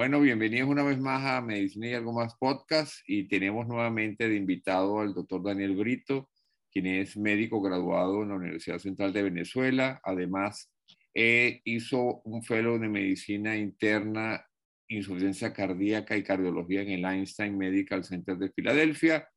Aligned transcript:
Bueno, 0.00 0.22
bienvenidos 0.22 0.68
una 0.68 0.82
vez 0.82 0.98
más 0.98 1.24
a 1.26 1.42
Medicina 1.42 1.88
y 1.88 1.92
algo 1.92 2.14
más 2.14 2.34
podcast 2.36 2.94
y 3.06 3.28
tenemos 3.28 3.68
nuevamente 3.68 4.30
de 4.30 4.34
invitado 4.34 4.98
al 5.00 5.12
doctor 5.12 5.42
Daniel 5.42 5.76
Brito, 5.76 6.30
quien 6.72 6.86
es 6.86 7.18
médico 7.18 7.60
graduado 7.60 8.22
en 8.22 8.30
la 8.30 8.36
Universidad 8.36 8.78
Central 8.78 9.12
de 9.12 9.24
Venezuela. 9.24 10.00
Además, 10.02 10.72
eh, 11.14 11.60
hizo 11.64 12.22
un 12.24 12.42
fellow 12.42 12.78
de 12.78 12.88
medicina 12.88 13.56
interna, 13.56 14.42
insuficiencia 14.88 15.52
cardíaca 15.52 16.16
y 16.16 16.22
cardiología 16.22 16.80
en 16.80 16.90
el 16.90 17.04
Einstein 17.04 17.58
Medical 17.58 18.02
Center 18.02 18.38
de 18.38 18.50
Filadelfia. 18.50 19.28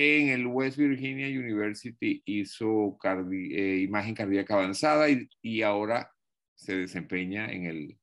En 0.00 0.28
el 0.28 0.46
West 0.46 0.76
Virginia 0.78 1.26
University 1.26 2.22
hizo 2.24 2.96
eh, 3.32 3.80
imagen 3.82 4.14
cardíaca 4.14 4.54
avanzada 4.54 5.10
y, 5.10 5.28
y 5.42 5.62
ahora 5.62 6.14
se 6.54 6.76
desempeña 6.76 7.50
en 7.50 7.64
el 7.64 7.98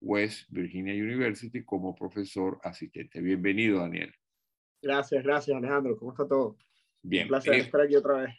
West 0.00 0.48
Virginia 0.48 0.94
University 0.94 1.62
como 1.62 1.94
profesor 1.94 2.58
asistente. 2.62 3.20
Bienvenido, 3.20 3.80
Daniel. 3.80 4.14
Gracias, 4.80 5.22
gracias, 5.22 5.54
Alejandro. 5.54 5.98
¿Cómo 5.98 6.12
está 6.12 6.26
todo? 6.26 6.56
Bien. 7.02 7.24
Un 7.24 7.28
placer 7.28 7.52
eh, 7.52 7.58
estar 7.58 7.82
aquí 7.82 7.96
otra 7.96 8.14
vez. 8.22 8.34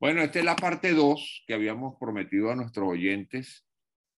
Bueno, 0.00 0.22
esta 0.22 0.38
es 0.38 0.46
la 0.46 0.56
parte 0.56 0.94
2 0.94 1.44
que 1.46 1.52
habíamos 1.52 1.96
prometido 2.00 2.50
a 2.50 2.56
nuestros 2.56 2.88
oyentes 2.88 3.66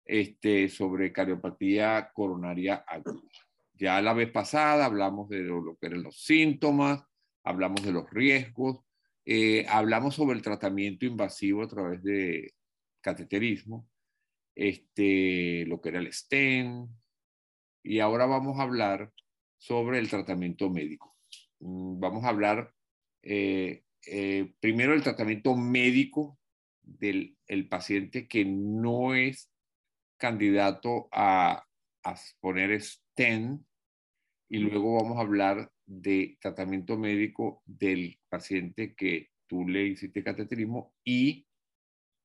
este, 0.05 0.69
sobre 0.69 1.11
cardiopatía 1.11 2.11
coronaria 2.13 2.85
aguda. 2.87 3.31
Ya 3.73 3.99
la 3.99 4.13
vez 4.13 4.29
pasada 4.29 4.85
hablamos 4.85 5.27
de 5.27 5.39
lo, 5.39 5.75
que 5.81 5.87
eran 5.87 6.03
los 6.03 6.23
síntomas, 6.23 7.03
hablamos 7.45 7.83
de 7.83 7.91
los 7.91 8.09
riesgos, 8.09 8.81
eh, 9.23 9.65
hablamos 9.69 10.15
sobre 10.15 10.35
el 10.35 10.43
tratamiento 10.43 11.05
invasivo 11.05 11.63
a 11.63 11.67
través 11.67 12.03
de 12.03 12.53
cateterismo 13.01 13.87
este, 14.55 15.65
lo 15.65 15.81
que 15.81 15.89
era 15.89 15.99
el 15.99 16.11
STEM, 16.11 16.87
y 17.83 17.99
ahora 17.99 18.25
vamos 18.25 18.59
a 18.59 18.63
hablar 18.63 19.11
sobre 19.57 19.99
el 19.99 20.09
tratamiento 20.09 20.69
médico. 20.69 21.15
Mm, 21.59 21.99
vamos 21.99 22.23
a 22.23 22.29
hablar 22.29 22.73
eh, 23.21 23.83
eh, 24.07 24.53
primero 24.59 24.93
del 24.93 25.03
tratamiento 25.03 25.55
médico 25.55 26.39
del 26.81 27.37
el 27.47 27.67
paciente 27.67 28.27
que 28.27 28.45
no 28.45 29.13
es 29.13 29.51
candidato 30.17 31.07
a, 31.11 31.63
a 32.03 32.15
poner 32.39 32.81
STEM 32.81 33.63
y 34.49 34.59
luego 34.59 34.95
vamos 34.95 35.17
a 35.17 35.21
hablar 35.21 35.71
de 35.85 36.37
tratamiento 36.39 36.97
médico 36.97 37.61
del 37.65 38.19
paciente 38.29 38.95
que 38.95 39.29
tú 39.47 39.67
le 39.67 39.87
hiciste 39.87 40.23
cateterismo 40.23 40.93
y 41.03 41.47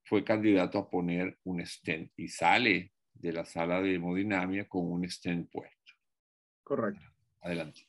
fue 0.04 0.24
candidato 0.24 0.78
a 0.78 0.90
poner 0.90 1.38
un 1.44 1.64
stent 1.64 2.12
y 2.16 2.28
sale 2.28 2.92
de 3.14 3.32
la 3.32 3.44
sala 3.44 3.80
de 3.80 3.94
hemodinamia 3.94 4.68
con 4.68 4.90
un 4.90 5.08
stent 5.08 5.50
puesto. 5.50 5.92
Correcto. 6.62 7.06
Adelante. 7.42 7.88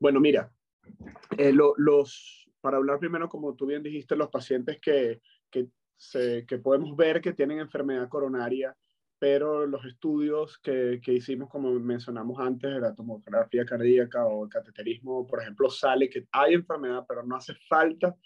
Bueno, 0.00 0.20
mira, 0.20 0.52
eh, 1.36 1.52
los, 1.52 2.50
para 2.60 2.78
hablar 2.78 2.98
primero, 2.98 3.28
como 3.28 3.54
tú 3.54 3.66
bien 3.66 3.82
dijiste, 3.82 4.16
los 4.16 4.30
pacientes 4.30 4.80
que, 4.80 5.20
que, 5.50 5.68
se, 5.96 6.46
que 6.46 6.58
podemos 6.58 6.96
ver 6.96 7.20
que 7.20 7.32
tienen 7.32 7.58
enfermedad 7.58 8.08
coronaria, 8.08 8.76
pero 9.18 9.66
los 9.66 9.84
estudios 9.84 10.58
que, 10.58 11.00
que, 11.02 11.14
hicimos, 11.14 11.50
como 11.50 11.72
mencionamos 11.72 12.38
antes, 12.38 12.72
de 12.72 12.80
la 12.80 12.94
tomografía 12.94 13.64
cardíaca 13.64 14.26
o 14.26 14.44
el 14.44 14.50
cateterismo, 14.50 15.26
por 15.26 15.42
ejemplo, 15.42 15.68
sale 15.70 16.08
que 16.08 16.26
hay 16.32 16.54
enfermedad, 16.54 17.04
pero 17.08 17.24
no 17.24 17.36
hace 17.36 17.54
falta 17.68 18.16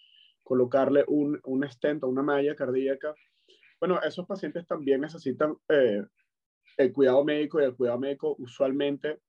colocarle 0.43 1.05
un, 1.09 1.41
un 1.45 1.69
stent 1.69 2.05
o 2.05 2.09
una 2.09 2.23
malla 2.23 2.55
cardíaca. 2.55 3.15
Bueno, 3.81 4.01
esos 4.03 4.27
pacientes 4.27 4.67
también 4.67 5.01
necesitan 5.01 5.57
eh, 5.69 6.05
el 6.77 6.93
cuidado 6.93 7.25
médico 7.25 7.61
y 7.61 7.65
el 7.65 7.75
cuidado 7.75 7.99
médico 7.99 8.37
usualmente, 8.39 9.21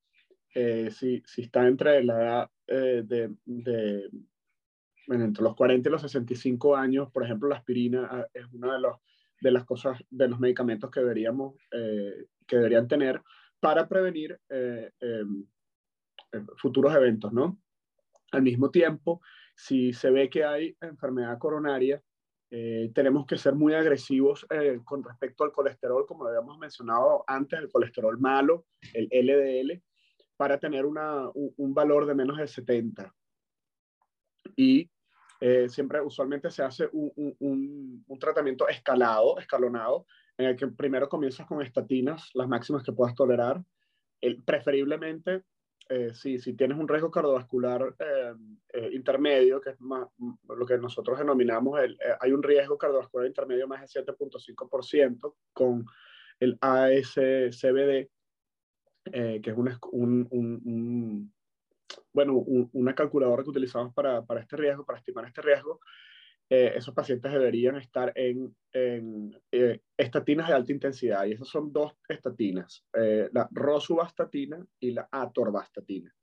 eh, 0.53 0.91
si, 0.91 1.23
si, 1.25 1.43
está 1.43 1.67
entre 1.67 2.03
la 2.03 2.21
edad 2.21 2.51
eh, 2.67 3.03
de, 3.05 3.33
de 3.45 4.09
bueno, 5.07 5.25
entre 5.25 5.43
los 5.43 5.55
40 5.55 5.87
y 5.87 5.91
los 5.91 6.01
65 6.01 6.75
años, 6.75 7.11
por 7.11 7.23
ejemplo, 7.23 7.49
la 7.49 7.57
aspirina 7.57 8.07
ah, 8.09 8.27
es 8.33 8.45
una 8.53 8.73
de, 8.73 8.81
los, 8.81 8.97
de 9.43 9.51
las 9.51 9.65
cosas, 9.65 10.01
de 10.09 10.27
los 10.27 10.39
medicamentos 10.39 10.89
que 10.89 11.01
deberíamos, 11.01 11.55
que 11.69 12.55
deberían 12.55 12.87
tener 12.87 13.21
para 13.59 13.87
prevenir 13.87 14.39
em, 14.49 15.45
futuros 16.57 16.95
eventos, 16.95 17.31
¿no? 17.31 17.59
Al 18.31 18.41
mismo 18.41 18.71
tiempo, 18.71 19.21
si 19.55 19.93
se 19.93 20.09
ve 20.09 20.29
que 20.29 20.43
hay 20.43 20.75
enfermedad 20.81 21.37
coronaria, 21.37 22.01
eh, 22.55 22.91
tenemos 22.93 23.25
que 23.25 23.35
ser 23.35 23.55
muy 23.55 23.73
agresivos 23.73 24.45
eh, 24.51 24.79
con 24.85 25.03
respecto 25.03 25.43
al 25.43 25.51
colesterol, 25.51 26.05
como 26.05 26.23
lo 26.23 26.29
habíamos 26.29 26.59
mencionado 26.59 27.23
antes, 27.25 27.59
el 27.59 27.71
colesterol 27.71 28.19
malo, 28.19 28.67
el 28.93 29.07
LDL, 29.11 29.81
para 30.37 30.59
tener 30.59 30.85
una, 30.85 31.29
un, 31.33 31.73
valor 31.73 32.05
de 32.05 32.13
menos 32.13 32.37
de 32.37 32.47
70. 32.47 33.11
Y 34.55 34.89
eh, 35.45 35.67
siempre, 35.67 35.99
usualmente 35.99 36.49
se 36.49 36.63
hace 36.63 36.87
un, 36.93 37.11
un, 37.17 38.05
un, 38.07 38.17
tratamiento 38.17 38.65
escalado, 38.69 39.37
escalonado, 39.37 40.05
en 40.37 40.45
el 40.45 40.55
que 40.55 40.67
primero 40.67 41.09
comienzas 41.09 41.45
con 41.45 41.61
estatinas, 41.61 42.29
las 42.33 42.47
máximas 42.47 42.81
que 42.81 42.93
puedas 42.93 43.13
tolerar, 43.13 43.61
el, 44.21 44.41
preferiblemente 44.41 45.43
eh, 45.89 46.13
si, 46.13 46.39
si, 46.39 46.53
tienes 46.53 46.77
un 46.77 46.87
riesgo 46.87 47.11
cardiovascular 47.11 47.93
eh, 47.99 48.89
intermedio, 48.93 49.59
que 49.59 49.71
es 49.71 49.81
más, 49.81 50.07
lo 50.47 50.65
que 50.65 50.77
nosotros 50.77 51.19
denominamos, 51.19 51.77
el, 51.81 51.99
hay 52.21 52.31
un 52.31 52.41
riesgo 52.41 52.77
cardiovascular 52.77 53.27
intermedio 53.27 53.67
más 53.67 53.81
de 53.81 54.01
7.5% 54.01 55.35
con 55.51 55.85
el 56.39 56.57
ASCBD, 56.61 58.07
que 59.11 59.41
es 59.43 59.57
un, 59.91 61.33
un, 61.97 62.03
un, 62.03 62.05
bueno, 62.13 62.33
una 62.73 62.95
calculadora 62.95 63.43
que 63.43 63.49
utilizamos 63.49 63.93
para, 63.93 64.23
para, 64.23 64.41
este 64.41 64.57
riesgo, 64.57 64.85
para 64.85 64.99
estimar 64.99 65.25
este 65.25 65.41
riesgo, 65.41 65.79
eh, 66.49 66.73
esos 66.75 66.93
pacientes 66.93 67.31
deberían 67.31 67.77
estar 67.77 68.11
en, 68.15 68.55
eh, 68.73 69.79
estatinas 69.97 70.47
de 70.47 70.53
alta 70.53 70.71
intensidad. 70.71 71.25
Y 71.25 71.31
esas 71.31 71.47
son 71.47 71.71
dos 71.71 71.93
estatinas, 72.07 72.85
eh, 72.93 73.29
la 73.31 73.47
rosuvastatina 73.51 74.63
y 74.79 74.91
la 74.91 75.07
atorvastatina. 75.11 76.13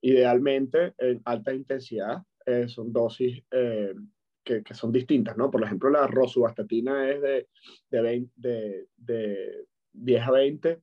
Idealmente, 0.00 0.94
en 0.98 1.20
alta 1.24 1.52
intensidad, 1.52 2.22
son 2.68 2.92
dosis 2.92 3.42
que, 3.50 4.62
que, 4.62 4.74
son 4.74 4.90
distintas, 4.90 5.36
¿no? 5.36 5.50
Por 5.50 5.62
ejemplo, 5.62 5.90
la 5.90 6.06
rosuvastatina 6.06 7.10
es 7.10 7.20
de, 7.20 7.48
de, 7.90 8.26
de, 8.36 8.86
de 8.96 9.66
10 9.92 10.22
a 10.22 10.30
20, 10.30 10.80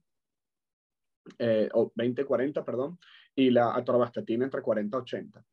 o 1.74 1.92
20 1.96 2.22
a 2.22 2.26
40, 2.26 2.66
perdón, 2.66 3.00
y 3.36 3.50
la 3.50 3.76
atorvastatina 3.76 4.46
entre 4.46 4.62
40 4.62 4.98
a 4.98 5.02
80. 5.02 5.46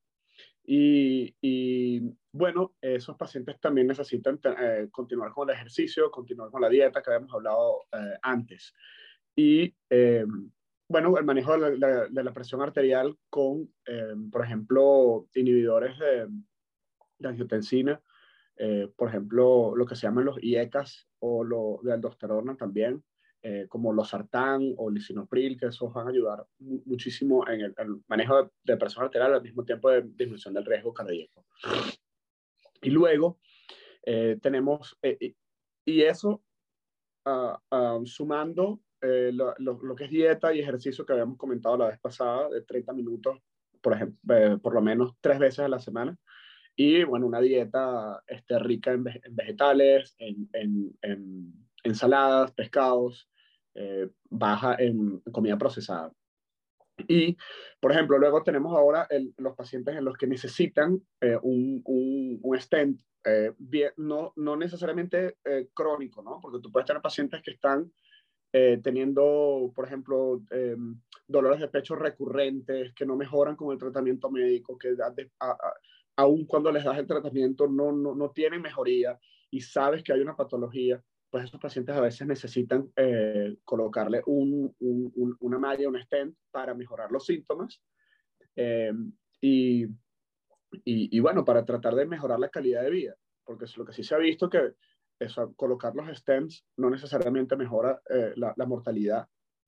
Y, 0.64 1.34
y, 1.40 2.00
bueno, 2.32 2.74
esos 2.80 3.16
pacientes 3.16 3.58
también 3.60 3.88
necesitan 3.88 4.38
eh, 4.44 4.88
continuar 4.90 5.32
con 5.32 5.50
el 5.50 5.56
ejercicio, 5.56 6.10
continuar 6.10 6.50
con 6.50 6.62
la 6.62 6.68
dieta 6.68 7.02
que 7.02 7.10
habíamos 7.10 7.34
hablado 7.34 7.82
eh, 7.92 8.14
antes. 8.22 8.72
Y 9.34 9.74
eh, 9.90 10.24
bueno, 10.88 11.18
el 11.18 11.24
manejo 11.24 11.58
de 11.58 11.78
la, 11.78 12.08
de 12.08 12.24
la, 12.24 12.32
presión 12.32 12.62
arterial 12.62 13.16
con, 13.30 13.72
por 14.30 14.44
ejemplo, 14.44 15.26
inhibidores 15.34 15.98
de, 15.98 16.28
de 17.18 17.28
angiotensina, 17.28 18.00
por 18.94 19.08
ejemplo, 19.08 19.74
lo 19.74 19.86
que 19.86 19.96
se 19.96 20.02
llaman 20.02 20.26
los 20.26 20.42
IECAS 20.42 21.08
o 21.20 21.44
lo 21.44 21.80
de 21.82 21.94
aldosterona 21.94 22.56
también, 22.56 23.02
eh, 23.44 23.66
como 23.68 23.92
los 23.92 24.10
sartán 24.10 24.72
o 24.76 24.88
lisinopril, 24.88 25.58
que 25.58 25.66
esos 25.66 25.92
van 25.92 26.06
a 26.06 26.10
ayudar 26.10 26.46
muchísimo 26.60 27.44
en 27.48 27.62
el, 27.62 27.74
manejo 28.06 28.52
de, 28.62 28.76
presión 28.76 29.04
arterial 29.04 29.34
al 29.34 29.42
mismo 29.42 29.64
tiempo 29.64 29.90
de 29.90 30.02
disminución 30.02 30.54
del 30.54 30.64
riesgo 30.64 30.94
cardíaco. 30.94 31.44
Y 32.80 32.90
luego 32.90 33.40
eh, 34.04 34.38
tenemos, 34.40 34.96
eh, 35.02 35.34
y 35.84 36.02
eso 36.02 36.44
ah, 37.24 37.60
ah, 37.72 37.98
sumando 38.04 38.80
lo, 39.00 39.56
lo, 39.58 39.96
que 39.96 40.04
es 40.04 40.10
dieta 40.10 40.54
y 40.54 40.60
ejercicio 40.60 41.04
que 41.04 41.12
habíamos 41.12 41.36
comentado 41.36 41.76
la 41.76 41.88
vez 41.88 41.98
pasada, 41.98 42.48
de 42.48 42.62
30 42.62 42.92
minutos, 42.92 43.40
por 43.80 43.94
ejemplo, 43.94 44.60
por 44.60 44.72
lo 44.72 44.82
menos 44.82 45.14
tres 45.20 45.40
veces 45.40 45.58
a 45.58 45.68
la 45.68 45.80
semana. 45.80 46.16
Y 46.76 47.02
bueno, 47.02 47.26
una 47.26 47.40
dieta 47.40 48.22
este, 48.28 48.56
rica 48.60 48.92
en, 48.92 49.02
vegetales, 49.02 50.14
en, 50.18 50.48
en, 50.52 50.96
en 51.02 51.52
ensaladas, 51.82 52.52
pescados, 52.52 53.28
eh, 53.74 54.08
baja 54.28 54.76
en 54.78 55.20
comida 55.32 55.56
procesada. 55.56 56.12
Y, 57.08 57.36
por 57.80 57.92
ejemplo, 57.92 58.18
luego 58.18 58.42
tenemos 58.42 58.76
ahora 58.76 59.08
los 59.38 59.56
pacientes 59.56 59.96
en 59.96 60.04
los 60.04 60.16
que 60.16 60.26
necesitan 60.26 61.00
eh, 61.20 61.38
un, 61.42 61.80
un, 61.84 62.60
stent, 62.60 63.00
eh, 63.24 63.52
bien, 63.58 63.92
no, 63.96 64.32
no 64.36 64.56
necesariamente 64.56 65.38
crónico, 65.72 66.22
¿no? 66.22 66.38
Porque 66.40 66.60
tú 66.60 66.70
puedes 66.70 66.86
tener 66.86 67.02
pacientes 67.02 67.40
que 67.42 67.52
están 67.52 67.92
teniendo, 68.82 69.72
por 69.74 69.86
ejemplo, 69.86 70.42
dolores 71.26 71.58
de 71.58 71.68
pecho 71.68 71.96
recurrentes, 71.96 72.92
que 72.92 73.06
no 73.06 73.16
mejoran 73.16 73.56
con 73.56 73.72
el 73.72 73.78
tratamiento 73.78 74.30
médico, 74.30 74.76
que 74.76 74.94
aun 76.16 76.44
cuando 76.44 76.70
les 76.70 76.84
das 76.84 76.98
el 76.98 77.06
tratamiento, 77.06 77.66
no, 77.66 77.92
no, 77.92 78.14
no 78.14 78.30
tienen 78.30 78.60
mejoría 78.60 79.18
y 79.50 79.60
sabes 79.62 80.02
que 80.02 80.12
hay 80.12 80.20
una 80.20 80.36
patología, 80.36 81.02
pues 81.32 81.44
esos 81.44 81.58
pacientes 81.58 81.96
a 81.96 82.00
veces 82.02 82.26
necesitan 82.26 82.92
eh, 82.94 83.56
colocarle 83.64 84.22
un, 84.26 84.76
un, 84.80 85.36
una 85.40 85.58
malla, 85.58 85.88
un 85.88 85.98
stent 85.98 86.36
para 86.50 86.74
mejorar 86.74 87.10
los 87.10 87.24
síntomas. 87.24 87.80
Eh, 88.54 88.92
y, 89.40 89.86
y, 90.84 91.20
bueno, 91.20 91.42
para 91.42 91.64
tratar 91.64 91.94
de 91.94 92.04
mejorar 92.04 92.38
la 92.38 92.50
calidad 92.50 92.82
de 92.82 92.90
vida, 92.90 93.16
porque 93.44 93.64
es 93.64 93.74
lo 93.78 93.86
que 93.86 93.94
sí 93.94 94.04
se 94.04 94.14
ha 94.14 94.18
visto 94.18 94.50
que 94.50 94.74
eso, 95.18 95.54
colocar 95.54 95.94
los 95.94 96.14
stents 96.18 96.66
no 96.76 96.90
necesariamente 96.90 97.56
mejora 97.56 98.02
eh, 98.10 98.34
la, 98.36 98.52
la, 98.54 98.66
mortalidad 98.66 99.26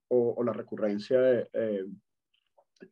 o, 0.09 0.35
o, 0.37 0.45
la 0.45 0.53
recurrencia 0.53 1.19
de, 1.19 1.49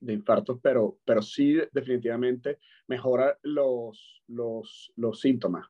de 0.00 0.12
infartos, 0.14 0.60
pero, 0.62 0.98
pero 1.04 1.20
sí 1.20 1.58
definitivamente 1.72 2.58
mejora 2.86 3.38
los, 3.42 4.22
los, 4.28 4.92
los 4.96 5.20
síntomas. 5.20 5.66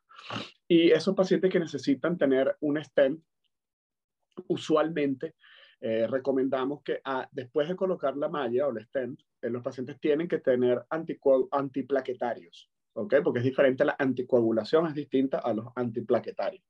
Y 0.68 0.90
esos 0.90 1.14
pacientes 1.14 1.50
que 1.50 1.60
necesitan 1.60 2.16
tener 2.16 2.56
un 2.60 2.82
stent, 2.82 3.22
usualmente 4.48 5.34
eh, 5.80 6.06
recomendamos 6.06 6.82
que 6.82 7.00
ah, 7.04 7.28
después 7.32 7.68
de 7.68 7.76
colocar 7.76 8.16
la 8.16 8.28
malla 8.28 8.66
o 8.66 8.70
el 8.70 8.84
stent, 8.84 9.20
eh, 9.42 9.50
los 9.50 9.62
pacientes 9.62 9.98
tienen 10.00 10.28
que 10.28 10.38
tener 10.38 10.84
antiplaquetarios, 11.50 12.70
¿ok? 12.94 13.16
Porque 13.24 13.40
es 13.40 13.44
diferente, 13.44 13.84
la 13.84 13.96
anticoagulación 13.98 14.86
es 14.86 14.94
distinta 14.94 15.38
a 15.38 15.52
los 15.52 15.66
antiplaquetarios. 15.74 16.64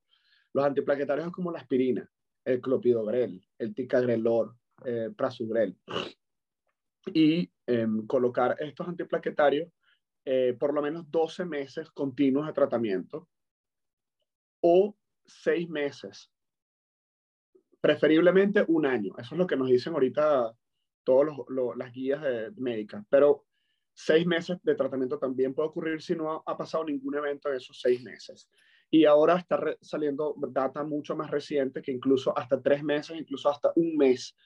Los 0.55 0.65
antiplaquetarios 0.65 1.27
es 1.27 1.33
como 1.33 1.53
la 1.53 1.59
aspirina, 1.59 2.11
el 2.45 2.61
clopidogrel, 2.61 3.47
el 3.59 3.75
ticagrelor, 3.75 4.57
eh, 4.85 5.11
prasugrel 5.17 5.77
y 7.13 7.51
em, 7.67 8.07
colocar 8.07 8.57
estos 8.59 8.89
antiplaquetarios 8.89 9.69
eh, 10.25 10.57
por 10.59 10.75
lo 10.75 10.83
menos 10.83 11.11
12 11.11 11.45
meses 11.45 11.91
continuos 11.91 12.47
de 12.47 12.53
tratamiento 12.53 13.29
o 14.61 14.97
6 15.27 15.69
meses, 15.69 16.31
preferiblemente 17.81 18.65
un 18.69 18.87
año. 18.87 19.15
Eso 19.19 19.35
es 19.35 19.39
lo 19.39 19.47
que 19.47 19.57
nos 19.57 19.69
dicen 19.69 19.95
ahorita 19.95 20.57
todas 21.05 21.37
las 21.77 21.93
guías 21.93 22.23
médicas, 22.57 23.05
pero 23.09 23.45
6 23.95 24.27
meses 24.27 24.59
de 24.63 24.75
tratamiento 24.75 25.19
también 25.19 25.55
puede 25.55 25.69
ocurrir 25.69 26.01
si 26.01 26.15
no 26.15 26.43
ha, 26.47 26.57
pasado 26.57 26.85
ningún 26.85 27.15
evento 27.17 27.49
en 27.49 27.57
esos 27.57 27.81
6 27.81 28.03
meses. 28.03 28.49
Y 28.91 29.05
ahora 29.05 29.37
está 29.37 29.59
saliendo 29.81 30.35
data 30.49 30.85
mucho 30.85 31.17
más 31.17 31.31
reciente 31.31 31.83
que 31.83 31.93
incluso 31.93 32.37
hasta 32.37 32.61
3 32.61 32.83
meses, 32.83 33.17
incluso 33.19 33.49
hasta 33.49 33.73
un 33.77 33.97
mes 33.97 34.37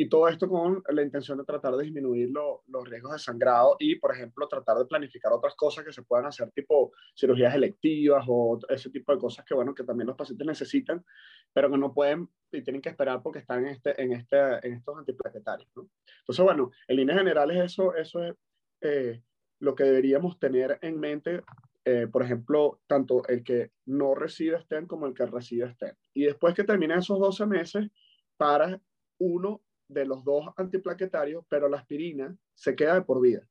y 0.00 0.08
todo 0.08 0.28
esto 0.28 0.48
con 0.48 0.80
la 0.90 1.02
intención 1.02 1.38
de 1.38 1.44
tratar 1.44 1.74
de 1.74 1.82
disminuir 1.82 2.30
los 2.30 2.88
riesgos 2.88 3.14
de 3.14 3.18
sangrado 3.18 3.74
y, 3.80 3.96
por 3.96 4.14
ejemplo, 4.14 4.46
tratar 4.46 4.78
de 4.78 4.84
planificar 4.84 5.32
otras 5.32 5.56
cosas 5.56 5.84
que 5.84 5.92
se 5.92 6.04
puedan 6.04 6.26
hacer, 6.26 6.52
tipo 6.52 6.92
cirugías 7.16 7.52
electivas 7.52 8.24
o 8.28 8.60
ese 8.68 8.90
tipo 8.90 9.12
de 9.12 9.18
cosas 9.18 9.44
que, 9.44 9.54
bueno, 9.54 9.74
que 9.74 9.82
también 9.82 10.06
los 10.06 10.16
pacientes 10.16 10.46
necesitan, 10.46 11.04
pero 11.52 11.68
que 11.68 11.78
no 11.78 11.92
pueden 11.92 12.28
y 12.52 12.62
tienen 12.62 12.80
que 12.80 12.90
esperar 12.90 13.20
porque 13.24 13.40
están 13.40 13.66
en, 13.66 13.72
este, 13.72 14.00
en, 14.00 14.12
este, 14.12 14.36
en 14.64 14.74
estos 14.74 14.96
antiplaquetarios. 14.96 15.68
¿no? 15.74 15.90
Entonces, 16.20 16.44
bueno, 16.44 16.70
en 16.86 16.96
líneas 16.96 17.18
generales 17.18 17.72
eso, 17.72 17.92
eso 17.96 18.22
es 18.22 18.36
eh, 18.82 19.20
lo 19.58 19.74
que 19.74 19.82
deberíamos 19.82 20.38
tener 20.38 20.78
en 20.80 21.00
mente 21.00 21.42
eh, 21.84 22.06
por 22.06 22.22
ejemplo, 22.22 22.82
tanto 22.86 23.26
el 23.26 23.42
que 23.42 23.72
no 23.86 24.14
recibe 24.14 24.60
STEM 24.60 24.86
como 24.86 25.06
el 25.06 25.14
que 25.14 25.26
recibe 25.26 25.72
STEM. 25.72 25.96
Y 26.14 26.24
después 26.26 26.54
que 26.54 26.62
termine 26.62 26.94
esos 26.94 27.18
12 27.18 27.46
meses, 27.46 27.88
para 28.36 28.80
uno 29.18 29.62
de 29.88 30.04
los 30.04 30.24
dos 30.24 30.46
antiplaquetarios, 30.56 31.44
pero 31.48 31.68
la 31.68 31.78
aspirina 31.78 32.36
se 32.54 32.76
queda 32.76 32.94
de 32.94 33.02
por 33.02 33.20
vida. 33.20 33.48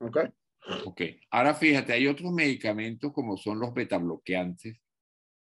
¿Ok? 0.00 0.18
Ok. 0.86 1.02
Ahora 1.30 1.54
fíjate, 1.54 1.92
hay 1.92 2.06
otros 2.06 2.32
medicamentos 2.32 3.12
como 3.12 3.36
son 3.36 3.60
los 3.60 3.74
betabloqueantes, 3.74 4.80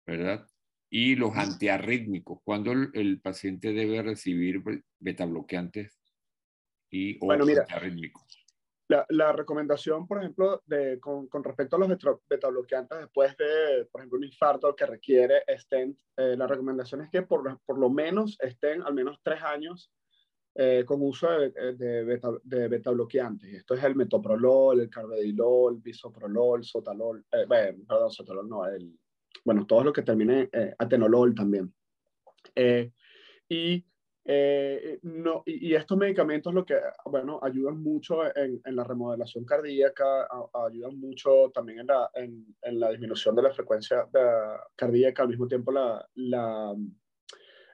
¿verdad? 0.06 0.48
Y 0.90 1.16
los 1.16 1.36
antiarrítmicos. 1.36 2.40
¿Cuándo 2.44 2.72
el, 2.72 3.22
paciente 3.22 3.74
debe 3.74 4.02
recibir 4.02 4.62
betabloqueantes 5.00 6.00
y 6.90 7.18
o 7.18 7.26
bueno, 7.26 7.46
mira, 7.46 7.66
la, 8.88 9.32
recomendación, 9.32 10.08
por 10.08 10.20
ejemplo, 10.20 10.62
de, 10.66 11.00
con, 11.00 11.28
respecto 11.44 11.76
a 11.76 11.80
los 11.80 11.98
betabloqueantes 12.30 13.00
después 13.00 13.36
de, 13.38 13.86
por 13.92 14.02
ejemplo, 14.02 14.18
un 14.18 14.26
infarto 14.26 14.76
que 14.76 14.86
requiere 14.86 15.44
stent, 15.58 15.98
eh, 16.18 16.36
la 16.38 16.48
recomendación 16.48 17.02
es 17.02 17.10
que 17.10 17.24
por, 17.24 17.60
por, 17.66 17.80
lo 17.80 17.90
menos 17.90 18.38
estén 18.40 18.82
al 18.84 18.94
menos 18.94 19.20
tres 19.24 19.42
años 19.42 19.92
eh, 20.56 20.84
con 20.86 21.02
uso 21.02 21.30
de, 21.32 21.52
de, 21.76 22.04
beta, 22.04 22.30
de 22.44 22.68
betabloqueantes. 22.68 23.54
Esto 23.54 23.74
es 23.74 23.84
el 23.84 23.96
metoprolol, 23.96 24.82
el 24.82 24.90
carvedilol, 24.90 25.80
bisoprolol, 25.82 26.64
sotalol, 26.64 27.26
eh, 27.32 27.46
perdón, 27.48 28.12
sotalol 28.12 28.48
no, 28.48 28.66
el, 28.68 28.98
bueno, 29.44 29.66
todo 29.66 29.84
lo 29.84 29.94
que 29.94 30.04
termine 30.04 30.50
atenolol 30.78 31.34
también. 31.34 31.74
y 33.50 33.86
eh, 34.26 35.00
no, 35.04 35.44
y, 35.46 35.74
estos 35.76 35.98
medicamentos 35.98 36.54
lo 36.54 36.66
que, 36.66 36.80
bueno, 37.06 37.40
ayudan 37.42 37.82
mucho 37.82 38.24
en, 38.36 38.62
en 38.64 38.76
la 38.76 38.84
remodelación 38.86 39.44
cardíaca, 39.44 40.28
ayudan 40.66 40.98
mucho 40.98 41.52
también 41.54 41.80
en 41.80 41.88
la, 41.88 42.10
en, 42.14 42.56
en 42.62 42.80
la, 42.80 42.92
disminución 42.92 43.36
de 43.36 43.42
la 43.42 43.52
frecuencia 43.52 44.08
cardíaca, 44.76 45.24
al 45.24 45.30
mismo 45.30 45.48
tiempo 45.48 45.72
la, 45.72 46.08
la, 46.16 46.74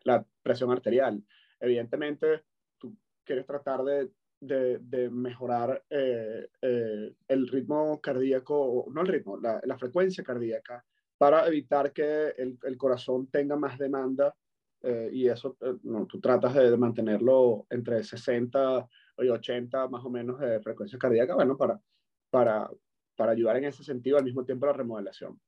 la, 0.04 0.26
presión 0.42 0.72
arterial. 0.72 1.24
Evidentemente, 1.60 2.46
tú 2.80 2.98
quieres 3.24 3.46
tratar 3.46 3.84
de, 3.84 4.10
de, 4.40 5.10
mejorar 5.12 5.84
eh, 5.90 6.48
eh, 6.62 7.14
el 7.28 7.48
ritmo 7.48 8.02
cardíaco, 8.02 8.88
no 8.92 9.02
el 9.02 9.08
ritmo, 9.08 9.38
la 9.38 9.78
frecuencia 9.78 10.24
cardíaca, 10.24 10.84
para 11.20 11.46
evitar 11.48 11.92
que 11.92 12.30
el, 12.38 12.58
el 12.64 12.78
corazón 12.78 13.28
tenga 13.28 13.56
más 13.56 13.78
demanda 13.78 14.34
eh, 14.82 15.10
y 15.12 15.28
eso 15.28 15.58
eh, 15.62 15.76
no, 15.84 16.06
tú 16.06 16.20
tratas 16.20 16.54
de 16.54 16.76
mantenerlo 16.78 17.66
entre 17.70 18.04
60 18.04 18.88
y 19.18 19.28
80 19.28 19.88
más 19.90 20.06
o 20.06 20.10
menos 20.10 20.40
de 20.40 20.62
frecuencia 20.62 20.98
cardíaca, 20.98 21.36
bueno, 21.36 21.58
para, 21.58 21.82
para, 22.30 22.70
para 23.16 23.34
ayudar 23.34 23.58
en 23.58 23.66
ese 23.66 23.84
sentido 23.84 24.18
al 24.18 24.24
mismo 24.24 24.46
tiempo 24.46 24.66
la 24.66 24.74
remodelación. 24.74 25.40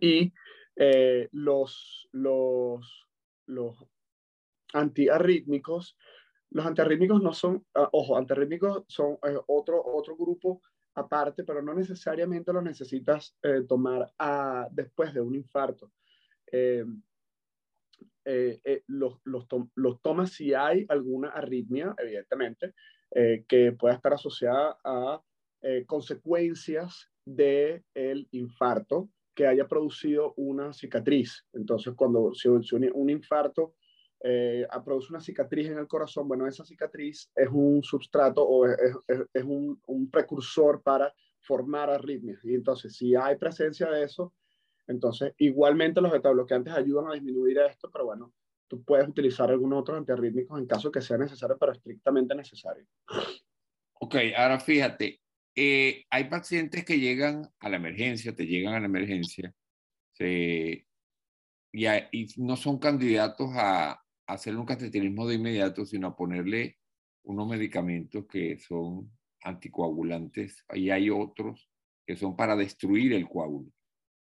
Y 0.00 0.32
eh, 0.76 1.28
los, 1.32 2.08
los, 2.12 3.08
los 3.46 3.86
antiarrítmicos, 4.74 5.96
los 6.50 6.66
antiarrítmicos 6.66 7.22
no 7.22 7.32
son, 7.32 7.64
ah, 7.74 7.88
ojo, 7.92 8.18
antiarrítmicos 8.18 8.84
son 8.88 9.18
otro, 9.46 9.82
otro 9.82 10.16
grupo 10.16 10.60
aparte, 10.96 11.44
pero 11.44 11.62
no 11.62 11.74
necesariamente 11.74 12.52
lo 12.52 12.62
necesitas 12.62 13.36
tomar 13.66 14.12
a, 14.18 14.68
después 14.70 15.12
de 15.12 15.20
un 15.20 15.34
infarto. 15.34 15.90
Eh, 18.24 18.60
eh, 18.64 18.82
los, 18.86 19.20
los, 19.24 19.46
los, 19.74 20.00
tomas 20.00 20.30
si 20.32 20.54
hay 20.54 20.86
alguna 20.88 21.28
arritmia, 21.28 21.94
evidentemente, 21.98 22.74
eh, 23.10 23.44
que 23.46 23.72
pueda 23.72 23.94
estar 23.94 24.14
asociada 24.14 24.78
a 24.84 25.20
consecuencias 25.86 27.10
del 27.24 27.82
el 27.94 28.28
infarto 28.32 29.08
que 29.34 29.46
haya 29.46 29.66
producido 29.66 30.34
una 30.36 30.74
cicatriz. 30.74 31.46
Entonces, 31.54 31.94
cuando 31.96 32.34
si, 32.34 32.48
un, 32.48 33.08
infarto 33.08 33.74
produce 34.84 35.08
una 35.08 35.20
cicatriz 35.20 35.68
en 35.68 35.78
el 35.78 35.86
corazón, 35.86 36.28
bueno, 36.28 36.46
esa 36.46 36.66
cicatriz 36.66 37.30
es 37.34 37.48
un 37.50 37.82
substrato 37.82 38.46
o 38.46 38.66
es, 38.66 38.76
es, 39.08 39.20
es 39.32 39.42
un, 39.42 39.80
un, 39.86 40.10
precursor 40.10 40.82
para 40.82 41.14
formar 41.40 41.88
arritmias. 41.88 42.44
Y 42.44 42.54
entonces, 42.54 42.94
si 42.94 43.14
hay 43.14 43.36
presencia 43.36 43.90
de 43.90 44.04
eso, 44.04 44.34
entonces, 44.86 45.32
igualmente 45.38 46.00
los 46.00 46.12
betabloqueantes 46.12 46.74
ayudan 46.74 47.08
a 47.08 47.14
disminuir 47.14 47.58
esto, 47.58 47.90
pero 47.90 48.06
bueno, 48.06 48.32
tú 48.68 48.82
puedes 48.82 49.08
utilizar 49.08 49.50
algunos 49.50 49.80
otros 49.80 49.98
antiarrítmicos 49.98 50.58
en 50.58 50.66
caso 50.66 50.90
que 50.90 51.00
sea 51.00 51.16
necesario, 51.16 51.56
pero 51.58 51.72
estrictamente 51.72 52.34
necesario. 52.34 52.86
Ok, 53.94 54.16
ahora 54.36 54.60
fíjate, 54.60 55.20
eh, 55.54 56.04
hay 56.10 56.24
pacientes 56.24 56.84
que 56.84 56.98
llegan 56.98 57.48
a 57.60 57.68
la 57.68 57.76
emergencia, 57.76 58.34
te 58.34 58.46
llegan 58.46 58.74
a 58.74 58.80
la 58.80 58.86
emergencia, 58.86 59.54
y, 60.18 60.84
no 62.36 62.56
son 62.56 62.78
candidatos 62.78 63.50
a, 63.54 63.92
a 63.92 64.00
hacer 64.26 64.56
un 64.56 64.66
cateterismo 64.66 65.26
de 65.26 65.36
inmediato, 65.36 65.84
sino 65.86 66.08
a 66.08 66.16
ponerle 66.16 66.78
unos 67.24 67.48
medicamentos 67.48 68.26
que 68.26 68.58
son 68.58 69.10
anticoagulantes, 69.42 70.64
y 70.74 70.90
hay 70.90 71.10
otros 71.10 71.68
que 72.06 72.16
son 72.16 72.36
para 72.36 72.54
destruir 72.54 73.14
el 73.14 73.26
coágulo 73.26 73.73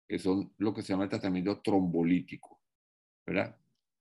que 0.06 0.18
son 0.18 0.52
lo 0.58 0.72
que 0.72 0.82
se 0.82 0.92
llama 0.92 1.04
el 1.04 1.10
tratamiento 1.10 1.60
trombolítico, 1.60 2.60
¿verdad? 3.26 3.56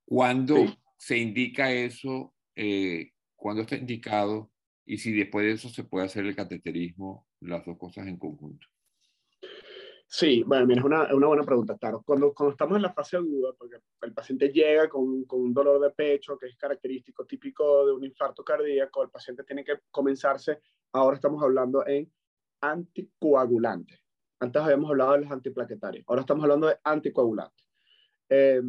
¿Cuándo 0.05 0.65
se 0.97 1.17
indica 1.17 1.71
eso? 1.71 2.33
Eh, 2.55 3.11
¿Cuándo 3.35 3.63
está 3.63 3.75
indicado? 3.75 4.51
Y 4.85 4.97
si 4.97 5.11
después 5.13 5.45
de 5.45 5.53
eso 5.53 5.69
se 5.69 5.83
puede 5.83 6.05
hacer 6.05 6.25
el 6.25 6.35
cateterismo, 6.35 7.27
las 7.41 7.65
dos 7.65 7.77
cosas 7.77 8.07
en 8.07 8.17
conjunto. 8.17 8.67
Sí, 10.07 10.43
bueno, 10.43 10.67
mira, 10.67 10.79
es 10.79 10.85
una, 10.85 11.13
una, 11.15 11.27
buena 11.27 11.43
pregunta, 11.43 11.75
claro. 11.77 12.03
Cuando, 12.05 12.33
cuando 12.33 12.51
estamos 12.51 12.75
en 12.75 12.83
la 12.83 12.93
fase 12.93 13.17
aguda, 13.17 13.53
porque 13.57 13.77
el 14.03 14.13
paciente 14.13 14.49
llega 14.49 14.87
con, 14.87 15.25
con, 15.25 15.41
un 15.41 15.53
dolor 15.53 15.81
de 15.81 15.89
pecho 15.89 16.37
que 16.37 16.45
es 16.45 16.55
característico, 16.55 17.25
típico 17.25 17.87
de 17.87 17.93
un 17.93 18.05
infarto 18.05 18.43
cardíaco, 18.43 19.03
el 19.03 19.09
paciente 19.09 19.43
tiene 19.43 19.63
que 19.63 19.79
comenzarse, 19.89 20.61
ahora 20.93 21.15
estamos 21.15 21.41
hablando 21.41 21.85
en 21.87 22.09
anticoagulantes. 22.61 24.04
Antes 24.45 24.61
habíamos 24.61 24.91
hablado 24.91 25.13
de 25.13 25.21
los 25.21 25.31
antiplaquetarios, 25.31 26.05
ahora 26.07 26.21
estamos 26.21 26.43
hablando 26.43 26.67
de 26.67 26.77
anticoagulantes. 26.83 27.67
Eh, 28.29 28.61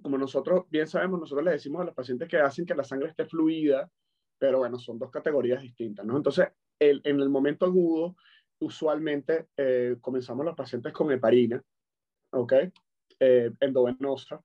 como 0.00 0.16
nosotros 0.16 0.64
bien 0.70 0.86
sabemos, 0.86 1.18
nosotros 1.18 1.44
le 1.44 1.52
decimos 1.52 1.82
a 1.82 1.86
los 1.86 1.94
pacientes 1.94 2.28
que 2.28 2.38
hacen 2.38 2.64
que 2.64 2.74
la 2.74 2.84
sangre 2.84 3.08
esté 3.08 3.26
fluida, 3.26 3.90
pero 4.38 4.58
bueno, 4.58 4.78
son 4.78 4.98
dos 4.98 5.10
categorías 5.10 5.60
distintas, 5.60 6.06
¿no? 6.06 6.16
Entonces, 6.16 6.48
el, 6.78 7.00
en 7.04 7.20
el 7.20 7.28
momento 7.28 7.66
agudo, 7.66 8.16
usualmente 8.60 9.48
eh, 9.56 9.96
comenzamos 10.00 10.46
los 10.46 10.54
pacientes 10.54 10.92
con 10.92 11.10
heparina, 11.10 11.62
¿ok? 12.30 12.52
Eh, 13.18 13.50
endovenosa, 13.58 14.40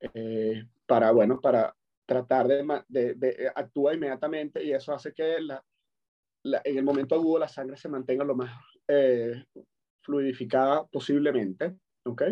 eh, 0.00 0.64
para, 0.86 1.10
bueno, 1.12 1.40
para 1.40 1.74
tratar 2.04 2.46
de, 2.48 2.84
de, 2.88 3.14
de, 3.14 3.52
actúa 3.54 3.94
inmediatamente 3.94 4.62
y 4.62 4.72
eso 4.72 4.92
hace 4.92 5.14
que 5.14 5.40
la, 5.40 5.64
en 6.42 6.78
el 6.78 6.84
momento 6.84 7.14
agudo 7.14 7.38
la 7.38 7.48
sangre 7.48 7.76
se 7.76 7.88
mantenga 7.88 8.24
lo 8.24 8.34
más 8.34 8.50
eh, 8.88 9.44
fluidificada 10.02 10.86
posiblemente, 10.86 11.76
¿ok? 12.04 12.22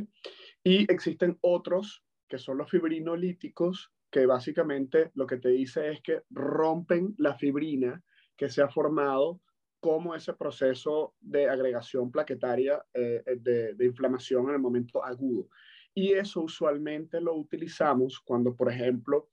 Y 0.64 0.90
existen 0.90 1.38
otros 1.40 2.02
que 2.28 2.38
son 2.38 2.58
los 2.58 2.70
fibrinolíticos, 2.70 3.90
que 4.10 4.26
básicamente 4.26 5.10
lo 5.14 5.26
que 5.26 5.38
te 5.38 5.50
dice 5.50 5.90
es 5.90 6.02
que 6.02 6.22
rompen 6.30 7.14
la 7.18 7.34
fibrina 7.34 8.02
que 8.36 8.48
se 8.48 8.62
ha 8.62 8.68
formado 8.68 9.40
como 9.80 10.14
ese 10.14 10.32
proceso 10.34 11.14
de 11.20 11.48
agregación 11.48 12.10
plaquetaria 12.10 12.84
eh, 12.92 13.22
de, 13.40 13.74
de, 13.74 13.84
inflamación 13.84 14.48
en 14.48 14.54
el 14.54 14.60
momento 14.60 15.04
agudo. 15.04 15.48
Y 15.94 16.12
eso 16.12 16.42
usualmente 16.42 17.20
lo 17.20 17.34
utilizamos 17.34 18.20
cuando, 18.20 18.54
por 18.54 18.70
ejemplo, 18.70 19.30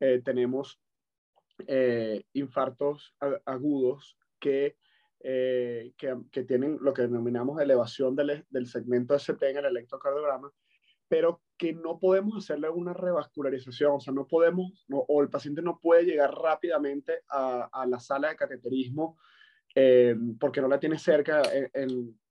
eh, 0.00 0.20
tenemos 0.24 0.78
eh, 1.66 2.24
infartos 2.32 3.14
agudos 3.44 4.18
que, 4.38 4.76
eh, 5.20 5.92
que, 5.96 6.16
que, 6.30 6.44
tienen 6.44 6.78
lo 6.80 6.92
que 6.92 7.02
denominamos 7.02 7.60
elevación 7.60 8.14
del, 8.14 8.44
del 8.50 8.66
segmento 8.66 9.14
ST 9.14 9.50
en 9.50 9.56
el 9.56 9.66
electrocardiograma, 9.66 10.52
pero 11.08 11.42
que 11.56 11.72
no 11.72 11.98
podemos 11.98 12.36
hacerle 12.36 12.68
una 12.68 12.92
revascularización, 12.92 13.92
o 13.92 14.00
sea, 14.00 14.12
no 14.12 14.26
podemos, 14.26 14.84
no, 14.88 14.98
o 14.98 15.22
el 15.22 15.30
paciente 15.30 15.62
no 15.62 15.78
puede 15.80 16.04
llegar 16.04 16.32
rápidamente 16.32 17.20
a, 17.28 17.68
a 17.72 17.86
la 17.86 18.00
sala 18.00 18.28
de 18.28 18.36
cateterismo 18.36 19.16
eh, 19.74 20.16
porque 20.40 20.60
no 20.60 20.68
la 20.68 20.80
tiene 20.80 20.98
cerca 20.98 21.42
en, 21.52 21.70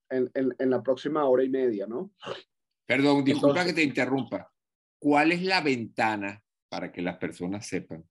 en, 0.10 0.32
en, 0.34 0.56
en, 0.58 0.70
la 0.70 0.82
próxima 0.82 1.26
hora 1.26 1.44
y 1.44 1.50
media, 1.50 1.86
¿no? 1.86 2.12
Perdón, 2.88 3.24
disculpa 3.24 3.62
Entonces, 3.62 3.74
que 3.74 3.82
te 3.82 3.88
interrumpa. 3.88 4.52
¿Cuál 5.00 5.32
es 5.32 5.44
la 5.44 5.62
ventana 5.62 6.44
para 6.70 6.92
que 6.92 7.04
las 7.04 7.18
personas 7.18 7.68
sepan? 7.68 8.04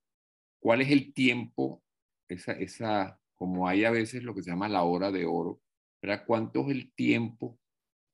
¿Cuál 0.65 0.81
es 0.81 0.91
el 0.91 1.13
tiempo, 1.13 1.83
esa, 2.27 2.53
esa, 2.53 3.21
como 3.35 3.69
hay 3.69 3.85
a 3.85 3.91
veces 3.91 4.23
lo 4.23 4.35
que 4.35 4.43
se 4.43 4.49
llama 4.49 4.67
la 4.67 4.83
hora 4.83 5.13
de 5.13 5.27
oro, 5.27 5.61
¿verdad? 6.01 6.25
¿cuánto 6.27 6.63
es 6.63 6.69
el 6.69 6.95
tiempo 6.95 7.61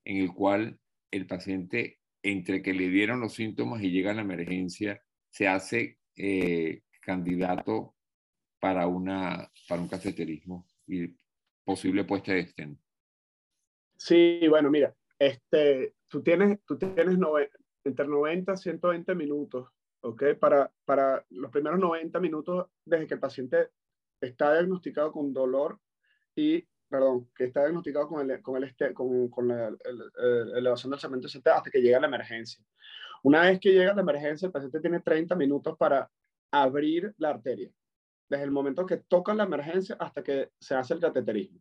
en 0.05 0.17
el 0.17 0.35
cual 0.35 0.81
el 1.13 1.29
paciente, 1.29 2.01
entre 2.25 2.61
que 2.61 2.75
le 2.75 2.89
dieron 2.89 3.21
los 3.21 3.35
síntomas 3.35 3.81
y 3.85 3.93
llega 3.93 4.11
a 4.11 4.15
la 4.15 4.23
emergencia, 4.23 5.01
se 5.29 5.47
hace 5.47 6.01
eh, 6.17 6.83
candidato 7.01 7.95
para, 8.59 8.89
una, 8.89 9.49
para 9.69 9.83
un 9.83 9.89
cateterismo 9.89 10.67
y 10.89 11.15
posible 11.63 12.03
puesta 12.03 12.33
de 12.33 12.49
stent? 12.49 12.81
Sí, 13.97 14.41
bueno, 14.49 14.71
mira, 14.71 14.93
este, 15.21 15.95
tú 16.09 16.21
tienes, 16.21 16.59
tú 16.65 16.77
tienes 16.77 17.17
nove, 17.17 17.49
entre 17.85 18.09
90 18.09 18.55
y 18.55 18.57
120 18.57 19.15
minutos, 19.15 19.69
¿ok? 20.03 20.35
Para, 20.39 20.73
para 20.85 21.25
los 21.31 21.51
primeros 21.51 21.79
90 21.79 22.19
minutos 22.21 22.67
desde 22.85 23.07
que 23.07 23.15
el 23.15 23.21
paciente 23.21 23.71
está 24.21 24.53
diagnosticado 24.53 25.13
con 25.13 25.33
dolor 25.33 25.79
y, 26.35 26.67
perdón, 26.89 27.31
que 27.35 27.45
está 27.45 27.61
diagnosticado 27.61 28.09
con, 28.09 28.31
el, 28.31 28.43
con, 28.43 28.57
el 28.57 28.65
este, 28.65 28.93
con, 28.95 29.29
con 29.29 29.49
la 29.49 29.69
el, 29.69 29.79
el, 29.85 30.57
elevación 30.57 30.91
del 30.91 31.01
cemento 31.01 31.29
hasta 31.29 31.71
que 31.71 31.81
llega 31.81 32.01
la 32.01 32.07
emergencia. 32.07 32.65
Una 33.23 33.43
vez 33.43 33.61
que 33.61 33.73
llega 33.73 33.95
la 33.95 34.03
emergencia, 34.03 34.47
el 34.47 34.53
paciente 34.53 34.81
tiene 34.81 35.01
30 35.01 35.35
minutos 35.37 35.77
para 35.77 36.11
abrir 36.51 37.15
la 37.19 37.31
arteria, 37.31 37.71
desde 38.29 38.45
el 38.45 38.51
momento 38.51 38.87
que 38.87 38.97
toca 38.97 39.35
la 39.35 39.45
emergencia 39.45 39.97
hasta 40.01 40.23
que 40.23 40.51
se 40.59 40.75
hace 40.75 40.95
el 40.95 41.01
cateterismo. 41.01 41.61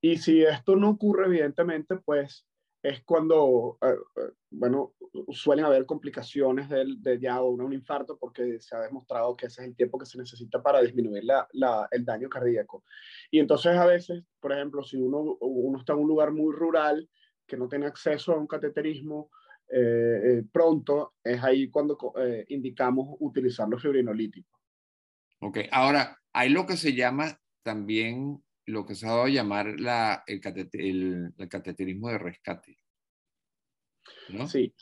Y 0.00 0.18
si 0.18 0.44
esto 0.44 0.76
no 0.76 0.90
ocurre, 0.90 1.26
evidentemente, 1.26 1.96
pues 1.96 2.46
es 2.82 3.02
cuando, 3.04 3.78
uh, 3.80 4.30
bueno, 4.50 4.94
suelen 5.30 5.64
haber 5.64 5.84
complicaciones 5.84 6.68
del, 6.68 7.02
de 7.02 7.18
ya 7.18 7.42
o 7.42 7.50
un 7.50 7.72
infarto 7.72 8.16
porque 8.18 8.60
se 8.60 8.76
ha 8.76 8.80
demostrado 8.80 9.36
que 9.36 9.46
ese 9.46 9.62
es 9.62 9.68
el 9.68 9.76
tiempo 9.76 9.98
que 9.98 10.06
se 10.06 10.18
necesita 10.18 10.62
para 10.62 10.80
disminuir 10.80 11.24
la, 11.24 11.48
la, 11.52 11.88
el 11.90 12.04
daño 12.04 12.28
cardíaco. 12.28 12.84
Y 13.30 13.40
entonces 13.40 13.76
a 13.76 13.86
veces, 13.86 14.22
por 14.40 14.52
ejemplo, 14.52 14.82
si 14.84 14.96
uno, 14.96 15.36
uno 15.40 15.78
está 15.78 15.92
en 15.92 16.00
un 16.00 16.08
lugar 16.08 16.32
muy 16.32 16.54
rural 16.54 17.08
que 17.46 17.56
no 17.56 17.68
tiene 17.68 17.86
acceso 17.86 18.32
a 18.32 18.38
un 18.38 18.46
cateterismo 18.46 19.30
eh, 19.70 20.20
eh, 20.24 20.42
pronto, 20.50 21.14
es 21.22 21.42
ahí 21.42 21.68
cuando 21.68 21.98
eh, 22.18 22.44
indicamos 22.48 23.16
utilizar 23.20 23.68
los 23.68 23.82
fibrinolíticos. 23.82 24.58
Ok, 25.40 25.58
ahora 25.70 26.18
hay 26.32 26.50
lo 26.50 26.66
que 26.66 26.76
se 26.76 26.94
llama 26.94 27.38
también 27.62 28.42
lo 28.68 28.84
que 28.84 28.94
se 28.94 29.06
ha 29.06 29.10
dado 29.10 29.24
a 29.24 29.28
llamar 29.28 29.80
la, 29.80 30.22
el, 30.26 30.40
el, 30.72 31.32
el, 31.36 31.48
cateterismo 31.48 32.08
de 32.08 32.18
rescate. 32.18 32.78
¿no? 34.30 34.46
Sí. 34.46 34.74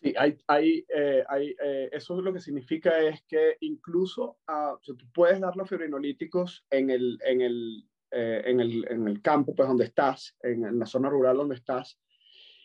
Sí, 0.00 0.14
hay, 0.16 0.38
hay, 0.46 0.86
eh, 0.88 1.22
hay, 1.28 1.54
eh, 1.62 1.90
eso 1.92 2.20
lo 2.20 2.32
que 2.32 2.40
significa 2.40 2.98
es 2.98 3.22
que 3.24 3.56
incluso 3.60 4.38
uh, 4.48 4.74
o 4.74 4.80
sea, 4.82 4.94
tú 4.96 5.06
puedes 5.12 5.38
dar 5.38 5.54
los 5.54 5.68
fibrinolíticos 5.68 6.64
en 6.70 6.90
el, 6.90 7.18
en, 7.24 7.42
el, 7.42 7.88
eh, 8.10 8.42
en, 8.46 8.60
el, 8.60 8.86
en 8.90 9.06
el 9.06 9.20
campo, 9.20 9.54
pues 9.54 9.68
donde 9.68 9.84
estás, 9.84 10.34
en, 10.42 10.64
en 10.64 10.78
la 10.78 10.86
zona 10.86 11.10
rural 11.10 11.36
donde 11.36 11.56
estás, 11.56 11.98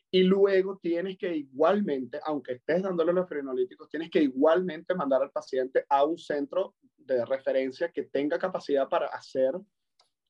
y 0.09 0.23
luego 0.23 0.79
tienes 0.81 1.17
que 1.17 1.35
igualmente, 1.35 2.19
aunque 2.23 2.53
estés 2.53 2.81
dándole 2.81 3.11
los 3.11 3.27
fibrinolíticos, 3.27 3.89
tienes 3.89 4.09
que 4.09 4.21
igualmente 4.21 4.95
mandar 4.95 5.21
al 5.21 5.31
paciente 5.31 5.85
a 5.89 6.05
un 6.05 6.17
centro 6.17 6.75
de 6.95 7.25
referencia 7.25 7.91
que 7.91 8.03
tenga 8.03 8.39
capacidad 8.39 8.87
para 8.87 9.07
hacer 9.07 9.51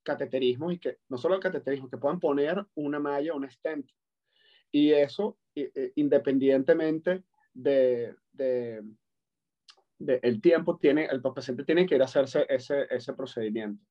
cateterismo 0.08 0.72
y 0.72 0.80
que 0.80 0.98
no 1.10 1.18
solo 1.18 1.36
el 1.36 1.42
cateterismo, 1.42 1.90
que 1.90 1.98
puedan 1.98 2.20
poner 2.20 2.66
una 2.76 3.00
malla, 3.00 3.36
un 3.36 3.50
stent. 3.50 3.88
Y 4.72 4.92
eso 4.92 5.38
independientemente 5.96 7.24
de, 7.54 8.16
de, 8.32 8.84
de, 9.98 10.20
el 10.22 10.42
tiempo, 10.42 10.78
tiene, 10.78 11.06
el 11.06 11.22
paciente 11.22 11.64
tiene 11.64 11.86
que 11.86 11.96
ir 11.96 12.02
a 12.02 12.06
hacerse 12.06 12.46
ese, 12.50 12.88
ese 12.90 13.14
procedimiento. 13.14 13.84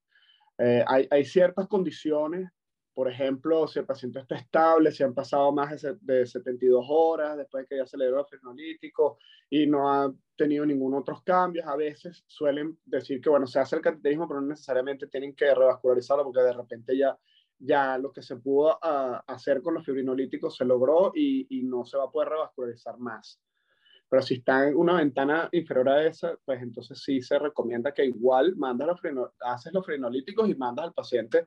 Eh, 0.58 0.84
hay, 0.86 1.06
hay, 1.10 1.24
ciertas 1.24 1.66
condiciones, 1.66 2.50
por 2.96 3.10
ejemplo, 3.10 3.68
si 3.68 3.78
el 3.78 3.84
paciente 3.84 4.20
está 4.20 4.36
estable, 4.36 4.90
si 4.90 5.02
han 5.02 5.12
pasado 5.12 5.52
más 5.52 5.82
de, 5.82 5.98
de 6.00 6.24
72 6.24 6.82
horas 6.88 7.36
después 7.36 7.64
de 7.64 7.68
que 7.68 7.76
ya 7.76 7.86
se 7.86 7.98
le 7.98 8.06
dio 8.06 8.18
el 8.18 8.24
fibrinolítico 8.24 9.18
y 9.50 9.66
no 9.66 9.92
ha 9.92 10.10
tenido 10.34 10.64
ningún 10.64 10.94
otros 10.94 11.22
cambios, 11.22 11.66
a 11.66 11.76
veces 11.76 12.24
suelen 12.26 12.78
decir 12.86 13.20
que, 13.20 13.28
bueno, 13.28 13.46
se 13.46 13.60
hace 13.60 13.76
el 13.76 13.82
cateterismo, 13.82 14.26
pero 14.26 14.40
no 14.40 14.46
necesariamente 14.46 15.08
tienen 15.08 15.34
que 15.34 15.54
revascularizarlo 15.54 16.24
porque 16.24 16.40
de 16.40 16.54
repente 16.54 16.96
ya, 16.96 17.14
ya 17.58 17.98
lo 17.98 18.10
que 18.10 18.22
se 18.22 18.36
pudo 18.36 18.78
hacer 18.82 19.60
con 19.60 19.74
los 19.74 19.84
fibrinolíticos 19.84 20.56
se 20.56 20.64
logró 20.64 21.12
y, 21.14 21.46
y, 21.50 21.64
no 21.64 21.84
se 21.84 21.98
va 21.98 22.04
a 22.04 22.10
poder 22.10 22.30
revascularizar 22.30 22.96
más. 22.96 23.38
Pero 24.08 24.22
si 24.22 24.36
está 24.36 24.68
en 24.68 24.74
una 24.74 24.96
ventana 24.96 25.50
inferior 25.52 25.90
a 25.90 26.06
esa, 26.06 26.34
pues 26.46 26.62
entonces 26.62 27.02
sí 27.02 27.20
se 27.20 27.38
recomienda 27.38 27.92
que 27.92 28.06
igual 28.06 28.56
mandas 28.56 28.88
los 28.88 29.30
haces 29.40 29.74
los 29.74 29.84
fibrinolíticos 29.84 30.48
y 30.48 30.54
mandas 30.54 30.86
al 30.86 30.94
paciente 30.94 31.46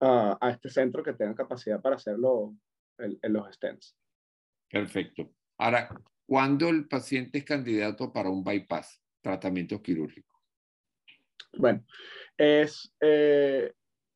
a 0.00 0.50
este 0.50 0.68
centro 0.68 1.02
que 1.02 1.14
tenga 1.14 1.34
capacidad 1.34 1.80
para 1.80 1.96
hacerlo 1.96 2.54
en 2.98 3.32
los 3.32 3.54
stents. 3.54 3.96
Perfecto. 4.68 5.30
Ahora, 5.58 5.88
¿Cuándo 6.26 6.68
el 6.70 6.88
paciente 6.88 7.38
es 7.38 7.44
candidato 7.44 8.12
para 8.12 8.30
un 8.30 8.42
bypass, 8.42 9.00
tratamiento 9.20 9.82
quirúrgico? 9.82 10.40
Bueno, 11.56 11.84
es, 12.36 12.92
eh, 13.00 13.72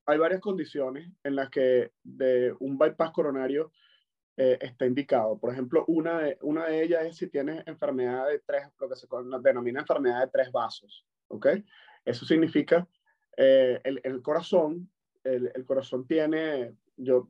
hay 0.06 0.18
varias 0.18 0.40
condiciones 0.40 1.10
en 1.22 1.36
las 1.36 1.50
que 1.50 1.92
de 2.02 2.54
un 2.60 2.78
bypass 2.78 3.12
coronario 3.12 3.72
eh, 4.36 4.58
está 4.60 4.86
indicado. 4.86 5.38
Por 5.38 5.52
ejemplo, 5.52 5.84
una 5.86 6.18
de, 6.20 6.38
una 6.40 6.66
de 6.66 6.82
ellas 6.82 7.04
es 7.04 7.16
si 7.16 7.28
tienes 7.28 7.62
enfermedad 7.66 8.26
de 8.28 8.38
tres, 8.40 8.68
lo 8.80 8.88
que 8.88 8.96
se 8.96 9.06
denomina 9.42 9.80
enfermedad 9.80 10.22
de 10.22 10.30
tres 10.32 10.50
vasos. 10.50 11.06
¿ok? 11.28 11.48
Eso 12.06 12.24
significa 12.24 12.88
eh, 13.36 13.80
el, 13.84 14.00
el, 14.02 14.22
corazón, 14.22 14.90
el, 15.34 15.64
corazón 15.64 16.06
tiene, 16.06 16.74
yo 16.96 17.28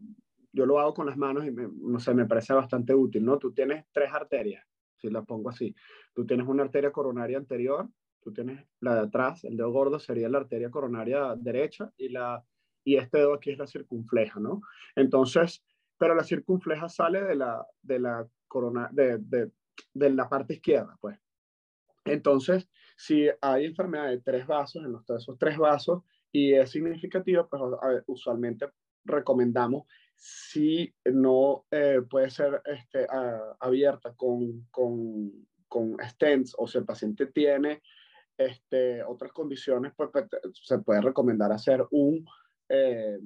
yo 0.52 0.66
lo 0.66 0.78
hago 0.80 0.94
con 0.94 1.06
las 1.06 1.16
manos 1.16 1.46
y 1.46 1.50
me, 1.50 1.68
no 1.72 2.00
sé, 2.00 2.14
me 2.14 2.26
parece 2.26 2.52
bastante 2.52 2.94
útil, 2.94 3.24
¿no? 3.24 3.38
Tú 3.38 3.52
tienes 3.52 3.84
tres 3.92 4.12
arterias, 4.12 4.66
si 4.96 5.08
la 5.10 5.22
pongo 5.22 5.50
así. 5.50 5.74
Tú 6.14 6.26
tienes 6.26 6.46
una 6.46 6.64
arteria 6.64 6.90
coronaria 6.90 7.38
anterior, 7.38 7.88
tú 8.20 8.32
tienes 8.32 8.66
la 8.80 8.94
de 8.94 9.00
atrás, 9.02 9.44
el 9.44 9.56
dedo 9.56 9.70
gordo 9.70 9.98
sería 9.98 10.28
la 10.28 10.38
arteria 10.38 10.70
coronaria 10.70 11.34
derecha 11.36 11.92
y, 11.96 12.08
la, 12.08 12.44
y 12.82 12.96
este 12.96 13.18
dedo 13.18 13.34
aquí 13.34 13.50
es 13.50 13.58
la 13.58 13.66
circunfleja, 13.66 14.40
¿no? 14.40 14.62
Entonces, 14.96 15.64
pero 15.96 16.14
la 16.14 16.24
circunfleja 16.24 16.88
sale 16.88 17.22
de 17.22 17.36
la, 17.36 17.64
de 17.82 17.98
la, 18.00 18.26
corona, 18.48 18.88
de, 18.90 19.18
de, 19.18 19.50
de 19.94 20.10
la 20.10 20.28
parte 20.28 20.54
izquierda, 20.54 20.96
pues. 21.00 21.18
Entonces, 22.04 22.68
si 22.96 23.28
hay 23.40 23.66
enfermedad 23.66 24.08
de 24.08 24.20
tres 24.20 24.46
vasos, 24.46 24.82
en 24.84 24.92
los, 24.92 25.08
esos 25.10 25.38
tres 25.38 25.58
vasos, 25.58 26.02
y 26.32 26.54
es 26.54 26.70
significativa, 26.70 27.46
pues 27.48 27.62
usualmente 28.06 28.68
recomendamos 29.04 29.86
si 30.14 30.92
no 31.04 31.64
eh, 31.70 32.02
puede 32.08 32.30
ser 32.30 32.60
este, 32.64 33.06
abierta 33.60 34.14
con, 34.14 34.66
con, 34.70 35.46
con, 35.68 35.96
stents 36.02 36.54
o 36.58 36.66
si 36.66 36.78
el 36.78 36.84
paciente 36.84 37.26
tiene 37.26 37.82
este, 38.36 39.02
otras 39.04 39.32
condiciones, 39.32 39.92
pues, 39.96 40.10
pues 40.12 40.26
se 40.52 40.78
puede 40.78 41.00
recomendar 41.00 41.52
hacer 41.52 41.84
un, 41.90 42.26
eh, 42.68 43.18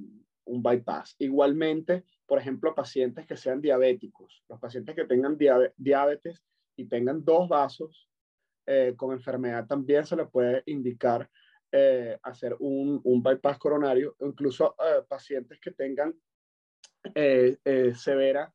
un 0.44 0.62
bypass. 0.62 1.16
Igualmente, 1.18 2.04
por 2.26 2.38
ejemplo, 2.38 2.74
pacientes 2.74 3.26
que 3.26 3.36
sean 3.36 3.60
diabéticos, 3.60 4.44
los 4.48 4.60
pacientes 4.60 4.94
que 4.94 5.04
tengan 5.04 5.38
diabetes 5.76 6.42
y 6.76 6.86
tengan 6.86 7.24
dos 7.24 7.48
vasos 7.48 8.08
eh, 8.66 8.94
con 8.96 9.12
enfermedad, 9.12 9.66
también 9.66 10.04
se 10.04 10.16
le 10.16 10.26
puede 10.26 10.62
indicar 10.66 11.28
eh, 11.72 12.18
hacer 12.22 12.56
un, 12.60 13.00
un, 13.02 13.22
bypass 13.22 13.58
coronario, 13.58 14.14
incluso 14.20 14.76
eh, 14.78 15.02
pacientes 15.08 15.58
que 15.58 15.72
tengan 15.72 16.14
severa 17.94 18.52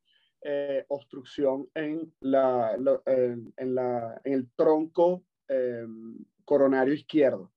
obstrucción 0.88 1.68
en, 1.74 2.14
la, 2.22 2.78
en, 3.06 3.76
la, 3.76 4.22
en 4.24 4.34
el 4.34 4.50
tronco 4.56 5.26
coronario 6.46 6.94
izquierdo, 6.94 7.52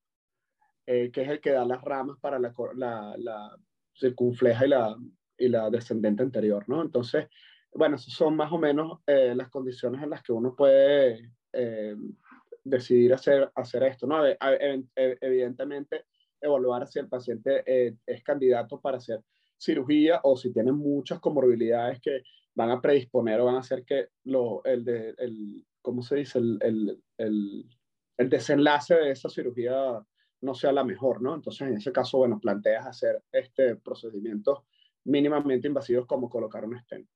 que 0.84 1.12
es 1.14 1.28
el 1.28 1.40
que 1.40 1.52
da 1.52 1.64
las 1.64 1.80
ramas 1.82 2.18
para 2.18 2.40
la, 2.40 2.52
la, 2.74 3.56
circunfleja 3.94 4.66
y 4.66 4.68
la, 4.68 4.96
y 5.38 5.48
la 5.48 5.70
descendente 5.70 6.22
anterior, 6.22 6.64
¿no? 6.68 6.82
Entonces, 6.82 7.28
bueno, 7.72 7.98
son 7.98 8.36
más 8.36 8.50
o 8.52 8.58
menos 8.58 9.00
eh, 9.06 9.34
las 9.34 9.48
condiciones 9.48 10.02
en 10.02 10.10
las 10.10 10.22
que 10.22 10.32
uno 10.32 10.54
puede 10.56 11.32
eh, 11.52 11.96
decidir 12.70 13.12
hacer, 13.12 13.50
hacer 13.54 13.82
esto, 13.82 14.06
¿no? 14.06 14.22
evidentemente, 14.94 16.04
evaluar 16.40 16.86
si 16.86 16.98
el 16.98 17.08
paciente 17.08 17.62
eh, 17.66 17.96
es 18.06 18.22
candidato 18.22 18.80
para 18.80 18.96
hacer 18.96 19.20
cirugía 19.58 20.20
o 20.22 20.36
si 20.36 20.52
tiene 20.52 20.72
muchas 20.72 21.20
comorbilidades 21.20 22.00
que 22.00 22.22
van 22.54 22.70
a 22.70 22.80
predisponer 22.80 23.40
o 23.40 23.44
van 23.44 23.56
a 23.56 23.60
hacer 23.60 23.84
que 23.84 24.08
lo, 24.24 24.64
el, 24.64 24.84
de, 24.84 25.14
el 25.18 25.66
¿cómo 25.82 26.02
se 26.02 26.16
dice? 26.16 26.38
El, 26.38 26.58
el, 26.62 27.02
el, 27.18 27.66
el 28.16 28.30
desenlace 28.30 28.94
de 28.94 29.10
esa 29.10 29.28
cirugía 29.28 30.02
no 30.42 30.54
sea 30.54 30.72
la 30.72 30.84
mejor, 30.84 31.20
¿no? 31.20 31.34
Entonces, 31.34 31.68
en 31.68 31.76
ese 31.76 31.92
caso, 31.92 32.18
bueno, 32.18 32.40
planteas 32.40 32.86
hacer 32.86 33.22
este 33.30 33.76
procedimiento 33.76 34.64
mínimamente 35.04 35.68
invasivos 35.68 36.06
como 36.06 36.28
colocar 36.28 36.64
un 36.64 36.78
stent. 36.78 37.08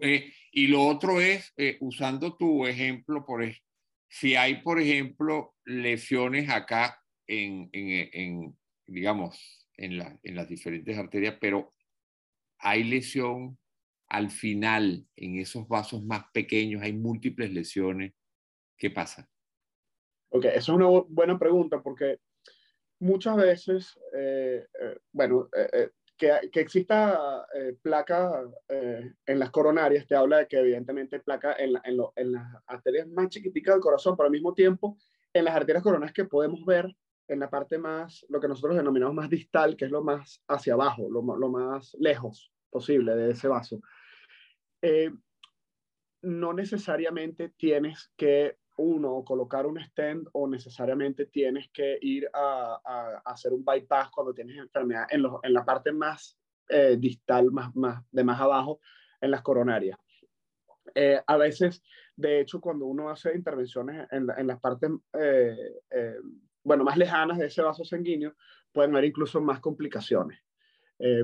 Eh, 0.00 0.32
y 0.52 0.66
lo 0.66 0.84
otro 0.84 1.20
es, 1.20 1.52
eh, 1.56 1.78
usando 1.80 2.36
tu 2.36 2.66
ejemplo, 2.66 3.24
por 3.24 3.42
si 4.12 4.36
hay, 4.36 4.60
por 4.60 4.78
ejemplo, 4.78 5.54
lesiones 5.64 6.50
acá 6.50 7.02
en, 7.26 7.70
en, 7.72 8.10
en 8.12 8.58
digamos, 8.86 9.66
en, 9.78 9.96
la, 9.96 10.18
en 10.22 10.36
las 10.36 10.46
diferentes 10.48 10.98
arterias, 10.98 11.38
pero 11.40 11.72
hay 12.58 12.84
lesión 12.84 13.58
al 14.08 14.30
final 14.30 15.06
en 15.16 15.38
esos 15.38 15.66
vasos 15.66 16.04
más 16.04 16.24
pequeños, 16.34 16.82
hay 16.82 16.92
múltiples 16.92 17.50
lesiones. 17.52 18.12
¿Qué 18.76 18.90
pasa? 18.90 19.30
Ok, 20.28 20.44
esa 20.44 20.58
es 20.58 20.68
una 20.68 20.88
buena 21.08 21.38
pregunta 21.38 21.82
porque 21.82 22.18
muchas 22.98 23.34
veces, 23.38 23.98
eh, 24.14 24.66
bueno, 25.10 25.48
que, 26.50 26.60
exista 26.60 27.46
eh, 27.54 27.76
placa 27.82 28.44
eh, 28.68 29.12
en 29.26 29.38
las 29.38 29.50
coronarias 29.50 30.06
te 30.06 30.14
habla 30.14 30.38
de 30.38 30.46
que 30.46 30.58
evidentemente 30.58 31.20
placa 31.20 31.56
en, 31.58 31.74
en, 31.84 32.32
las 32.32 32.62
arterias 32.66 33.08
más 33.08 33.28
chiquiticas 33.28 33.74
del 33.74 33.82
corazón, 33.82 34.16
pero 34.16 34.26
al 34.26 34.32
mismo 34.32 34.54
tiempo 34.54 34.96
en 35.32 35.44
las 35.44 35.56
arterias 35.56 35.82
coronarias 35.82 36.12
que 36.12 36.24
podemos 36.24 36.64
ver 36.64 36.94
en 37.28 37.40
la 37.40 37.50
parte 37.50 37.78
más, 37.78 38.24
lo 38.28 38.40
que 38.40 38.48
nosotros 38.48 38.76
denominamos 38.76 39.14
más 39.14 39.30
distal, 39.30 39.76
que 39.76 39.86
es 39.86 39.90
lo 39.90 40.02
más 40.02 40.42
hacia 40.48 40.74
abajo, 40.74 41.08
lo, 41.10 41.22
lo 41.36 41.48
más 41.48 41.96
lejos 41.98 42.52
posible 42.70 43.16
de 43.16 43.30
ese 43.30 43.48
vaso. 43.48 43.80
Eh, 44.82 45.10
no 46.22 46.52
necesariamente 46.52 47.48
tienes 47.56 48.12
que 48.16 48.58
uno, 48.76 49.22
colocar 49.24 49.66
un 49.66 49.78
stent 49.80 50.28
o 50.32 50.48
necesariamente 50.48 51.26
tienes 51.26 51.70
que 51.70 51.98
ir 52.00 52.28
a, 52.32 53.20
hacer 53.24 53.52
un 53.52 53.64
bypass 53.64 54.10
cuando 54.10 54.32
tienes 54.32 54.56
enfermedad 54.56 55.06
en, 55.10 55.24
en 55.42 55.52
la 55.52 55.64
parte 55.64 55.92
más 55.92 56.38
eh, 56.68 56.96
distal, 56.98 57.50
más, 57.50 57.74
más, 57.76 58.02
de 58.10 58.24
más 58.24 58.40
abajo, 58.40 58.80
en 59.20 59.30
las 59.30 59.42
coronarias. 59.42 59.98
Eh, 60.94 61.20
a 61.26 61.36
veces, 61.36 61.82
de 62.16 62.40
hecho, 62.40 62.60
cuando 62.60 62.86
uno 62.86 63.10
hace 63.10 63.34
intervenciones 63.34 64.08
en, 64.10 64.28
en 64.36 64.46
las 64.46 64.58
partes, 64.58 64.90
eh, 65.18 66.16
bueno, 66.64 66.84
más 66.84 66.96
lejanas 66.96 67.38
de 67.38 67.46
ese 67.46 67.62
vaso 67.62 67.84
sanguíneo, 67.84 68.34
pueden 68.72 68.92
haber 68.92 69.04
incluso 69.04 69.40
más 69.40 69.60
complicaciones, 69.60 70.40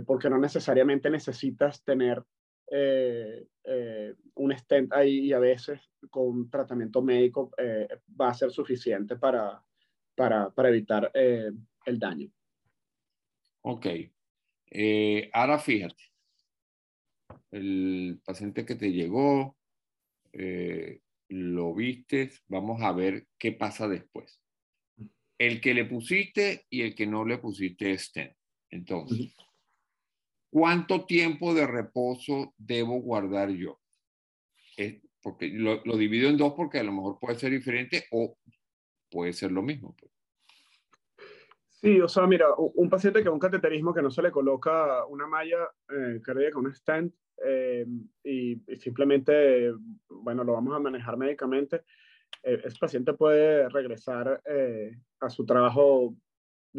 porque 0.05 0.29
no 0.29 0.39
necesariamente 0.39 1.09
necesitas 1.09 1.83
tener 1.85 2.23
eh, 2.71 3.47
eh, 3.65 4.15
un 4.35 4.57
stent 4.57 4.93
ahí 4.93 5.21
y 5.21 5.33
a 5.33 5.39
veces 5.39 5.81
con 6.11 6.51
tratamiento 6.51 7.03
médico 7.03 7.51
eh, 7.57 7.89
va 8.21 8.29
a 8.29 8.35
ser 8.35 8.51
suficiente 8.51 9.17
para, 9.17 9.63
para, 10.15 10.51
para 10.51 10.69
evitar 10.69 11.11
el 11.15 11.99
daño. 11.99 12.31
Ok. 13.63 13.87
ahora 15.33 15.59
fíjate, 15.59 16.05
el 17.51 18.21
paciente 18.25 18.65
que 18.65 18.75
te 18.75 18.93
llegó, 18.93 19.57
lo 21.31 21.75
viste, 21.75 22.33
vamos 22.47 22.83
a 22.83 22.93
ver 22.93 23.27
qué 23.39 23.53
pasa 23.53 23.89
después. 23.89 24.41
El 25.39 25.61
que 25.61 25.75
le 25.75 25.85
pusiste 25.85 26.67
y 26.71 26.83
el 26.83 26.95
que 26.95 27.07
no 27.07 27.25
le 27.25 27.39
pusiste 27.39 27.97
stent. 27.97 28.35
Entonces, 28.71 29.35
¿Cuánto 30.51 31.05
tiempo 31.05 31.55
de 31.55 31.67
reposo 31.67 32.55
debo 32.57 33.01
guardar 33.01 33.51
yo? 33.51 33.79
porque 35.21 35.49
lo, 35.49 35.81
divido 35.97 36.29
en 36.29 36.37
dos 36.37 36.55
porque 36.55 36.79
a 36.79 36.85
lo 36.85 36.93
mejor 36.93 37.19
puede 37.19 37.37
ser 37.37 37.51
diferente 37.51 38.05
o 38.13 38.39
puede 39.11 39.33
ser 39.33 39.51
lo 39.51 39.61
mismo. 39.61 39.95
Pues. 39.99 40.13
Sí, 41.69 42.01
o 42.01 42.09
sea, 42.09 42.29
mira, 42.29 42.47
un 42.57 42.89
paciente 42.89 43.23
que 43.23 43.29
un 43.29 43.41
cateterismo 43.41 43.93
que 43.93 44.03
no 44.03 44.11
se 44.11 44.23
le 44.23 44.31
coloca 44.31 45.05
una 45.07 45.27
malla 45.27 45.69
eh, 45.91 46.21
cardíaca, 46.23 46.59
un 46.59 46.73
stent, 46.73 47.13
eh, 47.45 47.87
y, 48.25 48.57
simplemente, 48.77 49.73
bueno, 50.09 50.45
lo 50.45 50.55
vamos 50.55 50.75
a 50.75 50.81
manejar 50.81 51.17
médicamente, 51.17 51.83
eh, 52.43 52.61
ese 52.65 52.79
paciente 52.79 53.13
puede 53.15 53.69
regresar 53.69 54.41
eh, 54.45 54.97
a 55.21 55.31
su 55.31 55.47
trabajo 55.47 56.15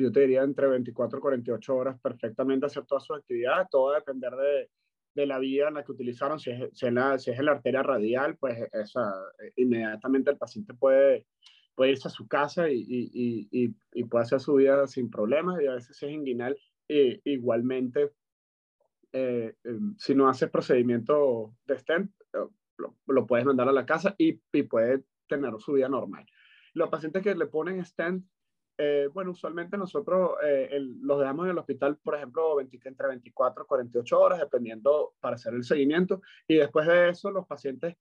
yo 0.02 0.12
te 0.12 0.22
diría 0.22 0.44
entre 0.44 0.68
24 0.68 1.20
y 1.20 1.22
48 1.22 1.76
horas 1.76 2.00
perfectamente 2.00 2.66
hacer 2.66 2.86
todas 2.86 3.04
sus 3.04 3.18
actividades, 3.18 3.68
todo 3.70 3.88
va 3.90 3.98
a 3.98 4.00
depender 4.00 4.32
de, 4.32 4.70
de 5.16 5.26
la 5.26 5.40
vía 5.40 5.68
en 5.68 5.76
la 5.76 5.84
que 5.84 5.92
utilizaron, 5.92 6.40
si 6.40 6.52
es, 6.52 6.70
si 6.74 6.88
es, 6.88 6.94
la, 6.94 7.18
si 7.20 7.32
es 7.32 7.40
la 7.40 7.52
arteria 7.52 7.84
radial, 7.84 8.38
pues 8.38 8.58
esa, 8.72 9.14
inmediatamente 9.56 10.32
el 10.32 10.38
paciente 10.38 10.74
puede, 10.74 11.26
puede 11.76 11.92
irse 11.92 12.08
a 12.08 12.12
su 12.12 12.28
casa 12.28 12.70
y, 12.70 12.80
y, 12.80 13.50
y, 13.52 13.76
y, 13.94 14.04
puede 14.06 14.24
hacer 14.24 14.40
su 14.40 14.56
vida 14.56 14.88
sin 14.88 15.10
problemas, 15.10 15.62
y 15.62 15.68
a 15.68 15.74
veces 15.76 15.98
si 15.98 16.06
es 16.06 16.12
inguinal, 16.12 16.58
igualmente, 16.88 18.12
eh, 19.12 19.56
em, 19.64 19.96
si 19.98 20.14
no 20.14 20.30
haces 20.30 20.50
procedimiento 20.50 21.56
de 21.66 21.78
stent, 21.78 22.12
eh, 22.34 22.48
lo, 22.78 22.96
lo, 23.08 23.28
puedes 23.28 23.46
mandar 23.46 23.68
a 23.68 23.74
la 23.74 23.86
casa 23.86 24.16
y, 24.18 24.34
puede 24.64 25.04
tener 25.28 25.54
su 25.60 25.74
vida 25.74 25.90
normal. 25.90 26.26
Los 26.74 26.90
pacientes 26.90 27.24
que 27.24 27.36
le 27.36 27.48
ponen 27.48 27.84
stent 27.86 28.26
eh, 28.82 29.10
bueno, 29.14 29.32
usualmente 29.32 29.78
nosotros 29.78 30.38
eh, 30.42 30.70
los 31.02 31.20
dejamos 31.20 31.44
en 31.44 31.52
el 31.52 31.58
hospital, 31.58 31.98
por 31.98 32.16
ejemplo, 32.16 32.62
entre 32.62 33.08
24 33.08 33.64
y 33.64 33.68
48 33.68 34.20
horas, 34.20 34.40
dependiendo 34.40 35.16
para 35.20 35.36
hacer 35.36 35.54
el 35.54 35.66
seguimiento. 35.66 36.22
Y 36.48 36.56
después 36.56 36.88
de 36.88 37.10
eso, 37.10 37.30
los 37.30 37.46
pacientes 37.46 37.98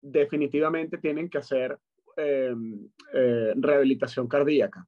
definitivamente 0.00 0.98
tienen 0.98 1.28
que 1.28 1.38
hacer 1.38 1.76
eh, 2.16 2.54
rehabilitación 3.56 4.28
cardíaca. 4.28 4.86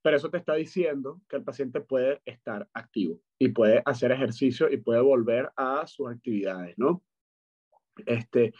Pero 0.00 0.16
eso 0.16 0.30
te 0.30 0.38
está 0.38 0.54
diciendo 0.54 1.20
que 1.28 1.36
el 1.36 1.44
paciente 1.44 1.82
puede 1.82 2.22
estar 2.24 2.66
activo 2.72 3.20
y 3.38 3.48
puede 3.48 3.82
hacer 3.84 4.12
ejercicio 4.12 4.70
y 4.70 4.78
puede 4.78 5.02
volver 5.02 5.50
a 5.56 5.86
sus 5.86 6.10
actividades, 6.10 6.78
¿no? 6.78 7.02
Este, 8.06 8.54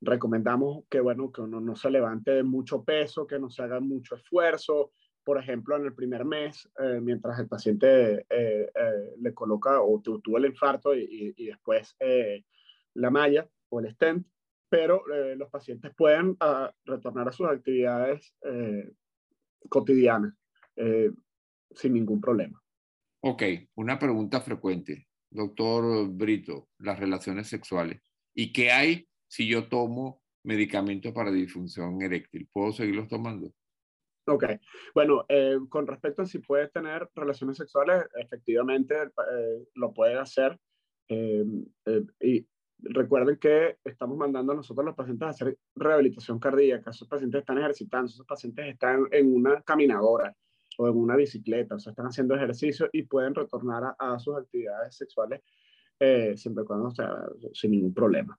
recomendamos 0.00 0.84
que, 0.88 1.00
bueno, 1.00 1.30
que 1.30 1.42
uno 1.42 1.60
no 1.60 1.76
se 1.76 1.90
levante 1.90 2.30
de 2.30 2.44
mucho 2.44 2.82
peso, 2.82 3.26
que 3.26 3.38
no 3.38 3.50
se 3.50 3.62
haga 3.62 3.78
mucho 3.78 4.14
esfuerzo, 4.16 4.92
por 5.30 5.38
ejemplo, 5.38 5.76
en 5.76 5.84
el 5.84 5.94
primer 5.94 6.24
mes, 6.24 6.68
eh, 6.76 6.98
mientras 7.00 7.38
el 7.38 7.46
paciente 7.46 8.26
eh, 8.28 8.68
eh, 8.74 9.14
le 9.20 9.32
coloca 9.32 9.80
o 9.80 10.00
tuvo 10.00 10.38
el 10.38 10.46
infarto 10.46 10.92
y, 10.92 11.32
después 11.46 11.94
la 12.94 13.10
malla 13.10 13.48
o 13.68 13.78
el 13.78 13.92
stent, 13.92 14.26
pero 14.68 15.04
los 15.36 15.48
pacientes 15.48 15.92
pueden 15.96 16.36
ah, 16.40 16.74
retornar 16.84 17.28
a 17.28 17.32
sus 17.32 17.46
actividades 17.46 18.34
cotidianas 19.68 20.34
sin 21.70 21.94
ningún 21.94 22.20
problema. 22.20 22.60
Ok, 23.20 23.44
una 23.76 24.00
pregunta 24.00 24.40
frecuente, 24.40 25.06
doctor 25.30 26.08
Brito, 26.08 26.70
las 26.80 26.98
relaciones 26.98 27.46
sexuales. 27.46 28.02
¿Y 28.34 28.52
qué 28.52 28.72
hay 28.72 29.08
si 29.28 29.46
yo 29.46 29.68
tomo 29.68 30.20
medicamentos 30.42 31.12
para 31.12 31.30
disfunción 31.30 32.02
eréctil? 32.02 32.48
¿Puedo 32.52 32.72
seguirlos 32.72 33.06
tomando? 33.06 33.54
Ok, 34.26 34.44
bueno, 34.94 35.24
eh, 35.28 35.58
con 35.68 35.86
respecto 35.86 36.22
a 36.22 36.26
si 36.26 36.38
puedes 36.38 36.70
tener 36.72 37.08
relaciones 37.14 37.56
sexuales, 37.56 38.04
efectivamente 38.16 38.94
eh, 38.94 39.66
lo 39.74 39.92
puedes 39.92 40.18
hacer. 40.18 40.58
Eh, 41.08 41.44
y 42.20 42.46
recuerden 42.78 43.36
que 43.38 43.78
estamos 43.82 44.16
mandando 44.16 44.52
a 44.52 44.56
nosotros 44.56 44.84
los 44.84 44.94
pacientes 44.94 45.26
a 45.26 45.30
hacer 45.30 45.58
rehabilitación 45.74 46.38
cardíaca. 46.38 46.90
Esos 46.90 47.08
pacientes 47.08 47.40
están 47.40 47.58
ejercitando, 47.58 48.06
esos 48.06 48.26
pacientes 48.26 48.66
están 48.66 49.06
en 49.10 49.34
una 49.34 49.62
caminadora 49.62 50.34
o 50.78 50.88
en 50.88 50.96
una 50.96 51.16
bicicleta, 51.16 51.74
o 51.74 51.78
sea, 51.78 51.90
están 51.90 52.06
haciendo 52.06 52.34
ejercicio 52.34 52.88
y 52.92 53.02
pueden 53.02 53.34
retornar 53.34 53.94
a, 53.98 54.18
sus 54.18 54.36
actividades 54.36 54.96
sexuales 54.96 55.42
siempre 56.36 56.64
y 56.64 56.66
cuando, 56.66 56.90
sea, 56.90 57.14
sin 57.52 57.72
ningún 57.72 57.92
problema. 57.92 58.38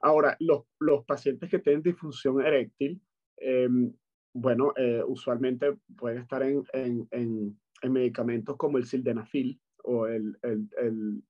Ahora, 0.00 0.36
los, 0.40 0.64
los 0.78 1.04
pacientes 1.04 1.50
que 1.50 1.58
tienen 1.58 1.82
disfunción 1.82 2.40
eréctil, 2.40 3.00
em, 3.36 3.92
bueno, 4.32 4.72
eh, 4.76 5.02
usualmente 5.06 5.76
pueden 5.96 6.18
estar 6.22 6.42
en, 6.42 6.64
en, 6.72 7.08
en, 7.10 7.92
medicamentos 7.92 8.56
como 8.56 8.78
el 8.78 8.84
sildenafil 8.84 9.60
o 9.84 10.06
el, 10.06 10.38
el, 10.42 10.68
el 10.78 11.22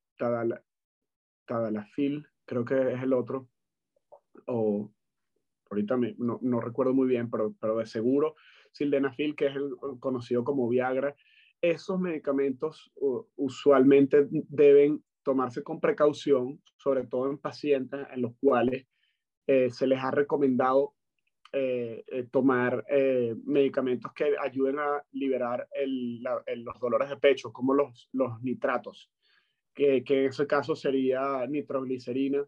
tadalafil, 1.46 2.26
creo 2.44 2.64
que 2.64 2.92
es 2.92 3.02
el 3.02 3.12
otro, 3.12 3.48
o 4.46 4.92
ahorita 5.70 5.96
no, 6.18 6.38
no, 6.42 6.60
recuerdo 6.60 6.92
muy 6.92 7.08
bien, 7.08 7.30
pero, 7.30 7.54
pero 7.60 7.76
de 7.78 7.86
seguro, 7.86 8.34
sildenafil, 8.72 9.36
que 9.36 9.46
es 9.46 9.56
el 9.56 9.70
conocido 10.00 10.44
como 10.44 10.68
Viagra, 10.68 11.14
esos 11.62 12.00
medicamentos 12.00 12.92
usualmente 13.36 14.26
deben 14.30 15.02
tomarse 15.22 15.62
con 15.62 15.80
precaución, 15.80 16.60
sobre 16.76 17.06
todo 17.06 17.30
en 17.30 17.38
pacientes 17.38 18.06
en 18.10 18.22
los 18.22 18.32
cuales 18.40 18.86
eh, 19.46 19.70
se 19.70 19.86
les 19.86 20.02
ha 20.02 20.10
recomendado 20.10 20.94
eh, 21.52 22.04
eh, 22.06 22.26
tomar 22.30 22.84
medicamentos 23.44 24.12
que 24.12 24.34
ayuden 24.40 24.78
a 24.78 25.02
liberar 25.12 25.68
los 25.84 26.78
dolores 26.80 27.08
de 27.08 27.16
pecho, 27.16 27.52
como 27.52 27.74
los, 27.74 28.08
nitratos, 28.42 29.10
que, 29.74 30.04
en 30.06 30.24
ese 30.26 30.46
caso 30.46 30.76
sería 30.76 31.46
nitroglicerina 31.46 32.44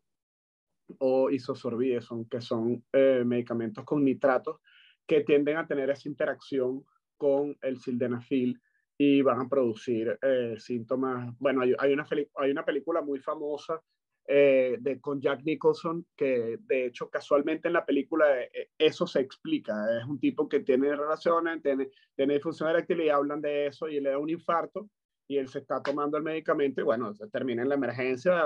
o 0.99 1.31
isosorbide, 1.31 2.01
que 2.31 2.41
son 2.41 2.85
medicamentos 3.25 3.85
con 3.85 4.05
nitratos 4.05 4.61
que 5.07 5.23
tienden 5.23 5.57
a 5.57 5.67
tener 5.67 5.91
esa 5.91 6.09
interacción 6.09 6.85
con 7.17 7.57
el 7.62 7.79
sildenafil 7.79 8.61
y 8.99 9.23
van 9.23 9.41
a 9.41 9.49
producir 9.49 10.19
eh, 10.23 10.55
síntomas. 10.59 11.37
Bueno, 11.38 11.62
hay, 11.62 11.93
una, 11.93 12.07
hay 12.37 12.51
una 12.51 12.65
película 12.65 13.03
muy 13.03 13.19
famosa 13.19 13.83
eh, 14.27 14.77
de, 14.81 15.01
con 15.01 15.21
Jack 15.21 15.43
Nicholson 15.43 16.07
que 16.17 16.57
de 16.61 16.87
hecho 16.87 17.11
casualmente 17.11 17.67
en 17.67 17.75
la 17.75 17.85
película 17.85 18.25
eh, 18.41 18.71
eso 18.79 19.07
se 19.07 19.21
explica. 19.21 19.75
Es 19.99 20.05
un 20.07 20.21
tipo 20.21 20.49
que 20.49 20.61
tiene 20.61 20.95
relaciones, 20.95 21.63
tiene, 21.63 21.89
tiene 22.15 22.35
disfunción 22.35 22.71
eréctil 22.71 23.01
y 23.01 23.09
hablan 23.09 23.41
de 23.41 23.67
eso 23.67 23.89
y 23.89 24.01
le 24.01 24.11
da 24.11 24.19
un 24.19 24.31
infarto 24.31 24.89
y 25.29 25.39
él 25.39 25.49
se 25.49 25.61
está 25.61 25.83
tomando 25.83 26.17
el 26.17 26.23
medicamento 26.23 26.81
y 26.81 26.85
bueno, 26.85 27.15
se 27.15 27.29
termina 27.29 27.63
en 27.63 27.69
la 27.69 27.75
emergencia 27.75 28.43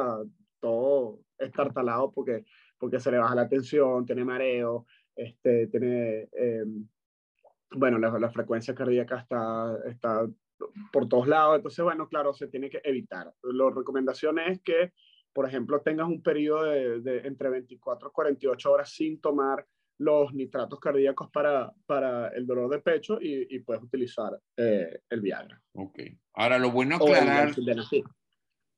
todo 0.60 1.20
estartalado 1.38 2.12
porque, 2.12 2.44
porque 2.78 3.00
se 3.00 3.10
le 3.10 3.18
baja 3.18 3.34
la 3.34 3.48
tensión, 3.48 4.06
tiene 4.06 4.24
mareo, 4.24 4.86
este, 5.14 5.66
tiene... 5.66 6.28
bueno, 7.72 7.98
la, 7.98 8.18
la, 8.18 8.30
frecuencia 8.30 8.74
cardíaca 8.74 9.18
está, 9.18 9.76
está 9.86 10.26
por 10.92 11.08
todos 11.08 11.28
lados. 11.28 11.56
Entonces, 11.56 11.84
bueno, 11.84 12.08
claro, 12.08 12.34
se 12.34 12.48
tiene 12.48 12.70
que 12.70 12.80
evitar. 12.84 13.32
La 13.42 13.70
recomendación 13.70 14.38
es 14.38 14.60
que, 14.62 14.92
por 15.36 15.46
ejemplo, 15.46 15.82
tengas 15.82 16.08
un 16.08 16.22
periodo 16.22 16.64
de, 16.64 17.18
entre 17.26 17.50
24 17.50 18.08
y 18.08 18.10
48 18.10 18.72
horas 18.72 18.90
sin 18.90 19.20
tomar 19.20 19.66
los 19.98 20.32
nitratos 20.32 20.80
cardíacos 20.80 21.28
para, 21.30 21.70
para 21.84 22.28
el 22.28 22.46
dolor 22.46 22.70
de 22.70 22.78
pecho 22.78 23.18
y, 23.20 23.58
puedes 23.58 23.82
utilizar 23.82 24.32
eh, 24.56 25.00
el 25.10 25.20
Viagra. 25.20 25.60
Ok. 25.74 26.00
Ahora, 26.32 26.58
lo 26.58 26.70
bueno 26.70 26.96
aclarar... 26.96 27.54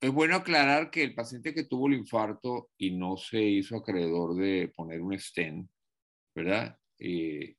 Es 0.01 0.13
bueno 0.13 0.35
aclarar 0.35 0.91
que 0.91 1.05
el 1.05 1.15
paciente 1.15 1.55
que 1.55 1.63
tuvo 1.63 1.87
el 1.87 1.95
infarto 1.95 2.71
y 2.77 2.91
no 2.91 3.17
se 3.17 3.41
hizo 3.41 3.77
acreedor 3.77 4.35
de 4.35 4.73
poner 4.75 5.01
un 5.01 5.17
stent, 5.17 5.71
¿verdad? 6.35 6.77
Eh, 6.99 7.55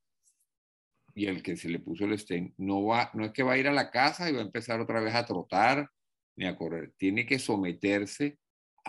y 1.15 1.25
el 1.25 1.41
que 1.41 1.55
se 1.55 1.69
le 1.69 1.79
puso 1.79 2.03
el 2.03 2.19
stent 2.19 2.53
no, 2.57 2.83
va, 2.83 3.11
no 3.13 3.23
es 3.23 3.31
que 3.31 3.43
va 3.43 3.53
a 3.53 3.57
ir 3.57 3.69
a 3.69 3.73
la 3.73 3.91
casa 3.91 4.29
y 4.29 4.33
va 4.33 4.39
a 4.39 4.45
empezar 4.45 4.81
otra 4.81 4.99
vez 4.99 5.15
a 5.15 5.25
trotar 5.25 5.89
ni 6.35 6.45
a 6.45 6.57
correr. 6.57 6.91
Tiene 6.97 7.25
que 7.25 7.39
someterse 7.39 8.37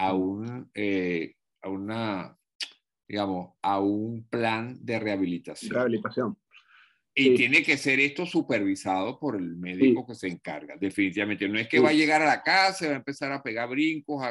a 0.01 0.15
un, 0.15 0.71
eh, 0.75 1.35
a 1.61 1.69
una, 1.69 2.39
digamos, 3.07 3.53
a 3.61 3.81
un 3.81 4.27
plan 4.29 4.79
de 4.81 4.99
rehabilitación. 4.99 5.75
Rehabilitación. 5.75 6.39
Y 7.15 7.35
tiene 7.35 7.63
que 7.63 7.77
ser 7.77 8.01
esto 8.01 8.25
supervisado 8.25 9.19
por 9.19 9.37
el 9.37 9.57
médico 9.57 10.07
que 10.07 10.15
se 10.15 10.29
encarga, 10.29 10.77
definitivamente. 10.77 11.47
No 11.49 11.59
es 11.59 11.69
que 11.69 11.81
va 11.81 11.91
a 11.91 11.93
llegar 11.93 12.23
a 12.23 12.27
la 12.27 12.43
casa 12.43 12.87
va 12.87 12.95
a 12.95 12.97
empezar 12.97 13.31
a 13.31 13.43
pegar 13.43 13.69
brincos, 13.69 14.23
a, 14.23 14.31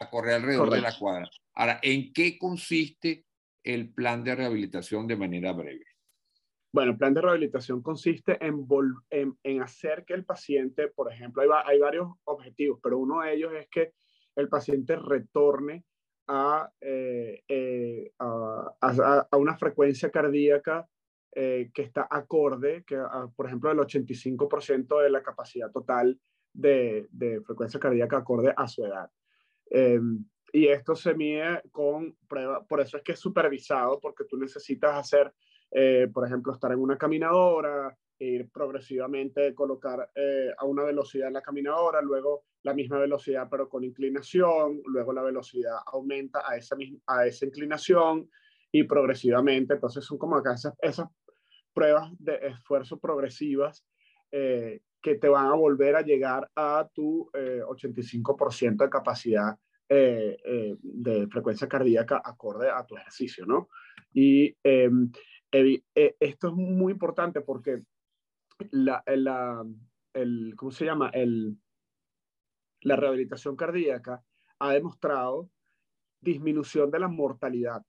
a 0.00 0.10
correr 0.10 0.34
alrededor 0.34 0.70
de 0.70 0.82
la 0.82 0.98
cuadra. 0.98 1.30
Ahora, 1.54 1.80
¿en 1.82 2.12
qué 2.12 2.36
consiste 2.36 3.24
el 3.64 3.94
plan 3.94 4.22
de 4.22 4.34
rehabilitación 4.34 5.06
de 5.06 5.16
manera 5.16 5.52
breve? 5.52 5.86
Bueno, 6.72 6.92
el 6.92 6.98
plan 6.98 7.14
de 7.14 7.22
rehabilitación 7.22 7.80
consiste 7.80 8.36
en, 8.44 8.66
en, 9.10 9.62
hacer 9.62 10.04
que 10.04 10.12
el 10.12 10.26
paciente, 10.26 10.88
por 10.88 11.10
ejemplo, 11.10 11.40
hay, 11.40 11.48
hay, 11.64 11.78
varios 11.78 12.08
objetivos, 12.24 12.80
pero 12.82 12.98
uno 12.98 13.22
de 13.22 13.32
ellos 13.32 13.52
es 13.54 13.66
que 13.70 13.92
el 14.36 14.48
paciente 14.48 14.96
retorne 14.96 15.84
a, 16.28 16.70
eh, 16.80 17.42
eh, 17.48 18.12
a, 18.18 19.26
a, 19.30 19.36
una 19.36 19.56
frecuencia 19.56 20.10
cardíaca 20.10 20.88
eh, 21.34 21.70
que 21.72 21.82
está 21.82 22.06
acorde, 22.10 22.84
que 22.84 22.98
por 23.34 23.46
ejemplo 23.46 23.70
el 23.70 23.78
85% 23.78 25.02
de 25.02 25.10
la 25.10 25.22
capacidad 25.22 25.70
total 25.70 26.18
de, 26.52 27.06
de, 27.10 27.40
frecuencia 27.42 27.80
cardíaca 27.80 28.18
acorde 28.18 28.52
a 28.56 28.66
su 28.66 28.84
edad. 28.84 29.10
Em, 29.68 30.24
y 30.52 30.68
esto 30.68 30.94
se 30.94 31.14
mide 31.14 31.62
con 31.70 32.16
prueba, 32.28 32.64
por 32.64 32.80
eso 32.80 32.96
es 32.96 33.02
que 33.02 33.12
es 33.12 33.20
supervisado, 33.20 34.00
porque 34.00 34.24
tú 34.24 34.36
necesitas 34.36 34.94
hacer 34.94 35.32
eh, 35.70 36.08
por 36.12 36.26
ejemplo, 36.26 36.52
estar 36.52 36.72
en 36.72 36.78
una 36.78 36.96
caminadora, 36.96 37.96
ir 38.18 38.50
progresivamente, 38.50 39.54
colocar 39.54 40.10
eh, 40.14 40.50
a 40.56 40.64
una 40.64 40.84
velocidad 40.84 41.30
la 41.30 41.42
caminadora, 41.42 42.00
luego 42.00 42.44
la 42.62 42.74
misma 42.74 42.98
velocidad 42.98 43.48
pero 43.50 43.68
con 43.68 43.84
inclinación, 43.84 44.80
luego 44.86 45.12
la 45.12 45.22
velocidad 45.22 45.76
aumenta 45.86 46.42
a 46.46 46.56
esa, 46.56 46.76
misma, 46.76 46.98
a 47.06 47.26
esa 47.26 47.46
inclinación 47.46 48.28
y 48.72 48.84
progresivamente, 48.84 49.74
entonces 49.74 50.04
son 50.04 50.18
como 50.18 50.36
acá 50.36 50.54
esas, 50.54 50.74
esas 50.80 51.08
pruebas 51.72 52.10
de 52.18 52.38
esfuerzo 52.42 52.98
progresivas 52.98 53.86
eh, 54.32 54.80
que 55.02 55.16
te 55.16 55.28
van 55.28 55.46
a 55.46 55.54
volver 55.54 55.96
a 55.96 56.02
llegar 56.02 56.50
a 56.56 56.88
tu 56.92 57.30
85% 57.32 58.76
de 58.76 58.90
capacidad 58.90 59.56
de 59.88 61.28
frecuencia 61.30 61.68
cardíaca 61.68 62.20
acorde 62.24 62.68
a 62.68 62.84
tu 62.84 62.96
ejercicio, 62.96 63.46
¿no? 63.46 63.68
Y 64.12 64.56
eh, 64.64 65.82
esto 66.20 66.48
es 66.48 66.54
muy 66.54 66.92
importante 66.92 67.40
porque 67.40 67.82
la, 68.70 69.02
la, 69.06 69.64
el, 70.14 70.54
¿cómo 70.56 70.70
se 70.70 70.84
llama? 70.84 71.10
El, 71.10 71.58
la 72.82 72.96
rehabilitación 72.96 73.56
cardíaca 73.56 74.22
ha 74.58 74.72
demostrado 74.72 75.50
disminución 76.20 76.90
de 76.90 76.98
la 76.98 77.08
mortalidad. 77.08 77.82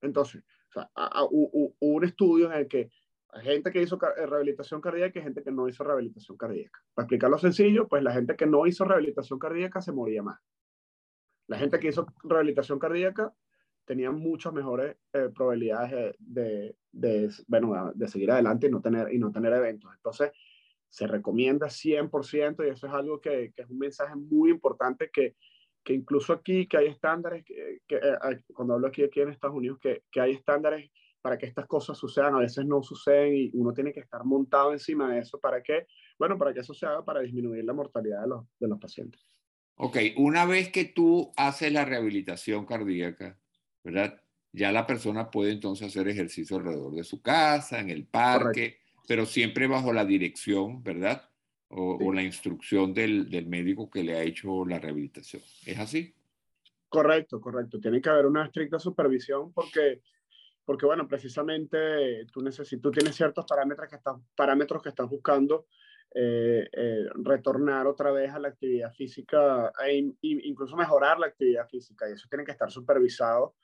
Entonces, 0.00 0.42
hubo 1.30 1.74
un 1.80 2.04
estudio 2.04 2.46
en 2.46 2.58
el 2.58 2.68
que 2.68 2.90
hay 3.32 3.44
gente 3.44 3.70
que 3.70 3.82
hizo 3.82 3.96
eh, 3.96 4.26
rehabilitación 4.26 4.80
cardíaca 4.80 5.18
y 5.18 5.22
gente 5.22 5.42
que 5.42 5.52
no 5.52 5.68
hizo 5.68 5.84
rehabilitación 5.84 6.36
cardíaca. 6.36 6.80
Para 6.94 7.04
explicarlo 7.04 7.38
sencillo, 7.38 7.86
pues 7.86 8.02
la 8.02 8.12
gente 8.12 8.34
que 8.36 8.46
no 8.46 8.66
hizo 8.66 8.84
rehabilitación 8.84 9.38
cardíaca 9.38 9.80
se 9.80 9.92
moría 9.92 10.22
más. 10.22 10.40
La 11.46 11.58
gente 11.58 11.78
que 11.78 11.88
hizo 11.88 12.06
rehabilitación 12.24 12.78
cardíaca 12.78 13.32
tenían 13.90 14.20
muchas 14.20 14.52
mejores 14.52 14.94
eh, 15.12 15.30
probabilidades 15.34 16.14
de, 16.20 16.76
de, 16.92 17.28
bueno, 17.48 17.90
de 17.92 18.06
seguir 18.06 18.30
adelante 18.30 18.68
y 18.68 18.70
no, 18.70 18.80
tener, 18.80 19.12
y 19.12 19.18
no 19.18 19.32
tener 19.32 19.52
eventos. 19.52 19.90
Entonces, 19.92 20.30
se 20.88 21.08
recomienda 21.08 21.66
100% 21.66 22.64
y 22.64 22.70
eso 22.70 22.86
es 22.86 22.92
algo 22.92 23.20
que, 23.20 23.52
que 23.52 23.62
es 23.62 23.68
un 23.68 23.78
mensaje 23.78 24.14
muy 24.14 24.52
importante 24.52 25.10
que, 25.12 25.34
que, 25.82 25.92
incluso 25.92 26.32
aquí, 26.32 26.68
que 26.68 26.76
hay 26.76 26.86
estándares, 26.86 27.44
que, 27.44 27.80
eh, 27.90 28.42
cuando 28.54 28.74
hablo 28.74 28.86
aquí, 28.86 29.02
aquí 29.02 29.22
en 29.22 29.30
Estados 29.30 29.56
Unidos, 29.56 29.80
que, 29.80 30.04
que 30.08 30.20
hay 30.20 30.34
estándares 30.34 30.88
para 31.20 31.36
que 31.36 31.46
estas 31.46 31.66
cosas 31.66 31.98
sucedan, 31.98 32.36
a 32.36 32.38
veces 32.38 32.64
no 32.64 32.84
suceden 32.84 33.34
y 33.34 33.50
uno 33.54 33.72
tiene 33.72 33.92
que 33.92 33.98
estar 33.98 34.24
montado 34.24 34.72
encima 34.72 35.12
de 35.12 35.18
eso 35.18 35.40
para 35.40 35.64
que, 35.64 35.88
bueno, 36.16 36.38
para 36.38 36.54
que 36.54 36.60
eso 36.60 36.74
se 36.74 36.86
haga 36.86 37.04
para 37.04 37.22
disminuir 37.22 37.64
la 37.64 37.72
mortalidad 37.72 38.22
de 38.22 38.28
los, 38.28 38.46
de 38.60 38.68
los 38.68 38.78
pacientes. 38.78 39.20
Ok, 39.74 39.96
una 40.16 40.46
vez 40.46 40.70
que 40.70 40.84
tú 40.84 41.32
haces 41.36 41.72
la 41.72 41.84
rehabilitación 41.84 42.66
cardíaca, 42.66 43.36
¿verdad? 43.82 44.20
Ya 44.52 44.72
la 44.72 44.86
persona 44.86 45.30
puede 45.30 45.52
entonces 45.52 45.88
hacer 45.88 46.08
ejercicio 46.08 46.56
alrededor 46.56 46.94
de 46.94 47.04
su 47.04 47.22
casa, 47.22 47.80
en 47.80 47.90
el 47.90 48.06
parque, 48.06 48.78
pero 49.06 49.26
siempre 49.26 49.66
bajo 49.66 49.92
la 49.92 50.04
dirección, 50.04 50.82
¿verdad? 50.82 51.28
O, 51.68 52.12
la 52.12 52.22
instrucción 52.22 52.92
del, 52.92 53.30
del, 53.30 53.46
médico 53.46 53.88
que 53.88 54.02
le 54.02 54.16
ha 54.16 54.22
hecho 54.24 54.66
la 54.66 54.80
rehabilitación. 54.80 55.40
¿Es 55.64 55.78
así? 55.78 56.12
Correcto, 56.88 57.40
correcto. 57.40 57.78
Tiene 57.78 58.02
que 58.02 58.10
haber 58.10 58.26
una 58.26 58.44
estricta 58.44 58.80
supervisión 58.80 59.52
porque 59.52 60.02
porque 60.70 60.86
bueno, 60.86 61.08
precisamente 61.08 62.26
tú, 62.32 62.42
necesitas, 62.42 62.80
tú 62.80 62.92
tienes 62.92 63.16
ciertos 63.16 63.44
parámetros 63.44 63.88
que 63.88 63.96
estás, 63.96 64.16
parámetros 64.36 64.80
que 64.80 64.90
estás 64.90 65.08
buscando 65.08 65.66
eh, 66.14 66.68
eh, 66.72 67.06
retornar 67.14 67.88
otra 67.88 68.12
vez 68.12 68.30
a 68.30 68.38
la 68.38 68.48
actividad 68.48 68.92
física 68.92 69.72
e 69.84 70.14
incluso 70.20 70.76
mejorar 70.76 71.18
la 71.18 71.26
actividad 71.26 71.68
física 71.68 72.08
y 72.08 72.12
eso 72.12 72.28
tiene 72.28 72.44
que 72.44 72.52
estar 72.52 72.70
supervisado. 72.70 73.56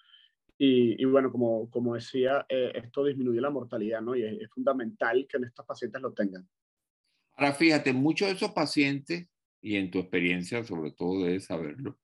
Y, 0.59 1.05
bueno, 1.05 1.31
como, 1.31 1.71
como 1.71 1.95
decía, 1.95 2.47
eh, 2.49 2.73
esto 2.75 3.05
disminuye 3.05 3.41
la 3.41 3.51
mortalidad, 3.51 4.01
¿no? 4.01 4.17
Y 4.17 4.23
es, 4.23 4.41
es, 4.41 4.51
fundamental 4.51 5.27
que 5.29 5.37
estos 5.37 5.67
pacientes 5.67 6.01
lo 6.01 6.15
tengan. 6.15 6.49
Ahora, 7.35 7.53
fíjate, 7.53 7.93
muchos 7.93 8.29
de 8.29 8.35
esos 8.35 8.53
pacientes, 8.53 9.29
y 9.61 9.77
en 9.77 9.91
tu 9.91 9.99
experiencia 9.99 10.65
sobre 10.65 10.93
todo 10.93 11.25
debes 11.25 11.45
saberlo, 11.45 11.99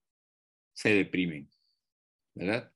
se 0.74 0.94
deprimen, 0.94 1.48
¿verdad? 2.34 2.72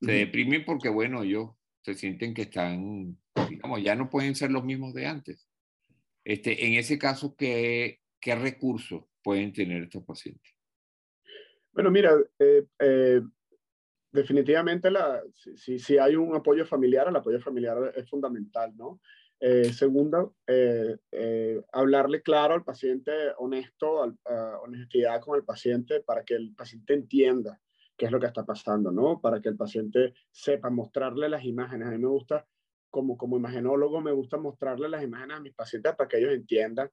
Se 0.00 0.10
deprimen 0.10 0.64
porque, 0.64 0.88
bueno, 0.88 1.22
ellos 1.22 1.50
se 1.82 1.94
sienten 1.94 2.34
que 2.34 2.42
están, 2.42 3.16
digamos, 3.48 3.82
ya 3.82 3.94
no 3.94 4.10
pueden 4.10 4.34
ser 4.34 4.50
los 4.50 4.64
mismos 4.64 4.94
de 4.94 5.06
antes. 5.06 5.48
Este, 6.24 6.66
en 6.66 6.74
ese 6.74 6.98
caso, 6.98 7.36
¿qué, 7.36 8.00
qué 8.20 8.34
recursos 8.34 9.04
pueden 9.22 9.52
tener 9.52 9.84
estos 9.84 10.04
pacientes? 10.04 10.52
Bueno, 11.72 11.90
mira, 11.90 12.12
eh, 12.38 12.66
eh, 12.80 13.22
definitivamente 14.12 14.90
la, 14.90 15.22
si, 15.34 15.78
si, 15.78 15.98
hay 15.98 16.16
un 16.16 16.34
apoyo 16.36 16.64
familiar, 16.64 17.08
el 17.08 17.16
apoyo 17.16 17.40
familiar 17.40 17.92
es 17.96 18.08
fundamental, 18.08 18.76
¿no? 18.76 19.00
Eh, 19.40 19.72
segundo, 19.72 20.36
hablarle 21.72 22.22
claro 22.22 22.54
al 22.54 22.62
paciente, 22.62 23.10
honesto, 23.38 24.16
honestidad 24.62 25.20
con 25.20 25.36
el 25.36 25.44
paciente 25.44 26.00
para 26.00 26.22
que 26.22 26.34
el 26.34 26.54
paciente 26.54 26.94
entienda 26.94 27.60
qué 27.96 28.06
es 28.06 28.12
lo 28.12 28.20
que 28.20 28.26
está 28.26 28.44
pasando, 28.44 28.92
¿no? 28.92 29.20
Para 29.20 29.40
que 29.40 29.48
el 29.48 29.56
paciente 29.56 30.14
sepa 30.30 30.70
mostrarle 30.70 31.28
las 31.28 31.44
imágenes. 31.44 31.88
A 31.88 31.90
mí 31.90 31.98
me 31.98 32.08
gusta 32.08 32.46
como, 32.90 33.16
como 33.16 33.38
imagenólogo 33.38 34.00
me 34.00 34.12
gusta 34.12 34.36
mostrarle 34.36 34.88
las 34.88 35.02
imágenes 35.02 35.38
a 35.38 35.40
mis 35.40 35.54
pacientes 35.54 35.94
para 35.96 36.08
que 36.08 36.18
ellos 36.18 36.32
entiendan. 36.32 36.90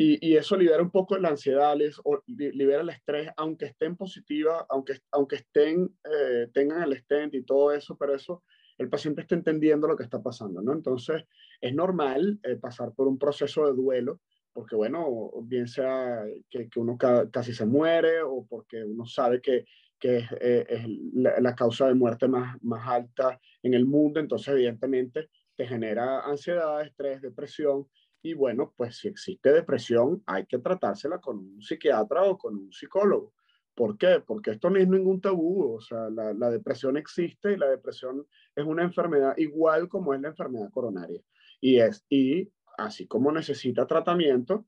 Y, 0.00 0.24
y 0.24 0.36
eso 0.36 0.56
libera 0.56 0.80
un 0.80 0.92
poco 0.92 1.18
la 1.18 1.30
ansiedad, 1.30 1.76
les, 1.76 2.00
o, 2.04 2.22
libera 2.26 2.82
el 2.82 2.90
estrés, 2.90 3.30
aunque 3.36 3.64
estén 3.66 3.96
positivas, 3.96 4.64
aunque, 4.68 5.00
aunque 5.10 5.36
estén, 5.36 5.92
eh, 6.04 6.46
tengan 6.54 6.84
el 6.84 6.96
stent 6.96 7.34
y 7.34 7.42
todo 7.42 7.72
eso, 7.72 7.96
pero 7.98 8.14
eso, 8.14 8.44
el 8.78 8.88
paciente 8.88 9.22
está 9.22 9.34
entendiendo 9.34 9.88
lo 9.88 9.96
que 9.96 10.04
está 10.04 10.22
pasando, 10.22 10.62
¿no? 10.62 10.72
Entonces, 10.72 11.24
es 11.60 11.74
normal 11.74 12.38
eh, 12.44 12.54
pasar 12.54 12.92
por 12.92 13.08
un 13.08 13.18
proceso 13.18 13.66
de 13.66 13.72
duelo, 13.72 14.20
porque 14.52 14.76
bueno, 14.76 15.32
bien 15.42 15.66
sea 15.66 16.22
que, 16.48 16.68
que 16.68 16.78
uno 16.78 16.96
casi 16.96 17.52
se 17.52 17.66
muere 17.66 18.22
o 18.22 18.46
porque 18.48 18.84
uno 18.84 19.04
sabe 19.04 19.40
que, 19.40 19.64
que 19.98 20.18
es, 20.18 20.32
eh, 20.40 20.64
es 20.68 20.86
la, 21.12 21.40
la, 21.40 21.56
causa 21.56 21.88
de 21.88 21.94
muerte 21.94 22.28
más, 22.28 22.56
más 22.62 22.86
alta 22.86 23.40
en 23.64 23.74
el 23.74 23.84
mundo, 23.84 24.20
entonces 24.20 24.54
evidentemente 24.54 25.28
te 25.56 25.66
genera 25.66 26.20
ansiedad, 26.20 26.82
estrés, 26.82 27.20
depresión, 27.20 27.88
y 28.22 28.34
bueno, 28.34 28.74
pues 28.76 28.96
si 28.96 29.08
existe 29.08 29.52
depresión 29.52 30.22
hay 30.26 30.46
que 30.46 30.58
tratársela 30.58 31.18
con 31.20 31.38
un 31.38 31.62
psiquiatra 31.62 32.24
o 32.24 32.36
con 32.36 32.56
un 32.56 32.72
psicólogo. 32.72 33.34
¿Por 33.74 33.96
qué? 33.96 34.20
Porque 34.26 34.50
esto 34.50 34.70
no 34.70 34.78
es 34.78 34.88
ningún 34.88 35.20
tabú, 35.20 35.76
o 35.76 35.80
sea, 35.80 36.10
la, 36.10 36.50
depresión 36.50 36.96
existe 36.96 37.52
y 37.52 37.56
la 37.56 37.68
depresión 37.68 38.26
es 38.56 38.64
una 38.64 38.82
enfermedad 38.82 39.34
igual 39.36 39.88
como 39.88 40.14
es 40.14 40.20
la 40.20 40.28
enfermedad 40.28 40.68
coronaria. 40.72 41.22
Y, 41.60 41.78
es, 41.78 42.04
y 42.08 42.50
así 42.76 43.06
como 43.06 43.30
necesita 43.30 43.86
tratamiento, 43.86 44.66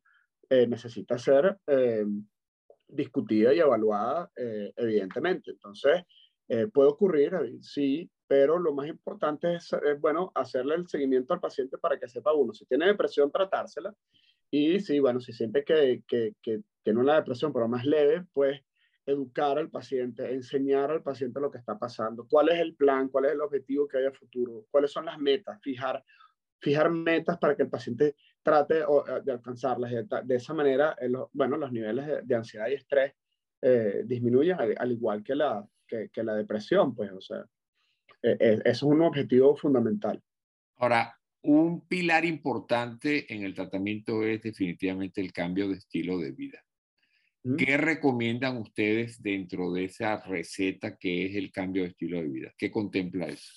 eh, 0.48 0.66
necesita 0.68 1.18
ser 1.18 1.58
eh, 1.66 2.04
discutida 2.86 3.52
y 3.52 3.58
evaluada, 3.58 4.30
eh, 4.36 4.72
evidentemente. 4.76 5.50
Entonces, 5.50 6.02
puede 6.72 6.88
ocurrir, 6.88 7.32
sí, 7.60 8.10
pero 8.30 8.60
lo 8.60 8.72
más 8.72 8.86
importante 8.86 9.56
es, 9.56 9.74
bueno, 9.98 10.30
hacerle 10.36 10.76
el 10.76 10.86
seguimiento 10.86 11.34
al 11.34 11.40
paciente 11.40 11.78
para 11.78 11.98
que 11.98 12.06
sepa 12.06 12.32
uno, 12.32 12.54
si 12.54 12.64
tiene 12.64 12.86
depresión, 12.86 13.28
tratársela. 13.28 13.92
Y 14.48 14.78
si, 14.78 15.00
bueno, 15.00 15.18
si 15.18 15.32
siente 15.32 15.64
que, 15.64 16.04
que, 16.06 16.36
que 16.40 16.60
tiene 16.84 17.00
una 17.00 17.16
depresión, 17.16 17.52
pero 17.52 17.66
más 17.66 17.84
leve, 17.84 18.24
pues 18.32 18.62
educar 19.04 19.58
al 19.58 19.68
paciente, 19.68 20.32
enseñar 20.32 20.92
al 20.92 21.02
paciente 21.02 21.40
lo 21.40 21.50
que 21.50 21.58
está 21.58 21.76
pasando, 21.76 22.24
cuál 22.28 22.50
es 22.50 22.60
el 22.60 22.76
plan, 22.76 23.08
cuál 23.08 23.24
es 23.24 23.32
el 23.32 23.40
objetivo 23.40 23.88
que 23.88 23.98
hay 23.98 24.04
a 24.04 24.12
futuro, 24.12 24.64
cuáles 24.70 24.92
son 24.92 25.06
las 25.06 25.18
metas, 25.18 25.60
fijar, 25.60 26.04
fijar 26.60 26.88
metas 26.88 27.36
para 27.36 27.56
que 27.56 27.64
el 27.64 27.68
paciente 27.68 28.14
trate 28.44 28.84
de 29.24 29.32
alcanzarlas. 29.32 29.90
De, 30.22 30.36
esa 30.36 30.54
manera, 30.54 30.96
bueno, 31.32 31.56
los 31.56 31.72
niveles 31.72 32.24
de, 32.24 32.34
ansiedad 32.36 32.68
y 32.68 32.74
estrés 32.74 33.12
eh, 33.60 34.04
disminuyen, 34.04 34.56
al, 34.60 34.92
igual 34.92 35.24
que 35.24 35.34
la, 35.34 35.66
que, 35.84 36.10
que 36.10 36.22
la 36.22 36.36
depresión, 36.36 36.94
pues, 36.94 37.10
o 37.10 37.20
sea, 37.20 37.44
eso 38.22 38.62
es 38.64 38.82
un 38.82 39.02
objetivo 39.02 39.56
fundamental. 39.56 40.22
Ahora, 40.76 41.16
un 41.42 41.86
pilar 41.86 42.24
importante 42.24 43.32
en 43.32 43.44
el 43.44 43.54
tratamiento 43.54 44.24
es 44.24 44.42
definitivamente 44.42 45.20
el 45.20 45.32
cambio 45.32 45.68
de 45.68 45.76
estilo 45.76 46.18
de 46.18 46.32
vida. 46.32 46.62
¿Qué 47.56 47.78
recomiendan 47.78 48.58
ustedes 48.58 49.22
dentro 49.22 49.72
de 49.72 49.84
esa 49.84 50.20
receta 50.20 50.98
que 50.98 51.24
es 51.24 51.36
el 51.36 51.50
cambio 51.50 51.82
de 51.82 51.88
estilo 51.88 52.18
de 52.20 52.28
vida? 52.28 52.52
¿Qué 52.58 52.70
contempla 52.70 53.28
eso? 53.28 53.50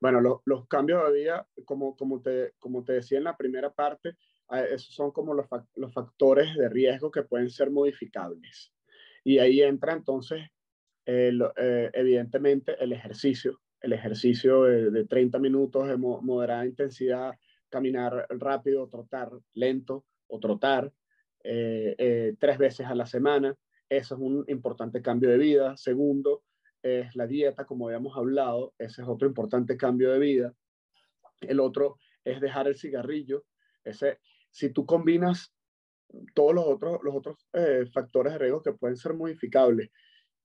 Bueno, 0.00 0.42
los 0.44 0.66
cambios 0.68 1.06
de 1.06 1.20
vida, 1.20 1.46
como, 1.66 1.94
como, 1.96 2.22
te, 2.22 2.54
como 2.58 2.82
te 2.82 2.94
decía 2.94 3.18
en 3.18 3.24
la 3.24 3.36
primera 3.36 3.72
parte, 3.72 4.16
esos 4.70 4.94
son 4.94 5.12
como 5.12 5.34
los, 5.34 5.46
los 5.74 5.92
factores 5.92 6.56
de 6.56 6.68
riesgo 6.70 7.10
que 7.10 7.22
pueden 7.22 7.50
ser 7.50 7.70
modificables. 7.70 8.72
Y 9.22 9.38
ahí 9.38 9.62
entra 9.62 9.92
entonces 9.92 10.40
eh, 11.04 11.90
evidentemente 11.92 12.76
el 12.82 12.92
ejercicio, 12.92 13.60
el 13.80 13.92
ejercicio 13.92 14.62
de, 14.62 15.04
30 15.04 15.38
minutos 15.38 15.88
de 15.88 15.96
moderada 15.96 16.64
intensidad, 16.64 17.32
caminar 17.68 18.26
rápido, 18.30 18.88
trotar 18.88 19.30
lento 19.54 20.04
o 20.28 20.38
trotar 20.38 20.92
eh, 21.42 21.94
eh, 21.98 22.34
tres 22.38 22.58
veces 22.58 22.86
a 22.86 22.94
la 22.94 23.06
semana. 23.06 23.56
Eso 23.88 24.14
es 24.14 24.20
un 24.20 24.44
importante 24.48 25.02
cambio 25.02 25.30
de 25.30 25.38
vida. 25.38 25.76
Segundo, 25.76 26.44
es 26.82 27.14
la 27.14 27.26
dieta, 27.26 27.64
como 27.64 27.86
habíamos 27.86 28.16
hablado, 28.16 28.74
ese 28.78 29.02
es 29.02 29.08
otro 29.08 29.28
importante 29.28 29.76
cambio 29.76 30.12
de 30.12 30.18
vida. 30.18 30.54
El 31.40 31.60
otro 31.60 31.98
es 32.24 32.40
dejar 32.40 32.68
el 32.68 32.76
cigarrillo. 32.76 33.44
Ese, 33.84 34.18
si 34.50 34.70
tú 34.70 34.86
combinas 34.86 35.52
todos 36.34 36.54
los 36.54 36.64
otros, 36.66 37.00
los 37.02 37.14
otros 37.14 37.48
factores 37.92 38.34
de 38.34 38.38
riesgo 38.38 38.62
que 38.62 38.72
pueden 38.72 38.96
ser 38.96 39.14
modificables, 39.14 39.90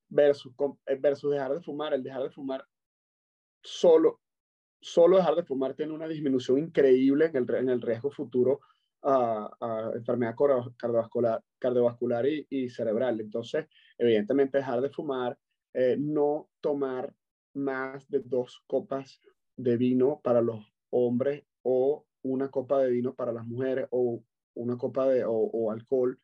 versus, 0.10 0.54
eh, 0.86 0.96
versus 1.00 1.32
dejar 1.32 1.54
de 1.54 1.62
fumar. 1.62 1.94
El 1.94 2.04
dejar 2.04 2.24
de 2.24 2.32
fumar 2.32 2.66
solo, 3.62 4.22
solo 4.82 5.18
dejar 5.18 5.36
de 5.36 5.44
fumar 5.44 5.74
tiene 5.74 5.94
una 5.94 6.08
disminución 6.08 6.60
increíble 6.60 7.26
en 7.26 7.36
el, 7.36 7.56
en 7.56 7.70
el 7.70 7.82
riesgo 7.82 8.12
futuro 8.12 8.60
a, 9.04 9.50
a 9.60 9.92
enfermedad 9.96 10.36
cardiovascular, 10.78 11.44
cardiovascular 11.60 12.26
y, 12.28 12.48
y, 12.50 12.70
cerebral. 12.70 13.20
Entonces, 13.22 13.68
evidentemente, 13.98 14.58
dejar 14.58 14.82
de 14.82 14.90
fumar, 14.90 15.38
eh, 15.74 15.96
no 16.00 16.50
tomar 16.62 17.14
más 17.54 18.08
de 18.10 18.22
dos 18.22 18.64
copas 18.68 19.22
de 19.56 19.78
vino 19.78 20.22
para 20.24 20.42
los 20.42 20.74
hombres 20.90 21.44
o 21.64 22.06
una 22.22 22.50
copa 22.50 22.80
de 22.82 22.90
vino 22.90 23.14
para 23.16 23.32
las 23.32 23.46
mujeres 23.46 23.88
o 23.92 24.24
una 24.54 24.78
copa 24.78 25.08
de 25.08 25.24
o, 25.26 25.72
alcohol 25.72 26.20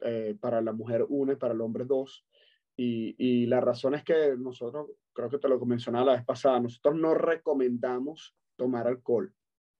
eh, 0.00 0.36
para 0.40 0.60
la 0.60 0.72
mujer 0.72 1.04
una 1.08 1.32
y 1.32 1.36
para 1.36 1.54
el 1.54 1.60
hombre 1.60 1.84
dos. 1.84 2.24
Y, 2.76 3.46
la 3.46 3.60
razón 3.60 3.94
es 3.94 4.02
que 4.02 4.34
nosotros, 4.36 4.90
creo 5.12 5.28
que 5.28 5.38
te 5.38 5.48
lo 5.48 5.64
mencionaba 5.64 6.06
la 6.06 6.12
vez 6.14 6.24
pasada, 6.24 6.58
nosotros 6.58 6.96
no 6.96 7.14
recomendamos 7.14 8.34
tomar 8.56 8.86
alcohol. 8.86 9.32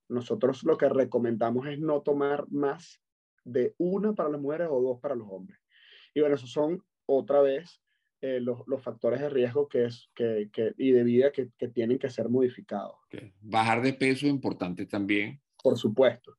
Nosotros 0.09 0.63
lo 0.65 0.77
que 0.77 0.89
recomendamos 0.89 1.67
es 1.67 1.79
no 1.79 2.03
tomar 2.03 2.47
más 2.51 3.01
de 3.45 3.75
una 3.79 4.13
para 4.13 4.29
las 4.29 4.41
mujeres 4.41 4.69
o 4.71 4.81
dos 4.81 5.01
para 5.01 5.15
los 5.15 5.27
hombres. 5.31 5.59
Y 6.15 6.21
bueno, 6.21 6.35
esos 6.35 6.53
son 6.53 6.85
otra 7.07 7.41
vez 7.41 7.81
eh, 8.21 8.39
los, 8.41 8.61
los, 8.67 8.83
factores 8.83 9.21
de 9.21 9.31
riesgo 9.31 9.69
que 9.69 9.87
es, 9.87 10.11
que, 10.15 10.49
que 10.53 10.75
y 10.77 10.93
de 10.93 11.03
vida 11.03 11.33
que, 11.33 11.51
que, 11.59 11.69
tienen 11.69 11.99
que 11.99 12.11
ser 12.11 12.29
modificados. 12.29 12.95
Bajar 13.41 13.83
de 13.83 13.95
peso 13.95 14.27
es 14.27 14.33
importante 14.33 14.87
también. 14.87 15.41
Por 15.61 15.77
supuesto, 15.77 16.37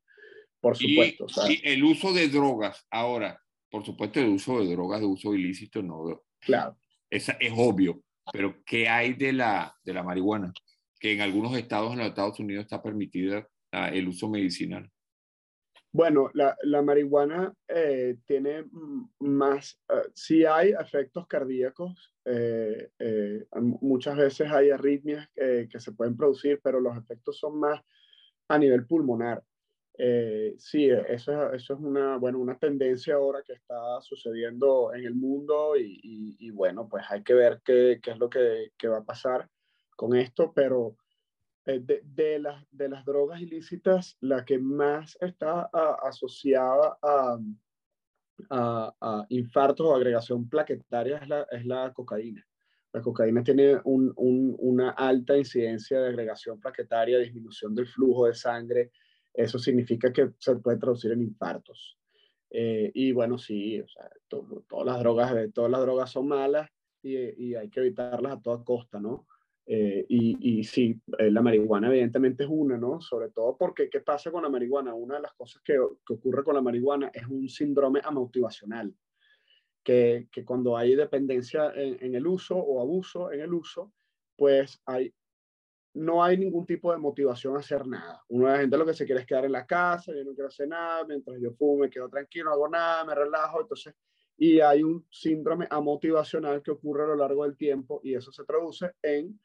por 0.62 0.78
supuesto. 0.78 1.26
Y, 1.50 1.60
el 1.68 1.84
uso 1.84 2.14
de 2.14 2.30
drogas, 2.30 2.86
ahora, 2.90 3.42
por 3.70 3.84
supuesto, 3.84 4.20
el 4.20 4.30
uso 4.30 4.60
de 4.60 4.72
drogas 4.72 5.02
de 5.02 5.08
uso 5.08 5.34
ilícito 5.34 5.82
no, 5.82 6.24
Claro. 6.46 6.78
Es, 7.10 7.30
es 7.40 7.54
obvio, 7.56 8.02
pero 8.32 8.56
¿qué 8.66 8.88
hay 8.88 9.14
de 9.14 9.34
la, 9.34 9.76
de 9.84 9.94
la 9.94 10.04
marihuana? 10.04 10.52
Que 11.00 11.14
en 11.14 11.22
algunos 11.22 11.56
estados 11.56 11.94
en 11.94 12.00
los 12.00 12.08
Estados 12.08 12.40
Unidos 12.40 12.64
está 12.64 12.82
permitida 12.82 13.40
uh, 13.74 13.94
el 13.94 14.08
uso 14.08 14.30
medicinal. 14.30 14.90
Bueno, 15.96 16.32
la, 16.34 16.58
la 16.64 16.82
marihuana 16.82 17.54
eh, 17.68 18.18
tiene 18.26 18.66
más, 19.20 19.80
uh, 19.90 20.10
sí 20.16 20.44
hay 20.44 20.72
efectos 20.72 21.28
cardíacos, 21.28 22.16
eh, 22.26 22.90
eh, 22.98 23.46
muchas 23.80 24.18
veces 24.18 24.52
hay 24.52 24.72
arritmias 24.72 25.30
que 25.36 25.80
se 25.80 25.92
pueden 25.92 26.18
producir, 26.18 26.60
pero 26.64 26.80
los 26.80 26.98
efectos 26.98 27.38
son 27.38 27.60
más 27.60 27.80
a 28.48 28.58
nivel 28.58 28.88
pulmonar. 28.88 29.44
Eh, 29.96 30.56
sí, 30.58 30.90
eso, 30.90 31.54
eso 31.54 31.74
es 31.74 31.80
una, 31.80 32.18
bueno, 32.18 32.40
una 32.40 32.58
tendencia 32.58 33.16
ahora 33.16 33.44
que 33.44 33.54
está 33.54 34.02
sucediendo 34.02 34.92
en 34.94 35.06
el 35.06 35.14
mundo 35.14 35.78
y, 35.78 36.36
y, 36.40 36.50
bueno, 36.50 36.88
pues 36.90 37.04
hay 37.10 37.24
que 37.24 37.36
ver 37.36 37.62
qué, 37.64 38.00
qué 38.02 38.12
es 38.12 38.18
lo 38.18 38.30
que, 38.30 38.72
que, 38.78 38.88
va 38.88 39.00
a 39.00 39.04
pasar 39.04 39.48
con 39.96 40.16
esto, 40.16 40.52
pero 40.52 40.98
eh, 41.66 41.80
de, 41.80 42.40
las, 42.40 42.66
de 42.72 42.90
las 42.90 43.06
drogas 43.06 43.40
ilícitas, 43.40 44.18
la 44.20 44.44
que 44.44 44.58
más 44.58 45.16
está 45.22 45.70
asociada 46.02 46.98
a, 47.02 47.38
a, 48.50 49.26
infartos 49.30 49.86
o 49.86 49.96
agregación 49.96 50.50
plaquetaria 50.50 51.18
es 51.18 51.28
la, 51.28 51.48
es 51.52 51.66
la 51.66 51.94
cocaína. 51.94 52.46
La 52.92 53.02
cocaína 53.02 53.44
tiene 53.44 53.80
un, 53.86 54.14
una 54.16 54.92
alta 54.92 55.38
incidencia 55.38 56.00
de 56.00 56.10
agregación 56.10 56.60
plaquetaria, 56.60 57.18
disminución 57.18 57.74
del 57.74 57.88
flujo 57.88 58.28
de 58.28 58.36
sangre. 58.36 58.92
Eso 59.34 59.58
significa 59.58 60.14
que 60.14 60.32
se 60.38 60.56
puede 60.58 60.78
traducir 60.78 61.12
en 61.12 61.22
infartos. 61.22 61.98
Eh, 62.50 62.92
y 62.94 63.12
bueno, 63.12 63.38
sí, 63.38 63.80
o 63.82 63.88
sea, 63.88 64.10
todas, 64.28 64.86
las 64.86 65.00
drogas, 65.00 65.34
todas 65.54 65.72
las 65.72 65.82
drogas 65.82 66.12
son 66.12 66.28
malas 66.28 66.70
y, 67.02 67.18
y 67.18 67.56
hay 67.56 67.70
que 67.70 67.80
evitarlas 67.80 68.34
a 68.34 68.42
toda 68.42 68.64
costa, 68.64 69.00
¿no? 69.00 69.28
Eh, 69.66 70.06
y, 70.10 70.60
y, 70.60 70.64
sí, 70.64 71.00
eh, 71.18 71.32
la 71.32 71.42
marihuana 71.42 71.88
evidentemente 71.88 72.44
es 72.44 72.50
una, 72.52 72.78
¿no? 72.78 73.00
Sobre 73.00 73.30
todo 73.30 73.58
porque, 73.58 73.90
¿qué 73.90 74.02
pasa 74.02 74.30
con 74.30 74.44
la 74.44 74.50
marihuana? 74.50 74.94
Una 74.94 75.16
de 75.16 75.22
las 75.22 75.34
cosas 75.34 75.62
que, 75.64 75.74
que 76.06 76.14
ocurre 76.14 76.44
con 76.44 76.56
la 76.56 76.62
marihuana 76.62 77.10
es 77.14 77.26
un 77.28 77.48
síndrome 77.48 78.02
amotivacional, 78.04 78.94
que, 79.82 80.28
que 80.32 80.44
cuando 80.44 80.76
hay 80.76 80.96
dependencia 80.96 81.72
en, 81.76 81.98
en, 82.02 82.16
el 82.16 82.28
uso 82.28 82.58
o 82.58 82.82
abuso 82.82 83.32
en 83.32 83.40
el 83.40 83.54
uso, 83.54 83.94
pues 84.36 84.82
hay, 84.86 85.14
no 85.94 86.24
hay 86.24 86.38
ningún 86.38 86.66
tipo 86.66 86.92
de 86.92 86.98
motivación 86.98 87.56
a 87.56 87.60
hacer 87.60 87.86
nada. 87.86 88.24
Una 88.30 88.58
gente 88.58 88.78
lo 88.78 88.86
que 88.86 88.94
se 88.94 89.06
quiere 89.06 89.22
es 89.22 89.28
quedar 89.28 89.46
en 89.46 89.52
la 89.52 89.66
casa, 89.66 90.12
yo 90.14 90.24
no 90.24 90.34
quiero 90.34 90.48
hacer 90.48 90.68
nada, 90.68 91.06
mientras 91.06 91.40
yo 91.40 91.52
fumo 91.54 91.82
me 91.82 91.90
quedo 91.90 92.10
tranquilo, 92.10 92.46
no 92.46 92.52
hago 92.52 92.68
nada, 92.70 93.06
me 93.06 93.16
relajo, 93.16 93.62
entonces 93.62 93.94
y 94.38 94.60
hay 94.60 94.84
un 94.84 95.06
síndrome 95.12 95.68
amotivacional 95.70 96.62
que 96.62 96.72
ocurre 96.72 97.04
a 97.04 97.08
lo 97.08 97.16
largo 97.16 97.44
del 97.44 97.56
tiempo 97.56 98.02
y 98.04 98.16
eso 98.16 98.32
se 98.32 98.44
traduce 98.44 98.92
en 99.02 99.40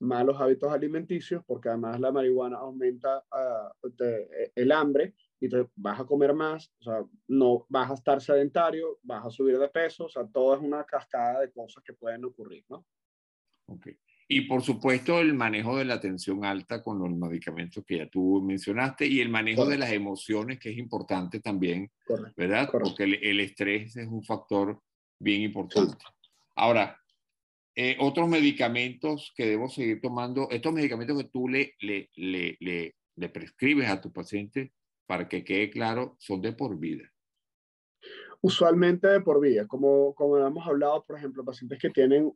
malos 0.00 0.40
hábitos 0.40 0.72
alimenticios, 0.72 1.42
porque 1.46 1.68
además 1.68 2.00
la 2.00 2.12
marihuana 2.12 2.58
aumenta 2.58 3.24
ah, 3.30 3.72
e, 4.00 4.52
el 4.54 4.72
hambre 4.72 5.14
y 5.40 5.48
te 5.48 5.68
vas 5.76 6.00
a 6.00 6.04
comer 6.04 6.34
más, 6.34 6.72
o 6.80 6.82
sea, 6.82 7.04
no 7.28 7.64
vas 7.68 7.90
a 7.90 7.94
estar 7.94 8.20
sedentario, 8.20 8.98
vas 9.02 9.24
a 9.24 9.30
subir 9.30 9.58
de 9.58 9.68
peso, 9.68 10.06
o 10.06 10.08
sea, 10.08 10.26
todo 10.26 10.54
es 10.54 10.60
una 10.60 10.84
cascada 10.84 11.40
de 11.40 11.52
cosas 11.52 11.82
que 11.84 11.94
pueden 11.94 12.24
ocurrir, 12.24 12.64
¿no? 12.68 12.84
Ok. 13.66 13.88
Y 14.26 14.42
por 14.42 14.62
supuesto 14.62 15.20
el 15.20 15.34
manejo 15.34 15.76
de 15.76 15.84
la 15.84 16.00
tensión 16.00 16.44
alta 16.44 16.82
con 16.82 16.98
los 16.98 17.10
medicamentos 17.10 17.84
que 17.86 17.98
ya 17.98 18.08
tú 18.08 18.40
mencionaste 18.42 19.06
y 19.06 19.20
el 19.20 19.28
manejo 19.28 19.66
de 19.66 19.76
las 19.76 19.92
emociones, 19.92 20.58
que 20.58 20.70
es 20.70 20.78
importante 20.78 21.40
también, 21.40 21.90
¿verdad? 22.36 22.68
Porque 22.72 23.04
el, 23.04 23.40
estrés 23.40 23.96
es 23.96 24.08
un 24.08 24.24
factor 24.24 24.80
bien 25.18 25.42
importante. 25.42 26.02
Ahora, 26.56 26.98
eh, 27.76 27.96
otros 28.00 28.28
medicamentos 28.28 29.32
que 29.36 29.46
debo 29.46 29.68
seguir 29.68 30.00
tomando, 30.00 30.48
estos 30.50 30.72
medicamentos 30.72 31.18
que 31.18 31.28
tú 31.28 31.48
le, 31.48 31.74
le, 31.80 32.08
le, 32.14 32.56
le, 32.60 33.28
prescribes 33.28 33.88
a 33.88 34.00
tu 34.00 34.12
paciente, 34.12 34.72
para 35.06 35.28
que 35.28 35.44
quede 35.44 35.70
claro, 35.70 36.16
son 36.18 36.40
de 36.40 36.52
por 36.52 36.78
vida. 36.78 37.10
Usualmente 38.40 39.08
de 39.08 39.20
por 39.20 39.40
vida, 39.40 39.66
como, 39.66 40.14
como 40.14 40.38
hemos 40.38 40.66
hablado, 40.66 41.04
por 41.04 41.18
ejemplo, 41.18 41.44
pacientes 41.44 41.78
que 41.78 41.90
tienen 41.90 42.32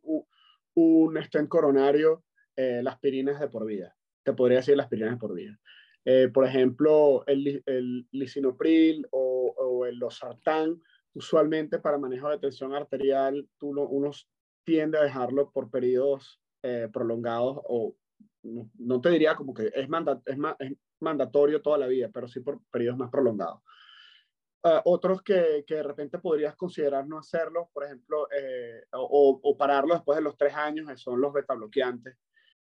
un, 0.75 1.21
stent 1.23 1.49
coronario, 1.49 2.23
eh, 2.55 2.81
la 2.83 2.91
aspirina 2.91 3.31
es 3.31 3.39
de 3.39 3.47
por 3.47 3.65
vida. 3.65 3.95
Te 4.23 4.33
podría 4.33 4.57
decir 4.57 4.77
la 4.77 4.83
aspirina 4.83 5.09
es 5.09 5.15
de 5.15 5.19
por 5.19 5.33
vida. 5.33 5.57
Eh, 6.05 6.29
por 6.33 6.45
ejemplo, 6.45 7.23
el, 7.27 8.07
lisinopril 8.11 9.07
o, 9.11 9.85
el 9.85 9.97
losartán, 9.97 10.81
usualmente 11.13 11.79
para 11.79 11.97
manejo 11.97 12.29
de 12.29 12.39
tensión 12.39 12.73
arterial, 12.73 13.47
tú 13.57 13.69
unos 13.69 14.29
tiende 14.63 14.97
a 14.97 15.03
dejarlo 15.03 15.51
por 15.51 15.69
periodos 15.69 16.41
eh, 16.63 16.89
prolongados 16.91 17.59
o 17.63 17.95
no, 18.43 19.01
te 19.01 19.09
diría 19.09 19.35
como 19.35 19.53
que 19.53 19.67
es, 19.67 19.87
es, 20.25 20.71
mandatorio 20.99 21.61
toda 21.61 21.77
la 21.77 21.87
vida, 21.87 22.09
pero 22.13 22.27
sí 22.27 22.39
por 22.39 22.61
periodos 22.71 22.97
más 22.97 23.09
prolongados. 23.09 23.61
Ah, 24.61 24.81
otros 24.83 25.21
que, 25.21 25.63
que, 25.65 25.75
de 25.75 25.83
repente 25.83 26.19
podrías 26.19 26.55
considerar 26.55 27.07
no 27.07 27.17
hacerlo, 27.17 27.69
por 27.73 27.85
ejemplo, 27.85 28.27
eh, 28.31 28.83
o, 28.91 29.39
o, 29.41 29.57
después 29.93 30.17
de 30.17 30.21
los 30.21 30.35
tres 30.37 30.53
años, 30.53 30.89
eh, 30.89 30.97
son 30.97 31.21
los 31.21 31.31
betabloqueantes. 31.31 32.17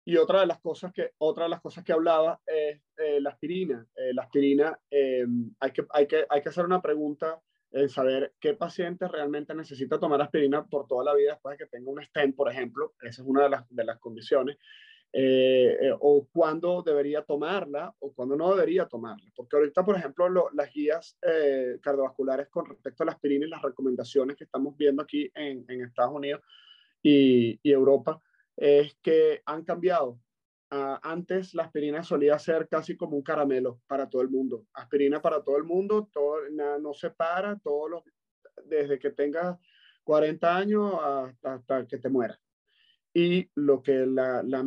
Y 0.05 0.17
otra 0.17 0.41
de 0.41 0.47
las 0.47 0.61
cosas 0.61 0.93
que, 0.93 1.13
otra 1.19 1.45
de 1.45 1.51
las 1.51 1.61
cosas 1.61 1.85
que 1.85 1.93
hablaba 1.93 2.41
es 2.47 2.81
la 3.21 3.31
aspirina. 3.31 3.87
la 4.15 4.23
aspirina, 4.23 4.79
hay, 4.91 5.73
que, 5.73 5.87
hay, 5.91 6.07
que, 6.07 6.27
hay 6.29 6.43
que 6.43 6.49
hacer 6.49 6.65
una 6.65 6.81
pregunta 6.81 7.41
en 7.73 7.89
saber 7.89 8.35
qué 8.41 8.55
paciente 8.55 9.07
realmente 9.09 9.55
necesita 9.55 10.01
tomar 10.01 10.23
aspirina 10.23 10.65
por 10.67 10.87
toda 10.87 11.05
la 11.05 11.15
vida 11.15 11.33
después 11.33 11.57
de 11.57 11.65
que 11.65 11.71
tenga 11.71 11.91
un 11.91 12.03
stent, 12.03 12.35
por 12.35 12.51
ejemplo, 12.51 12.95
esa 13.03 13.23
es 13.23 13.29
una 13.29 13.45
de 13.45 13.51
las, 13.51 13.69
de 13.69 13.85
las 13.85 13.99
condiciones, 13.99 14.57
eh, 15.13 15.77
eh, 15.81 15.97
o 15.99 16.29
cuándo 16.33 16.83
debería 16.83 17.23
tomarla 17.23 17.95
o 17.99 18.13
cuándo 18.13 18.37
no 18.37 18.55
debería 18.55 18.87
tomarla. 18.87 19.31
Porque 19.35 19.57
ahorita, 19.57 19.85
por 19.85 19.97
ejemplo, 19.97 20.49
las 20.53 20.73
guías 20.73 21.19
eh, 21.23 21.79
cardiovasculares 21.83 22.49
con 22.49 22.67
respecto 22.67 23.03
a 23.03 23.07
la 23.07 23.13
aspirina 23.13 23.47
y 23.47 23.51
las 23.51 23.63
recomendaciones 23.63 24.37
que 24.37 24.45
estamos 24.45 24.77
viendo 24.77 25.03
aquí 25.03 25.31
en, 25.35 25.65
Estados 25.83 26.15
Unidos 26.15 26.43
y, 27.03 27.59
Europa 27.65 28.21
es 28.57 28.97
que 29.03 29.43
han 29.47 29.65
cambiado 29.65 30.19
Ah, 30.73 31.01
antes 31.03 31.53
la 31.53 31.65
aspirina 31.65 32.05
solía 32.05 32.39
ser 32.39 32.69
casi 32.69 32.97
como 32.97 33.17
un 33.17 33.25
caramelo 33.25 33.81
para 33.89 34.09
todo 34.09 34.23
el 34.23 34.29
mundo. 34.29 34.67
Aspirina 34.73 35.21
para 35.21 35.43
todo 35.43 35.57
el 35.57 35.65
mundo, 35.65 36.09
todo, 36.13 36.37
no 36.49 36.95
se 36.95 37.11
para, 37.11 37.59
todos 37.59 37.91
los, 37.91 38.05
desde 38.67 39.01
que 39.01 39.11
tengas 39.11 39.59
40 40.05 40.57
años 40.57 40.95
hasta, 41.35 41.87
que 41.89 41.99
te 41.99 42.09
mueras. 42.09 42.39
Y 43.13 43.51
lo 43.57 43.83
que 43.83 44.07
la, 44.07 44.43
la, 44.45 44.65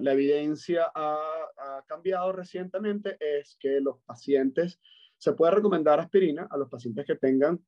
la, 0.00 0.12
evidencia 0.12 0.90
ha, 0.94 1.16
ha, 1.56 1.84
cambiado 1.86 2.32
recientemente 2.32 3.16
es 3.18 3.56
que 3.58 3.80
los 3.80 3.98
pacientes, 4.02 4.78
se 5.16 5.32
puede 5.32 5.52
recomendar 5.52 5.98
aspirina 5.98 6.46
a 6.50 6.58
los 6.58 6.68
pacientes 6.68 7.06
que 7.06 7.16
tengan 7.16 7.58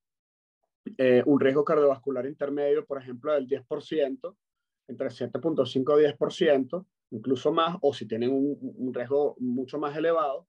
eh, 0.98 1.22
un 1.26 1.40
riesgo 1.40 1.64
cardiovascular 1.64 2.26
intermedio, 2.26 2.87
por 2.87 3.00
ejemplo, 3.00 3.33
del 3.33 3.46
10%, 3.46 4.37
entre 4.88 5.09
7.5 5.09 6.00
y 6.00 6.16
10%, 6.16 6.87
incluso 7.11 7.52
más, 7.52 7.76
o 7.80 7.92
si 7.92 8.06
tienen 8.06 8.30
un, 8.33 8.92
riesgo 8.94 9.37
mucho 9.38 9.78
más 9.78 9.96
elevado, 9.96 10.48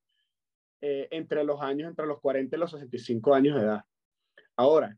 eh, 0.81 1.07
entre 1.11 1.43
los 1.43 1.61
años, 1.61 1.89
entre 1.89 2.07
los 2.07 2.19
40 2.19 2.55
y 2.55 2.59
los 2.59 2.71
65 2.71 3.33
años 3.33 3.55
de 3.55 3.63
edad. 3.63 3.81
Ahora, 4.55 4.97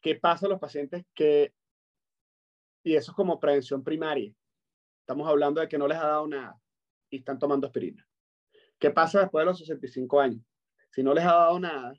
¿qué 0.00 0.14
pasa 0.14 0.46
a 0.46 0.48
los 0.48 0.60
pacientes 0.60 1.04
que, 1.14 1.52
y 2.86 2.94
eso 2.94 3.10
es 3.10 3.16
como 3.16 3.40
prevención 3.40 3.82
primaria, 3.82 4.32
estamos 5.00 5.28
hablando 5.28 5.60
de 5.60 5.66
que 5.66 5.76
no 5.76 5.88
les 5.88 5.98
ha 5.98 6.06
dado 6.06 6.28
nada 6.28 6.56
y 7.10 7.16
están 7.16 7.36
tomando 7.36 7.66
aspirina? 7.66 8.06
¿Qué 8.78 8.92
pasa 8.92 9.22
después 9.22 9.42
de 9.42 9.46
los 9.46 9.58
65 9.58 10.20
años? 10.20 10.44
Si 10.92 11.02
no 11.02 11.12
les 11.12 11.24
ha 11.24 11.34
dado 11.34 11.58
nada, 11.58 11.94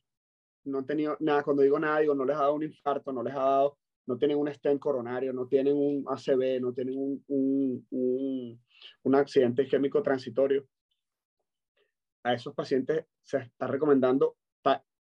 no 0.63 0.77
han 0.77 0.85
tenido 0.85 1.17
nada, 1.19 1.43
cuando 1.43 1.61
digo 1.61 1.77
nada, 1.77 1.99
digo, 1.99 2.15
no 2.15 2.23
les 2.23 2.37
ha 2.37 2.43
dado 2.43 2.53
un 2.53 2.63
infarto, 2.63 3.11
no 3.11 3.21
les 3.21 3.33
ha 3.33 3.39
dado 3.39 3.77
no 4.05 4.17
tienen 4.17 4.37
un 4.37 4.47
stent 4.47 4.79
coronario, 4.79 5.33
no 5.33 5.45
tienen 5.47 5.75
un 5.75 6.05
ACV, 6.07 6.61
no 6.61 6.71
tienen 6.71 6.97
un, 6.97 7.25
un, 7.27 8.61
un, 9.03 9.15
accidente 9.15 9.63
isquémico 9.63 10.01
transitorio. 10.01 10.65
A 12.23 12.33
esos 12.33 12.55
pacientes 12.55 13.03
se 13.21 13.39
está 13.39 13.67
recomendando 13.67 14.37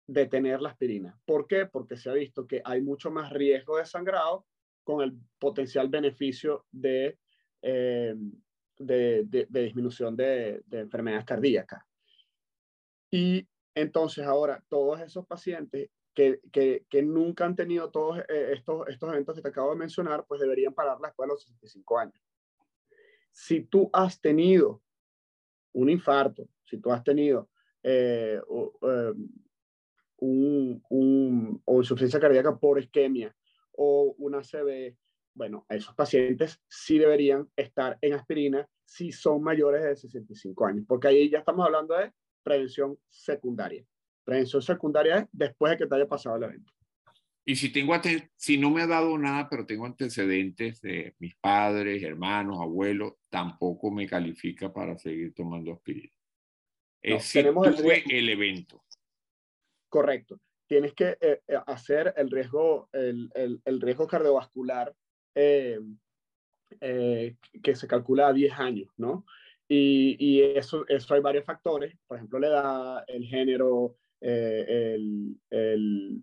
detener 0.09 0.61
la 0.61 0.71
aspirina. 0.71 1.17
¿Por 1.25 1.47
qué? 1.47 1.67
Porque 1.67 1.97
se 1.97 2.11
ha 2.11 2.15
visto 2.15 2.49
que 2.49 2.63
hay 2.65 2.81
mucho 2.81 3.13
más 3.13 3.33
riesgo 3.33 3.77
de 3.77 3.87
sangrado 3.87 4.45
con 4.87 5.03
el 5.03 5.19
potencial 5.41 5.89
beneficio 5.89 6.65
de, 6.71 7.19
eh, 7.61 8.15
de, 8.79 9.47
disminución 9.51 10.17
de, 10.17 10.63
enfermedades 10.71 11.25
cardíacas. 11.25 11.83
Y 13.11 13.49
entonces 13.75 14.25
ahora 14.25 14.63
todos 14.69 15.01
esos 15.01 15.27
pacientes 15.27 15.91
que, 16.15 16.41
que, 16.53 17.03
nunca 17.03 17.45
han 17.45 17.57
tenido 17.57 17.91
todos 17.91 18.21
eh, 18.29 18.53
estos, 18.53 18.87
estos 18.89 19.13
eventos 19.13 19.35
que 19.35 19.43
te 19.43 19.49
acabo 19.49 19.73
de 19.73 19.77
mencionar, 19.77 20.25
pues 20.29 20.41
deberían 20.41 20.73
pararla 20.73 21.09
después 21.09 21.27
de 21.27 21.33
los 21.33 21.43
65 21.43 21.99
años. 21.99 22.23
Si 23.33 23.63
tú 23.63 23.91
has 23.93 24.21
tenido 24.21 24.83
un 25.73 25.91
infarto, 25.91 26.49
si 26.65 26.79
tú 26.79 26.93
has 26.93 27.03
tenido 27.03 27.51
eh, 27.83 28.41
em, 28.83 29.29
un, 30.19 30.83
un, 30.89 31.63
o 31.65 31.79
insuficiencia 31.81 32.21
cardíaca 32.21 32.57
por 32.57 32.79
isquemia 32.79 33.35
o 33.77 34.15
una 34.19 34.43
CB, 34.43 34.97
bueno, 35.35 35.67
esos 35.69 35.95
pacientes 35.95 36.61
sí 36.69 36.99
deberían 36.99 37.49
estar 37.57 37.99
en 38.01 38.15
aspirina 38.15 38.69
si 38.85 39.13
son 39.13 39.43
mayores 39.43 39.83
de 39.83 39.97
65 39.97 40.67
años, 40.67 40.85
porque 40.87 41.09
ahí 41.09 41.29
ya 41.29 41.39
estamos 41.39 41.67
hablando 41.67 41.95
de 41.95 42.13
prevención 42.43 42.99
secundaria. 43.09 43.85
Prevención 44.25 44.63
secundaria 44.63 45.19
es 45.19 45.27
después 45.33 45.71
de 45.71 45.79
que 45.79 45.87
te 45.87 45.95
haya 45.95 46.09
pasado 46.09 46.37
el 46.37 46.45
evento. 46.45 46.73
Y 47.49 47.55
si, 47.55 47.71
tengo 47.71 47.95
si 48.35 48.59
no 48.59 48.73
me 48.73 48.83
ha 48.83 48.89
dado 48.89 49.17
nada, 49.17 49.49
pero 49.49 49.65
tengo 49.65 49.87
antecedentes 49.87 50.81
de 50.81 51.15
mis 51.21 51.37
padres, 51.37 52.03
hermanos, 52.03 52.59
abuelos, 52.61 53.15
tampoco 53.31 53.93
me 53.93 54.09
califica 54.09 54.73
para 54.73 54.99
seguir 54.99 55.33
tomando 55.33 55.73
aspirina. 55.73 56.13
Es 57.01 57.25
si 57.25 57.39
tenemos 57.39 57.77
tuve 57.77 58.03
el, 58.09 58.29
evento. 58.29 58.83
Correcto. 59.89 60.41
Tienes 60.67 60.95
que 60.95 61.17
eh, 61.21 61.43
eh, 61.47 61.59
hacer 61.67 62.13
el 62.17 62.31
riesgo, 62.31 62.89
el, 62.93 63.31
el, 63.35 63.61
el 63.65 63.81
riesgo 63.81 64.07
cardiovascular 64.07 64.95
eh, 65.35 65.79
eh, 66.81 67.37
que 67.63 67.77
se 67.77 67.87
calcula 67.87 68.29
a 68.29 68.33
10 68.33 68.53
años, 68.59 68.91
¿no? 68.97 69.25
Y, 69.69 70.17
y, 70.19 70.43
eso, 70.43 70.85
eso 70.89 71.15
hay 71.15 71.21
varios 71.21 71.45
factores, 71.45 71.97
por 72.07 72.17
ejemplo, 72.17 72.39
la 72.39 72.47
edad, 72.49 73.05
el 73.07 73.25
género, 73.25 73.97
eh, 74.21 74.95
el, 74.95 75.41
el, 75.51 76.23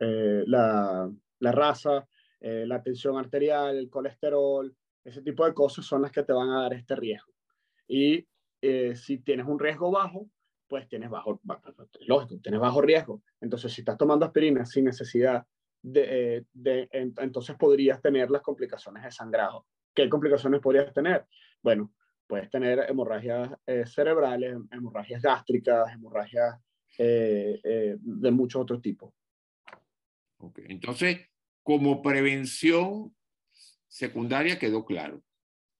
eh, 0.00 0.42
la, 0.46 1.10
la, 1.40 1.52
raza, 1.52 2.06
la 2.40 2.82
tensión 2.82 3.18
arterial, 3.18 3.76
el 3.76 3.90
colesterol, 3.90 4.74
ese 5.04 5.22
tipo 5.22 5.44
de 5.44 5.54
cosas 5.54 5.84
son 5.84 6.02
las 6.02 6.12
que 6.12 6.22
te 6.22 6.32
van 6.32 6.50
a 6.50 6.62
dar 6.62 6.74
este 6.74 6.96
riesgo. 6.96 7.32
Y 7.88 8.26
si 8.94 9.18
tienes 9.18 9.46
un 9.46 9.58
riesgo 9.58 9.90
bajo, 9.90 10.28
pues 10.68 10.88
tienes 10.88 11.10
bajo, 11.10 11.40
lógico, 12.00 12.40
tienes 12.42 12.60
bajo 12.60 12.80
riesgo. 12.80 13.22
Entonces, 13.40 13.72
si 13.72 13.82
estás 13.82 13.96
tomando 13.96 14.26
aspirina 14.26 14.64
sin 14.66 14.84
necesidad 14.84 15.44
de, 15.82 16.44
de, 16.52 16.88
entonces 16.92 17.56
podrías 17.56 18.00
tener 18.02 18.30
las 18.30 18.42
complicaciones 18.42 19.04
de 19.04 19.12
sangrado. 19.12 19.66
¿Qué 19.94 20.08
complicaciones 20.08 20.60
podrías 20.60 20.92
tener? 20.92 21.26
Bueno, 21.62 21.92
puedes 22.26 22.50
tener 22.50 22.84
hemorragias 22.88 23.50
eh, 23.66 23.84
cerebrales, 23.86 24.56
hemorragias 24.70 25.22
gástricas, 25.22 25.92
hemorragias 25.92 26.56
eh, 26.98 27.60
eh, 27.62 27.96
de 27.98 28.30
muchos 28.30 28.62
otros 28.62 28.82
tipos. 28.82 29.12
Okay. 30.38 30.66
Entonces, 30.68 31.20
como 31.62 32.02
prevención 32.02 33.14
secundaria 33.86 34.58
quedó 34.58 34.84
claro. 34.84 35.22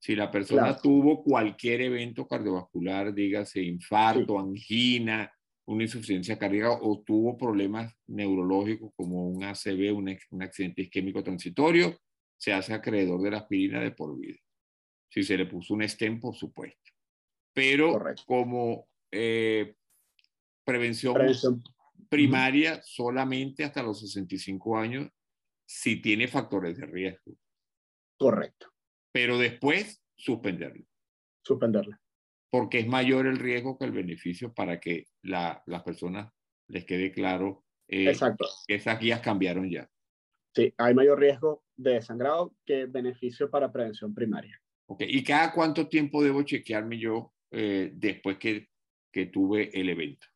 Si 0.06 0.14
la 0.14 0.30
persona 0.30 0.76
tuvo 0.76 1.20
cualquier 1.20 1.80
evento 1.80 2.28
cardiovascular, 2.28 3.12
dígase 3.12 3.60
infarto, 3.60 4.38
angina, 4.38 5.28
una 5.64 5.82
insuficiencia 5.82 6.38
cardíaca 6.38 6.78
o 6.80 7.02
tuvo 7.02 7.36
problemas 7.36 7.92
neurológicos 8.06 8.92
como 8.94 9.28
un 9.28 9.42
ACV, 9.42 9.92
un, 9.92 10.16
un 10.30 10.42
accidente 10.44 10.82
isquémico 10.82 11.24
transitorio, 11.24 11.98
se 12.36 12.52
hace 12.52 12.72
acreedor 12.72 13.20
de 13.20 13.32
la 13.32 13.38
aspirina 13.38 13.80
de 13.80 13.90
por 13.90 14.16
vida. 14.16 14.38
Si 15.10 15.24
se 15.24 15.36
le 15.36 15.46
puso 15.46 15.74
un 15.74 15.82
stem, 15.82 16.20
por 16.20 16.36
supuesto. 16.36 16.92
Pero 17.52 17.98
como 18.26 18.86
eh, 19.10 19.74
prevención, 20.62 21.16
primaria, 22.08 22.80
solamente 22.84 23.64
hasta 23.64 23.82
los 23.82 23.98
65 24.02 24.78
años, 24.78 25.10
si 25.64 26.00
tiene 26.00 26.28
factores 26.28 26.76
de 26.76 26.86
riesgo. 26.86 27.36
Correcto. 28.16 28.75
Pero 29.16 29.38
después, 29.38 30.02
suspenderlo. 30.16 30.84
Suspenderlo 31.42 31.96
porque 32.50 32.78
es 32.78 32.86
mayor 32.86 33.26
el 33.26 33.38
riesgo 33.38 33.76
que 33.76 33.84
el 33.84 33.92
beneficio 33.92 34.52
para 34.54 34.80
que 34.80 35.08
la, 35.22 35.62
las 35.66 35.82
personas 35.82 36.32
les 36.68 36.84
quede 36.84 37.12
claro 37.12 37.64
eh, 37.88 38.08
Exacto. 38.08 38.46
que 38.66 38.76
esas 38.76 38.98
guías 38.98 39.20
cambiaron 39.20 39.68
ya. 39.68 39.90
Sí, 40.54 40.72
hay 40.78 40.94
mayor 40.94 41.20
riesgo 41.20 41.64
de 41.76 42.00
sangrado 42.00 42.54
que 42.64 42.86
beneficio 42.86 43.50
para 43.50 43.70
prevención 43.70 44.14
primaria. 44.14 44.58
Okay. 44.86 45.08
¿Y 45.10 45.22
cada 45.22 45.52
cuánto 45.52 45.86
tiempo 45.86 46.22
debo 46.22 46.42
chequearme 46.44 46.98
yo 46.98 47.34
eh, 47.50 47.90
después 47.94 48.38
que, 48.38 48.70
que, 49.12 49.26
tuve 49.26 49.68
el 49.78 49.90
evento? 49.90 50.26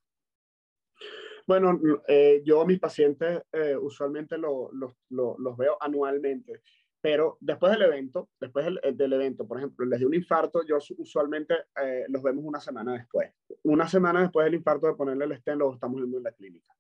Bueno, 1.47 1.81
eh, 2.07 2.43
yo 2.45 2.61
a 2.61 2.67
mis 2.67 2.79
pacientes 2.79 3.41
usualmente 3.81 4.37
lo, 4.37 4.71
los 4.73 5.57
veo 5.57 5.79
anualmente. 5.81 6.61
Pero 7.03 7.39
después 7.41 7.73
del 7.73 7.83
evento, 7.83 8.29
después 8.39 8.67
del, 8.67 9.13
evento, 9.13 9.47
por 9.47 9.57
ejemplo, 9.57 9.87
les 9.87 10.01
de 10.01 10.07
un 10.07 10.15
infarto, 10.15 10.63
yo 10.67 10.79
usualmente 10.99 11.55
eh, 11.83 12.05
los 12.09 12.23
vemos 12.23 12.45
una 12.45 12.61
semana 12.61 12.93
después. 12.93 13.33
Una 13.63 13.89
semana 13.89 14.21
después 14.21 14.45
del 14.45 14.55
infarto 14.55 14.87
de 14.87 14.95
ponerle 14.95 15.25
el 15.25 15.37
stent, 15.39 15.59
lo 15.59 15.73
estamos 15.73 15.97
viendo 15.97 16.19
en 16.19 16.25
la 16.25 16.33
clínica. 16.33 16.75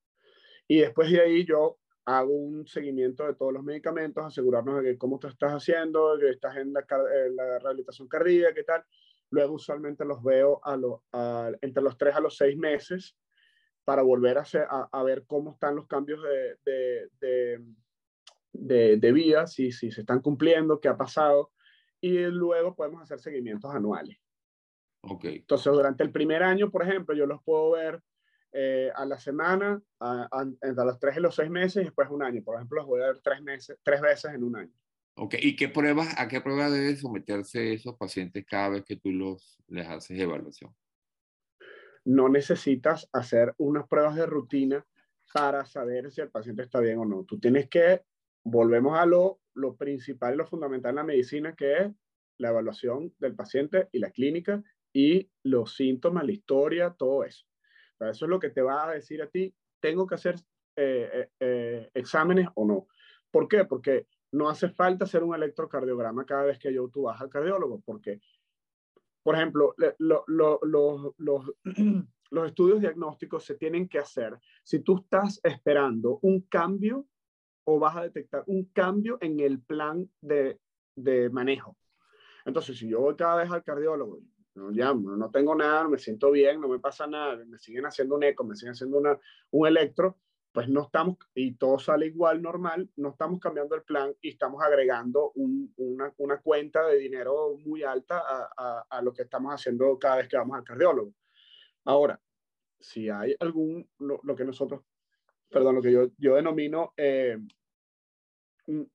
Y 0.69 0.81
después 0.81 1.11
de 1.11 1.21
ahí 1.21 1.47
yo 1.47 1.79
hago 2.05 2.33
un 2.33 2.67
seguimiento 2.67 3.27
de 3.27 3.35
todos 3.35 3.53
los 3.53 3.63
medicamentos, 3.63 4.25
asegurarnos 4.25 4.83
de 4.83 4.93
que 4.93 4.99
cómo 4.99 5.19
te 5.19 5.29
estás 5.29 5.53
haciendo, 5.53 6.19
que 6.19 6.31
estás 6.31 6.57
en 6.57 6.73
la, 6.73 6.85
rehabilitación 7.59 8.07
cardíaca, 8.07 8.55
qué 8.55 8.65
tal. 8.65 8.85
Luego 9.31 9.55
usualmente 9.55 10.05
los 10.05 10.23
veo 10.23 10.61
a 10.63 10.77
lo, 10.77 11.05
entre 11.63 11.83
los 11.83 11.97
tres 11.97 12.15
a 12.15 12.21
los 12.21 12.37
seis 12.37 12.59
meses 12.59 13.17
para 13.85 14.03
volver 14.03 14.39
a, 14.39 14.45
a, 14.93 15.03
ver 15.03 15.25
cómo 15.27 15.53
están 15.53 15.77
los 15.77 15.87
cambios 15.87 16.23
de, 16.23 16.59
de 16.65 17.09
de, 17.21 17.61
de 18.53 19.13
vida, 19.13 19.47
si, 19.47 19.73
si 19.73 19.91
se 19.91 20.01
están 20.01 20.21
cumpliendo, 20.21 20.81
qué 20.81 20.89
ha 20.89 20.97
pasado, 20.97 21.53
y 22.01 22.19
luego 22.27 22.75
podemos 22.75 23.03
hacer 23.03 23.21
seguimientos 23.21 23.75
anuales. 23.75 24.19
Okay. 25.03 25.37
Entonces, 25.37 25.73
durante 25.73 26.03
el 26.03 26.13
primer 26.13 26.43
año, 26.43 26.71
por 26.71 26.83
ejemplo, 26.83 27.15
yo 27.15 27.27
los 27.27 27.43
puedo 27.43 27.71
ver 27.73 28.03
eh, 28.53 28.91
a 28.95 29.05
la 29.05 29.19
semana, 29.19 29.81
entre 30.61 30.85
los 30.85 30.99
tres 30.99 31.17
y 31.17 31.21
los 31.21 31.35
seis 31.35 31.51
meses, 31.51 31.83
y 31.83 31.85
después 31.85 32.09
un 32.11 32.23
año. 32.23 32.43
Por 32.43 32.57
ejemplo, 32.57 32.79
los 32.79 32.87
voy 32.87 33.03
a 33.03 33.07
ver 33.07 33.21
tres, 33.23 33.43
meses, 33.43 33.79
tres 33.83 34.01
veces 34.01 34.35
en 34.35 34.45
un 34.45 34.57
año. 34.57 34.73
Ok, 35.17 35.35
¿y 35.41 35.57
qué 35.57 35.69
pruebas, 35.69 36.15
a 36.19 36.29
qué 36.29 36.41
pruebas 36.41 36.73
deben 36.73 36.97
someterse 36.97 37.75
esos 37.75 37.97
pacientes 37.97 38.45
cada 38.47 38.71
vez 38.71 38.85
que 38.85 38.97
tú 38.97 39.11
los, 39.11 39.59
les 39.69 39.87
haces 39.87 40.19
evaluación? 40.19 40.75
No 42.05 42.29
necesitas 42.29 43.09
hacer 43.13 43.55
unas 43.59 43.87
pruebas 43.87 44.17
de 44.17 44.27
rutina 44.27 44.87
para 45.33 45.65
saber 45.65 46.11
si 46.11 46.21
el 46.21 46.31
paciente 46.31 46.63
está 46.63 46.81
bien 46.81 46.99
o 46.99 47.05
no. 47.05 47.25
Tú 47.25 47.39
tienes 47.39 47.69
que 47.69 48.03
volvemos 48.45 48.99
a 48.99 49.07
lo, 49.07 49.41
lo 49.55 49.77
principal 49.77 50.35
y 50.35 50.37
lo 50.39 50.47
fundamental 50.47 50.91
en 50.91 50.97
la 50.97 51.05
medicina, 51.05 51.55
que 51.55 51.79
es 51.79 51.91
la 52.39 52.51
evaluación 52.51 53.15
del 53.19 53.35
paciente 53.35 53.89
y 53.93 53.99
la 53.99 54.11
clínica 54.11 54.63
y 54.93 55.31
los 55.45 55.75
síntomas, 55.77 56.25
la 56.25 56.33
historia, 56.33 56.95
todo 56.99 57.25
eso. 57.25 57.47
eso 58.01 58.25
es 58.25 58.29
lo 58.29 58.41
que 58.41 58.51
te 58.51 58.63
va 58.63 58.89
a 58.89 58.95
decir 58.95 59.23
a 59.23 59.29
ti, 59.29 59.55
tengo 59.81 60.07
que 60.07 60.15
hacer 60.15 60.37
eh, 60.77 61.11
eh, 61.13 61.29
eh, 61.41 61.91
exámenes 61.95 62.49
o 62.55 62.65
no. 62.67 62.87
¿Por 63.31 63.49
qué? 63.49 63.65
Porque 63.65 64.07
no 64.33 64.49
hace 64.49 64.69
falta 64.69 65.05
hacer 65.05 65.23
un 65.23 65.35
electrocardiograma 65.35 66.25
cada 66.25 66.45
vez 66.45 66.59
que 66.59 66.73
yo 66.73 66.89
tú 66.89 67.03
vas 67.03 67.21
al 67.21 67.29
cardiólogo, 67.29 67.83
porque, 67.85 68.21
por 69.23 69.35
ejemplo, 69.35 69.75
los 72.31 72.47
estudios 72.47 72.81
diagnósticos 72.81 73.45
se 73.45 73.57
tienen 73.57 73.89
que 73.89 73.99
hacer 73.99 74.39
si 74.63 74.81
tú 74.81 74.99
estás 74.99 75.41
esperando 75.43 76.19
un 76.23 76.43
cambio 76.43 77.07
o 77.71 77.79
vas 77.79 77.97
a 77.97 78.03
detectar 78.03 78.43
un 78.47 78.65
cambio 78.67 79.19
en 79.21 79.41
el 79.41 79.61
plan 79.61 80.11
de, 80.21 80.59
de 80.97 81.31
manejo. 81.31 81.77
Entonces, 82.45 82.79
si 82.79 82.89
yo 82.89 83.01
voy 83.01 83.15
cada 83.17 83.37
vez 83.37 83.51
al 83.51 83.63
cardiólogo, 83.63 84.21
no 84.55 84.71
llamo, 84.71 85.17
no 85.17 85.31
tengo 85.31 85.55
nada, 85.55 85.87
me 85.89 85.99
siento 85.99 86.31
bien, 86.33 86.61
no 86.61 86.69
me 86.69 86.81
pasa 86.81 87.07
nada, 87.07 87.37
me 87.45 87.59
siguen 87.59 87.87
haciendo 87.87 88.17
un 88.17 88.25
eco, 88.25 88.45
me 88.45 88.57
siguen 88.57 88.73
haciendo 88.73 88.99
una, 88.99 89.19
un 89.51 89.69
electro, 89.69 90.19
pues 90.53 90.69
no 90.69 90.83
estamos, 90.83 91.17
y 91.33 91.55
todo 91.55 91.79
sale 91.79 92.07
igual 92.07 92.43
normal, 92.43 92.91
no 92.97 93.11
estamos 93.11 93.39
cambiando 93.39 93.77
el 93.77 93.83
plan 93.83 94.13
y 94.21 94.31
estamos 94.31 94.61
agregando 94.63 95.31
un, 95.37 95.73
una, 95.77 96.13
una, 96.17 96.39
cuenta 96.39 96.85
de 96.87 96.99
dinero 96.99 97.57
muy 97.65 97.85
alta 97.85 98.19
a, 98.19 98.51
a, 98.57 98.87
a, 98.91 99.03
lo 99.03 99.13
que 99.13 99.23
estamos 99.23 99.55
haciendo 99.55 99.97
cada 99.97 100.17
vez 100.17 100.29
que 100.29 100.37
vamos 100.37 100.59
al 100.59 100.65
cardiólogo. 100.65 101.15
Ahora, 101.85 102.21
si 102.81 103.09
hay 103.09 103.37
algún, 103.39 103.89
lo, 103.99 104.19
lo 104.25 104.35
que 104.35 104.45
nosotros 104.45 104.83
perdón, 105.51 105.75
lo 105.75 105.83
que 105.83 105.93
yo, 105.93 106.07
yo 106.17 106.37
denomino, 106.37 106.95
eh, 106.97 107.37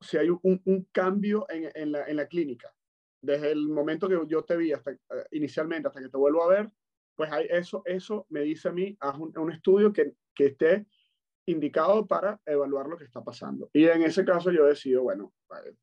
si 0.01 0.17
hay 0.17 0.29
un, 0.29 0.39
un 0.43 0.87
cambio 0.91 1.45
en, 1.49 1.69
en, 1.73 1.91
la, 1.91 2.07
en, 2.07 2.15
la, 2.15 2.27
clínica, 2.27 2.73
desde 3.21 3.51
el 3.51 3.67
momento 3.67 4.07
que 4.07 4.19
yo 4.27 4.43
te 4.43 4.57
vi 4.57 4.71
hasta 4.71 4.91
eh, 4.91 4.97
inicialmente 5.31 5.87
hasta 5.87 6.01
que 6.01 6.09
te 6.09 6.17
vuelvo 6.17 6.43
a 6.43 6.49
ver, 6.49 6.71
pues 7.15 7.31
hay 7.31 7.47
eso, 7.49 7.81
eso 7.85 8.25
me 8.29 8.41
dice 8.41 8.69
a 8.69 8.71
mí, 8.71 8.95
haz 8.99 9.17
un, 9.17 9.37
un 9.37 9.51
estudio 9.51 9.91
que, 9.93 10.13
que 10.33 10.47
esté 10.47 10.85
indicado 11.47 12.07
para 12.07 12.39
evaluar 12.45 12.87
lo 12.87 12.97
que 12.97 13.03
está 13.03 13.23
pasando. 13.23 13.69
Y 13.71 13.85
en 13.85 14.01
ese 14.03 14.25
caso 14.25 14.51
yo 14.51 14.65
decido, 14.65 15.03
bueno, 15.03 15.33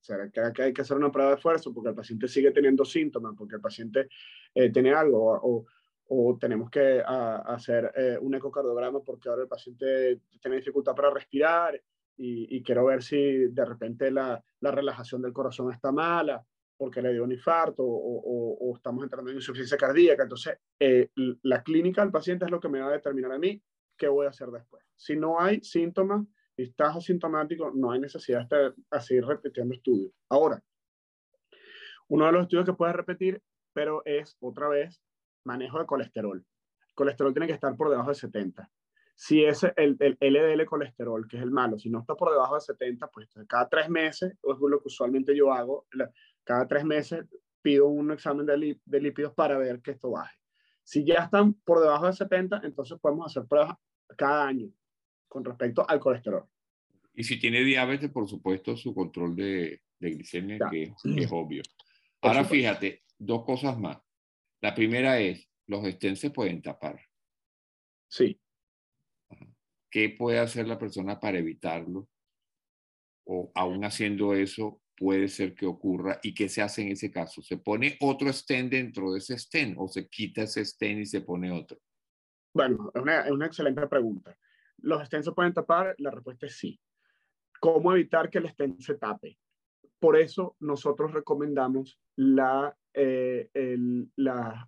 ¿será 0.01 0.31
que 0.31 0.63
hay 0.63 0.73
que 0.73 0.83
hacer 0.83 0.97
una 0.97 1.13
prueba 1.13 1.31
de 1.31 1.37
esfuerzo 1.37 1.73
porque 1.73 1.91
el 1.91 1.95
paciente 1.95 2.29
sigue 2.29 2.51
teniendo 2.51 2.85
síntomas, 2.85 3.35
porque 3.37 3.57
el 3.57 3.61
paciente 3.61 4.09
eh, 4.55 4.71
tiene 4.71 4.93
algo 4.93 5.41
o, 5.43 5.65
o 6.09 6.39
tenemos 6.39 6.69
que 6.69 7.03
hacer 7.07 7.93
eh, 7.97 8.19
un 8.21 8.35
ecocardiograma 8.35 9.01
porque 9.01 9.29
ahora 9.29 9.43
el 9.43 9.49
paciente 9.49 10.21
tiene 10.41 10.57
dificultad 10.57 10.95
para 10.95 11.11
respirar 11.11 11.81
y, 12.17 12.63
quiero 12.63 12.85
ver 12.85 13.03
si 13.03 13.49
de 13.49 13.65
repente 13.65 14.11
la, 14.11 14.43
la, 14.61 14.71
relajación 14.71 15.23
del 15.23 15.33
corazón 15.33 15.73
está 15.73 15.91
mala 15.91 16.45
porque 16.77 17.01
le 17.01 17.13
dio 17.13 17.25
un 17.25 17.33
infarto 17.33 17.85
o, 17.85 18.75
estamos 18.77 19.05
entrando 19.05 19.31
en 19.31 19.37
insuficiencia 19.37 19.77
cardíaca. 19.77 20.25
Entonces, 20.25 20.59
eh, 20.81 21.11
la 21.43 21.63
clínica 21.63 22.03
del 22.03 22.11
paciente 22.11 22.45
es 22.45 22.51
lo 22.51 22.59
que 22.59 22.69
me 22.69 22.81
va 22.81 22.89
a 22.89 22.93
determinar 22.93 23.33
a 23.33 23.39
mí 23.39 23.63
qué 23.97 24.09
voy 24.09 24.27
a 24.27 24.31
hacer 24.31 24.49
después. 24.49 24.85
Si 24.97 25.17
no 25.17 25.41
hay 25.41 25.61
síntomas 25.63 26.27
y 26.57 26.65
estás 26.65 26.97
asintomático, 26.97 27.71
no 27.73 27.93
hay 27.93 28.01
necesidad 28.01 28.39
de 28.39 28.43
estar 28.43 28.75
así 28.91 29.21
repitiendo 29.21 29.75
estudios. 29.75 30.13
Ahora, 30.29 30.63
uno 32.09 32.27
de 32.27 32.33
los 32.33 32.43
estudios 32.43 32.67
que 32.67 32.73
puedes 32.73 32.97
repetir, 32.97 33.41
pero 33.73 34.03
es 34.05 34.37
otra 34.41 34.69
vez 34.69 35.01
manejo 35.45 35.79
de 35.79 35.87
colesterol. 35.87 36.45
Colesterol 36.95 37.33
tiene 37.33 37.47
que 37.47 37.55
estar 37.55 37.77
por 37.77 37.91
debajo 37.91 38.11
de 38.11 38.17
70. 38.17 38.69
Si 39.15 39.45
es 39.45 39.63
el, 39.77 39.97
el 40.01 40.19
LDL 40.21 40.65
colesterol, 40.65 41.29
que 41.29 41.37
es 41.37 41.43
el 41.43 41.51
malo, 41.51 41.79
si 41.79 41.91
no 41.91 42.01
está 42.01 42.15
por 42.15 42.31
debajo 42.31 42.55
de 42.55 42.63
70, 42.63 43.09
pues 43.09 43.29
cada 43.47 43.69
tres 43.69 43.89
meses, 43.89 44.33
es 44.33 44.59
lo 44.59 44.81
que 44.81 44.89
usualmente 44.89 45.37
yo 45.37 45.53
hago, 45.53 45.87
cada 46.45 46.67
tres 46.67 46.85
meses 46.85 47.27
pido 47.61 47.89
un 47.89 48.11
examen 48.11 48.47
de, 48.47 48.81
de 48.85 49.01
lípidos 49.01 49.33
para 49.35 49.59
ver 49.59 49.81
que 49.81 49.93
esto 49.93 50.11
baje. 50.11 50.37
Si 50.83 51.05
ya 51.05 51.25
están 51.25 51.55
por 51.55 51.81
debajo 51.81 52.07
de 52.07 52.13
70, 52.13 52.63
entonces 52.65 52.99
podemos 53.01 53.27
hacer 53.27 53.49
pruebas 53.49 53.77
cada 54.17 54.47
año 54.47 54.69
con 55.29 55.45
respecto 55.45 55.89
al 55.89 56.01
colesterol. 56.01 56.45
Y 57.15 57.25
si 57.25 57.39
tiene 57.39 57.63
diabetes, 57.63 58.11
por 58.11 58.29
supuesto, 58.29 58.77
su 58.77 58.95
control 58.95 59.37
de, 59.37 59.83
de 59.99 60.11
glicemia, 60.11 60.59
que, 60.71 60.95
es 61.17 61.29
obvio. 61.31 61.63
Ahora 62.21 62.45
fíjate, 62.45 63.05
dos 63.19 63.45
cosas 63.45 63.79
más. 63.79 63.99
La 64.61 64.75
primera 64.75 65.21
es, 65.21 65.49
los 65.67 65.87
stents 65.87 66.21
se 66.21 66.31
pueden 66.31 66.61
tapar. 66.61 67.01
Sí. 68.09 68.39
¿Qué 69.93 70.09
puede 70.09 70.39
hacer 70.39 70.67
la 70.67 70.79
persona 70.79 71.21
para 71.21 71.39
evitarlo? 71.39 72.09
O 73.27 73.53
aún 73.55 73.85
haciendo 73.85 74.33
eso, 74.33 74.81
puede 74.97 75.29
ser 75.29 75.55
que 75.55 75.67
ocurra. 75.67 76.19
¿Y 76.23 76.33
qué 76.33 76.49
se 76.49 76.63
hace 76.63 76.81
en 76.81 76.93
ese 76.93 77.11
caso? 77.11 77.43
¿Se 77.43 77.59
pone 77.59 77.99
otro 78.01 78.33
stent 78.33 78.73
dentro 78.73 79.13
de 79.13 79.19
ese 79.19 79.39
stent 79.39 79.77
o 79.79 79.87
se 79.87 80.09
quita 80.09 80.45
ese 80.45 80.65
stent 80.65 81.01
y 81.01 81.07
se 81.07 81.21
pone 81.21 81.53
otro? 81.53 81.79
Bueno, 82.55 82.91
es 82.95 83.03
una, 83.03 83.25
una 83.31 83.47
excelente 83.47 83.87
pregunta. 83.87 84.35
¿Los 84.79 85.05
stents 85.07 85.27
se 85.27 85.33
pueden 85.33 85.53
tapar? 85.53 85.95
La 85.99 86.11
respuesta 86.11 86.47
es 86.47 86.57
sí. 86.57 86.81
¿Cómo 87.61 87.93
evitar 87.93 88.31
que 88.31 88.39
el 88.39 88.49
stent 88.49 88.81
se 88.81 88.95
tape? 88.95 89.39
Por 90.01 90.17
eso 90.17 90.57
nosotros 90.59 91.13
recomendamos 91.13 92.01
la, 92.17 92.75
eh, 92.95 93.51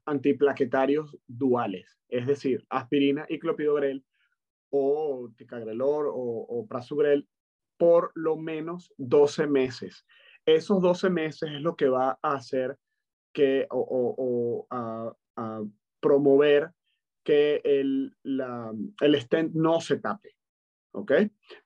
antiplaquetarios 0.04 1.18
duales, 1.26 1.98
es 2.08 2.26
decir, 2.26 2.64
aspirina 2.68 3.24
y 3.28 3.38
clopidogrel 3.38 4.04
o 4.76 5.30
ticagrelor 5.36 6.08
o, 6.08 6.12
o 6.14 6.66
prasugrel 6.66 7.28
por 7.76 8.10
lo 8.14 8.36
menos 8.36 8.92
12 8.98 9.46
meses. 9.46 10.04
Esos 10.44 10.82
12 10.82 11.10
meses 11.10 11.50
es 11.52 11.60
lo 11.60 11.76
que 11.76 11.88
va 11.88 12.18
a 12.20 12.34
hacer 12.34 12.76
que 13.32 13.66
o, 13.70 14.66
a, 14.70 15.12
promover 16.00 16.70
que 17.24 17.60
el, 17.64 18.14
la, 18.22 18.72
el 19.00 19.20
stent 19.20 19.54
no 19.54 19.80
se 19.80 19.98
tape. 19.98 20.36
¿Ok? 20.92 21.12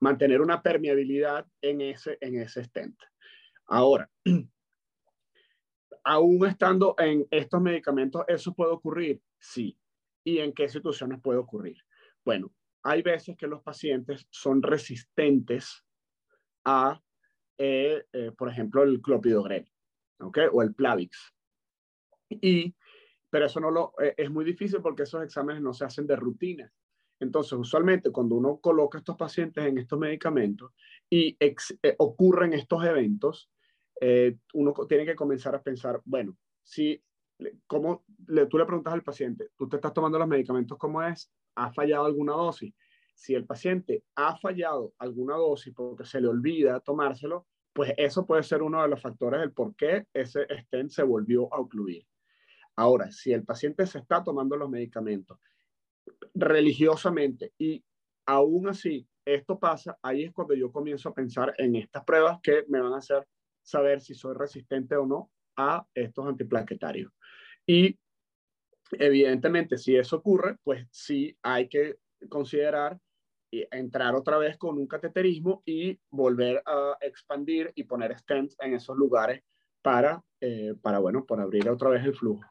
Mantener 0.01 0.41
una 0.41 0.63
permeabilidad 0.63 1.47
en 1.61 1.81
ese, 1.81 2.19
en 2.21 2.41
ese 2.41 2.65
stent. 2.65 2.97
Ahora, 3.67 4.11
aún 6.05 6.47
estando 6.47 6.95
en 6.99 7.27
estos 7.31 7.61
medicamentos, 7.61 8.25
¿eso 8.29 8.55
puede 8.55 8.73
ocurrir? 8.73 9.21
Sí. 9.39 9.79
¿Y 10.25 10.39
en 10.39 10.53
qué 10.53 10.69
situaciones 10.69 11.21
puede 11.21 11.39
ocurrir? 11.39 11.77
Bueno, 12.25 12.53
hay 12.89 13.03
veces 13.03 13.37
que 13.37 13.47
los 13.47 13.63
pacientes 13.63 14.27
son 14.31 14.63
resistentes 14.63 15.85
a, 16.65 17.01
eh, 17.59 18.05
eh, 18.13 18.33
por 18.37 18.49
ejemplo, 18.49 18.83
el 18.83 19.03
clopidogrel, 19.03 19.71
¿ok? 20.21 20.39
O 20.53 20.63
el 20.63 20.75
Plavix. 20.75 21.35
Y, 22.31 22.75
pero 23.31 23.47
eso 23.47 23.61
no 23.61 23.71
lo, 23.71 23.93
eh, 24.01 24.15
es 24.17 24.31
muy 24.31 24.45
difícil 24.45 24.81
porque 24.81 25.03
esos 25.03 25.23
exámenes 25.23 25.63
no 25.63 25.75
se 25.75 25.85
hacen 25.85 26.07
de 26.07 26.17
rutina. 26.17 26.73
Entonces, 27.21 27.53
usualmente 27.55 28.11
cuando 28.11 28.37
uno 28.37 28.59
coloca 28.59 28.97
a 28.97 29.01
estos 29.01 29.17
pacientes 29.17 29.65
en 29.65 29.79
estos 29.79 29.99
medicamentos 29.99 30.73
y 31.11 31.37
ocurren 31.99 32.53
estos 32.55 32.85
eventos, 32.85 33.51
eh, 34.01 34.39
uno 34.55 34.73
tiene 34.89 35.05
que 35.05 35.17
comenzar 35.17 35.55
a 35.55 35.63
pensar, 35.63 36.01
bueno, 36.05 36.37
si, 36.63 37.03
como 37.67 38.05
le, 38.29 38.47
tú 38.47 38.57
le 38.57 38.65
preguntas 38.65 38.95
al 38.95 39.03
paciente, 39.03 39.51
tú 39.57 39.69
te 39.69 39.77
estás 39.77 39.93
tomando 39.93 40.19
los 40.19 40.29
medicamentos, 40.29 40.79
¿cómo 40.79 41.03
es? 41.03 41.31
¿Ha 41.59 41.73
fallado 41.73 42.05
alguna 42.05 42.33
dosis? 42.33 42.73
Si 43.15 43.35
el 43.35 43.45
paciente 43.45 44.05
ha 44.15 44.37
fallado 44.37 44.95
alguna 44.99 45.35
dosis 45.35 45.75
porque 45.75 46.05
se 46.05 46.21
le 46.21 46.29
olvida 46.29 46.79
tomárselo, 46.81 47.49
pues 47.73 47.93
eso 47.97 48.25
puede 48.25 48.45
ser 48.45 48.63
uno 48.63 48.81
de 48.81 48.89
los 48.89 49.03
factores 49.03 49.41
del 49.41 49.53
por 49.53 49.75
qué 49.75 50.07
ese 50.13 50.47
stent 50.63 50.91
se 50.91 51.03
volvió 51.03 51.53
a 51.53 51.59
ocluir. 51.59 52.07
Ahora, 52.77 53.11
si 53.11 53.33
el 53.33 53.45
paciente 53.45 53.87
se 53.87 53.99
está 53.99 54.23
tomando 54.23 54.57
los 54.57 54.71
medicamentos 54.71 55.39
religiosamente 56.33 57.53
y 57.59 57.85
aún 58.27 58.69
así 58.69 59.09
esto 59.25 59.59
pasa, 59.59 59.99
ahí 60.01 60.25
es 60.25 60.33
cuando 60.33 60.55
yo 60.55 60.71
comienzo 60.71 61.09
a 61.09 61.15
pensar 61.15 61.55
en 61.59 61.75
estas 61.75 62.05
pruebas 62.05 62.39
que 62.41 62.65
me 62.69 62.81
van 62.81 62.93
a 62.93 62.99
hacer 62.99 63.27
saber 63.63 64.01
si 64.01 64.15
soy 64.15 64.35
resistente 64.37 64.97
o 64.97 65.07
no 65.07 65.31
a 65.57 65.85
estos 65.93 66.25
antiplaquetarios. 66.25 67.13
Y 67.67 67.99
evidentemente, 68.93 69.79
si 69.79 69.97
eso 69.97 70.17
ocurre, 70.17 70.57
pues 70.63 70.87
sí 70.91 71.37
hay 71.43 71.69
que 71.69 71.97
considerar 72.29 72.99
entrar 73.51 74.15
otra 74.15 74.39
vez 74.39 74.57
con 74.59 74.79
un 74.79 74.87
cateterismo 74.87 75.63
y 75.65 75.99
volver 76.11 76.63
a 76.67 76.99
expandir 77.01 77.73
y 77.75 77.85
poner 77.85 78.19
stents 78.19 78.57
en 78.61 78.75
esos 78.75 78.97
lugares 78.97 79.43
para, 79.83 80.23
eh, 80.41 80.75
para 80.83 80.99
bueno, 80.99 81.25
para 81.25 81.45
abrir 81.45 81.69
otra 81.69 81.91
vez 81.91 82.05
el 82.05 82.15
flujo. 82.15 82.45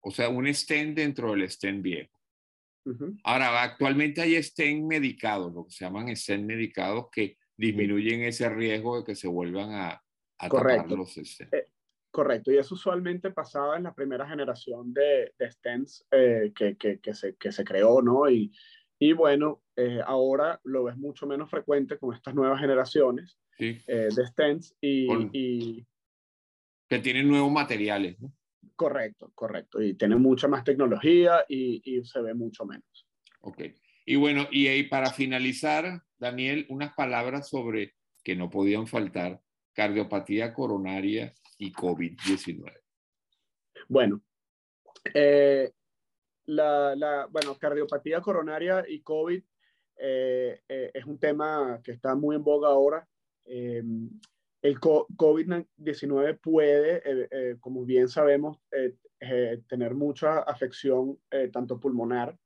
O 0.00 0.10
sea, 0.10 0.28
un 0.28 0.52
stent 0.52 0.96
dentro 0.96 1.32
del 1.32 1.48
stent 1.48 1.82
viejo. 1.82 2.10
Ahora, 3.22 3.62
actualmente 3.62 4.20
hay 4.20 4.42
stent 4.42 4.84
medicados, 4.84 5.52
lo 5.54 5.64
que 5.64 5.70
se 5.70 5.84
llaman 5.84 6.14
stent 6.16 6.44
medicados, 6.44 7.06
que 7.12 7.38
disminuyen 7.56 8.22
ese 8.22 8.48
riesgo 8.48 8.98
de 8.98 9.04
que 9.04 9.14
se 9.14 9.28
vuelvan 9.28 9.70
a, 9.72 10.02
correcto. 10.48 10.96
Eh, 11.52 11.66
correcto, 12.12 12.52
y 12.52 12.58
eso 12.58 12.74
usualmente 12.74 13.32
pasaba 13.32 13.76
en 13.76 13.82
la 13.82 13.94
primera 13.94 14.28
generación 14.28 14.94
de, 14.94 15.32
de 15.36 15.50
stents 15.50 16.06
eh, 16.12 16.52
que, 16.54 16.76
que, 16.76 17.00
que, 17.00 17.14
se, 17.14 17.34
que 17.34 17.50
se 17.50 17.64
creó, 17.64 18.00
¿no? 18.00 18.30
Y, 18.30 18.52
y 19.00 19.12
bueno, 19.14 19.62
eh, 19.74 20.00
ahora 20.06 20.60
lo 20.62 20.84
ves 20.84 20.96
mucho 20.96 21.26
menos 21.26 21.50
frecuente 21.50 21.98
con 21.98 22.14
estas 22.14 22.34
nuevas 22.34 22.60
generaciones 22.60 23.36
de 23.58 24.26
stents 24.26 24.76
y, 24.80 25.06
y, 25.32 25.86
Que 26.88 26.98
tienen 26.98 27.28
nuevos 27.28 27.50
materiales, 27.50 28.20
¿no? 28.20 28.32
Correcto, 28.76 29.30
correcto. 29.34 29.80
Y 29.80 29.94
tienen 29.94 30.20
mucha 30.20 30.48
más 30.48 30.64
tecnología 30.64 31.44
y, 31.48 31.80
y 31.84 32.04
se 32.04 32.20
ve 32.20 32.34
mucho 32.34 32.64
menos. 32.64 33.06
Ok. 33.40 33.62
Y 34.04 34.16
bueno, 34.16 34.48
y, 34.50 34.68
y 34.68 34.82
para 34.84 35.10
finalizar, 35.12 36.02
Daniel, 36.18 36.66
unas 36.68 36.92
palabras 36.94 37.48
sobre 37.48 37.94
que 38.24 38.34
no 38.34 38.50
podían 38.50 38.86
faltar 38.86 39.40
cardiopatía 39.72 40.52
coronaria 40.54 41.32
y 41.62 41.72
COVID-19? 41.72 42.72
Bueno, 43.88 44.20
eh, 45.14 45.70
la, 46.46 47.28
bueno, 47.30 47.56
cardiopatía 47.56 48.20
coronaria 48.20 48.84
y 48.88 49.00
COVID 49.00 49.40
eh, 49.96 50.60
eh, 50.68 50.90
es 50.92 51.04
un 51.04 51.18
tema 51.20 51.80
que 51.84 51.92
está 51.92 52.16
muy 52.16 52.34
en 52.34 52.42
boga 52.42 52.68
ahora. 52.68 53.06
Em, 53.44 54.10
el 54.60 54.80
COVID-19 54.80 56.40
puede, 56.40 57.58
como 57.58 57.84
bien 57.84 58.08
sabemos, 58.08 58.58
tener 59.68 59.94
mucha 59.94 60.38
afección 60.38 61.18
tanto 61.52 61.80
pulmonar 61.80 62.38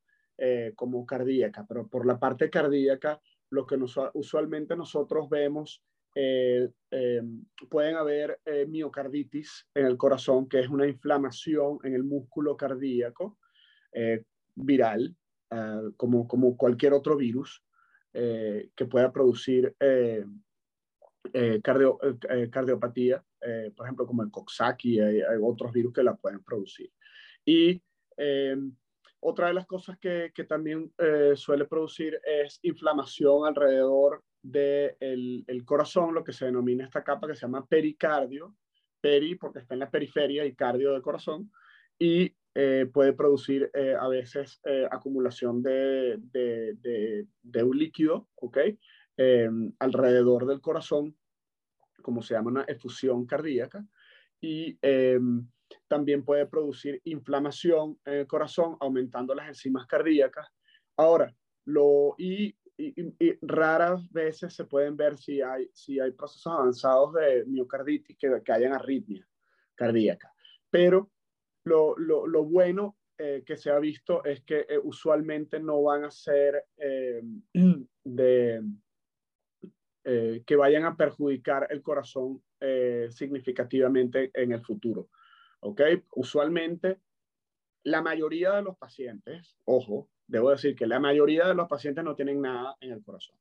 como 0.75 1.05
cardíaca, 1.05 1.67
pero 1.69 1.87
por 1.89 2.07
la 2.07 2.19
parte 2.19 2.49
cardíaca, 2.49 3.21
lo 3.51 3.67
que 3.67 3.77
nos, 3.77 3.99
usualmente 4.15 4.75
nosotros 4.77 5.29
vemos 5.29 5.83
eh, 6.19 6.71
eh, 6.93 7.23
pueden 7.69 7.97
haber 7.97 8.41
eh, 8.47 8.65
miocarditis 8.65 9.67
en 9.75 9.85
el 9.85 9.99
corazón, 9.99 10.49
que 10.49 10.61
es 10.61 10.69
una 10.71 10.87
inflamación 10.87 11.79
en 11.85 11.95
el 11.95 12.05
músculo 12.05 12.57
cardíaco 12.57 13.39
viral, 14.55 15.15
ah, 15.51 15.83
como, 15.99 16.27
como 16.27 16.57
cualquier 16.57 16.95
otro 16.95 17.17
virus 17.17 17.63
que 18.13 18.87
pueda 18.91 19.13
producir 19.13 19.75
cardio, 21.63 21.99
cardiopatía, 22.51 23.23
por 23.77 23.87
ejemplo, 23.87 24.07
como 24.07 24.23
el 24.23 24.31
Coxsackie, 24.31 25.01
hay, 25.01 25.21
hay, 25.21 25.39
otros 25.43 25.71
virus 25.71 25.93
que 25.93 26.03
la 26.03 26.17
pueden 26.17 26.43
producir. 26.43 26.91
Y 27.45 27.83
otra 29.21 29.49
de 29.49 29.55
las 29.55 29.67
cosas 29.67 29.99
que, 29.99 30.33
que 30.35 30.45
también 30.45 30.93
suele 31.35 31.67
producir 31.67 32.19
es 32.25 32.59
inflamación 32.63 33.47
alrededor 33.47 34.23
del 34.51 35.45
el 35.47 35.65
corazón, 35.65 36.15
lo 36.15 36.25
que 36.25 36.33
se 36.33 36.47
denomina 36.47 36.85
esta 36.85 37.03
capa 37.03 37.27
que 37.27 37.35
se 37.35 37.43
llama 37.43 37.67
pericardio, 37.67 38.57
peri 39.01 39.35
porque 39.35 39.61
está 39.61 39.75
en 39.75 39.81
la 39.81 39.91
periferia 39.91 40.45
y 40.45 40.55
cardio 40.55 40.93
del 40.93 41.03
corazón, 41.03 41.51
y 41.99 42.35
eh, 42.55 42.89
puede 42.93 43.13
producir 43.13 43.71
eh, 43.75 43.95
a 43.99 44.09
veces 44.09 44.61
eh, 44.65 44.89
acumulación 44.91 45.63
de, 45.63 46.17
de, 46.19 47.27
de, 47.43 47.63
un 47.63 47.79
líquido, 47.79 48.29
¿ok? 48.37 48.59
alrededor 49.79 50.47
del 50.47 50.61
corazón, 50.61 51.17
como 52.03 52.23
se 52.23 52.35
llama 52.35 52.51
una 52.51 52.65
efusión 52.65 53.27
cardíaca, 53.27 53.87
y 54.41 54.79
también 55.89 56.23
puede 56.23 56.47
producir 56.47 57.01
inflamación 57.05 57.99
en 58.05 58.15
el 58.15 58.27
corazón, 58.27 58.77
aumentando 58.81 59.35
las 59.35 59.49
enzimas 59.49 59.87
cardíacas. 59.87 60.49
Ahora, 60.97 61.35
lo, 61.65 62.15
y 62.19 62.57
y, 62.79 63.39
raras 63.43 64.11
veces 64.13 64.55
se 64.55 64.65
pueden 64.65 64.97
ver 64.97 65.17
si 65.17 65.41
hay, 65.41 65.71
si 65.73 65.99
hay 65.99 66.13
procesos 66.13 66.53
avanzados 66.53 67.15
de 67.15 67.45
miocarditis 67.47 68.17
que, 68.19 68.43
que 68.45 68.53
hayan 68.53 68.73
arritmia 68.73 69.27
cardíaca. 69.75 70.33
Pero 70.71 71.11
lo, 71.65 71.97
lo, 71.97 72.27
lo 72.27 72.45
bueno 72.45 72.97
eh, 73.19 73.45
que 73.47 73.57
se 73.57 73.71
ha 73.71 73.79
visto 73.79 74.23
es 74.27 74.43
que 74.43 74.67
eh, 74.69 74.79
usualmente 74.83 75.59
no 75.59 75.83
van 75.83 76.05
a 76.05 76.11
ser 76.11 76.67
eh, 76.77 77.23
de, 78.05 78.63
que 80.47 80.55
vayan 80.55 80.85
a 80.85 80.97
perjudicar 80.97 81.67
el 81.69 81.83
corazón 81.83 82.41
significativamente 83.11 84.31
en 84.35 84.53
el 84.53 84.63
futuro. 84.63 85.09
¿Ok? 85.59 85.81
Usualmente 86.13 87.01
la 87.83 88.03
mayoría 88.03 88.53
de 88.53 88.63
los 88.63 88.79
pacientes, 88.79 89.57
ojo, 89.65 90.09
debo 90.27 90.51
decir 90.51 90.75
que 90.75 90.87
la 90.87 91.01
mayoría 91.01 91.47
de 91.47 91.55
los 91.55 91.69
pacientes 91.69 92.05
no 92.05 92.15
tienen 92.15 92.41
nada 92.41 92.77
en 92.81 92.93
el 92.93 93.03
corazón. 93.03 93.37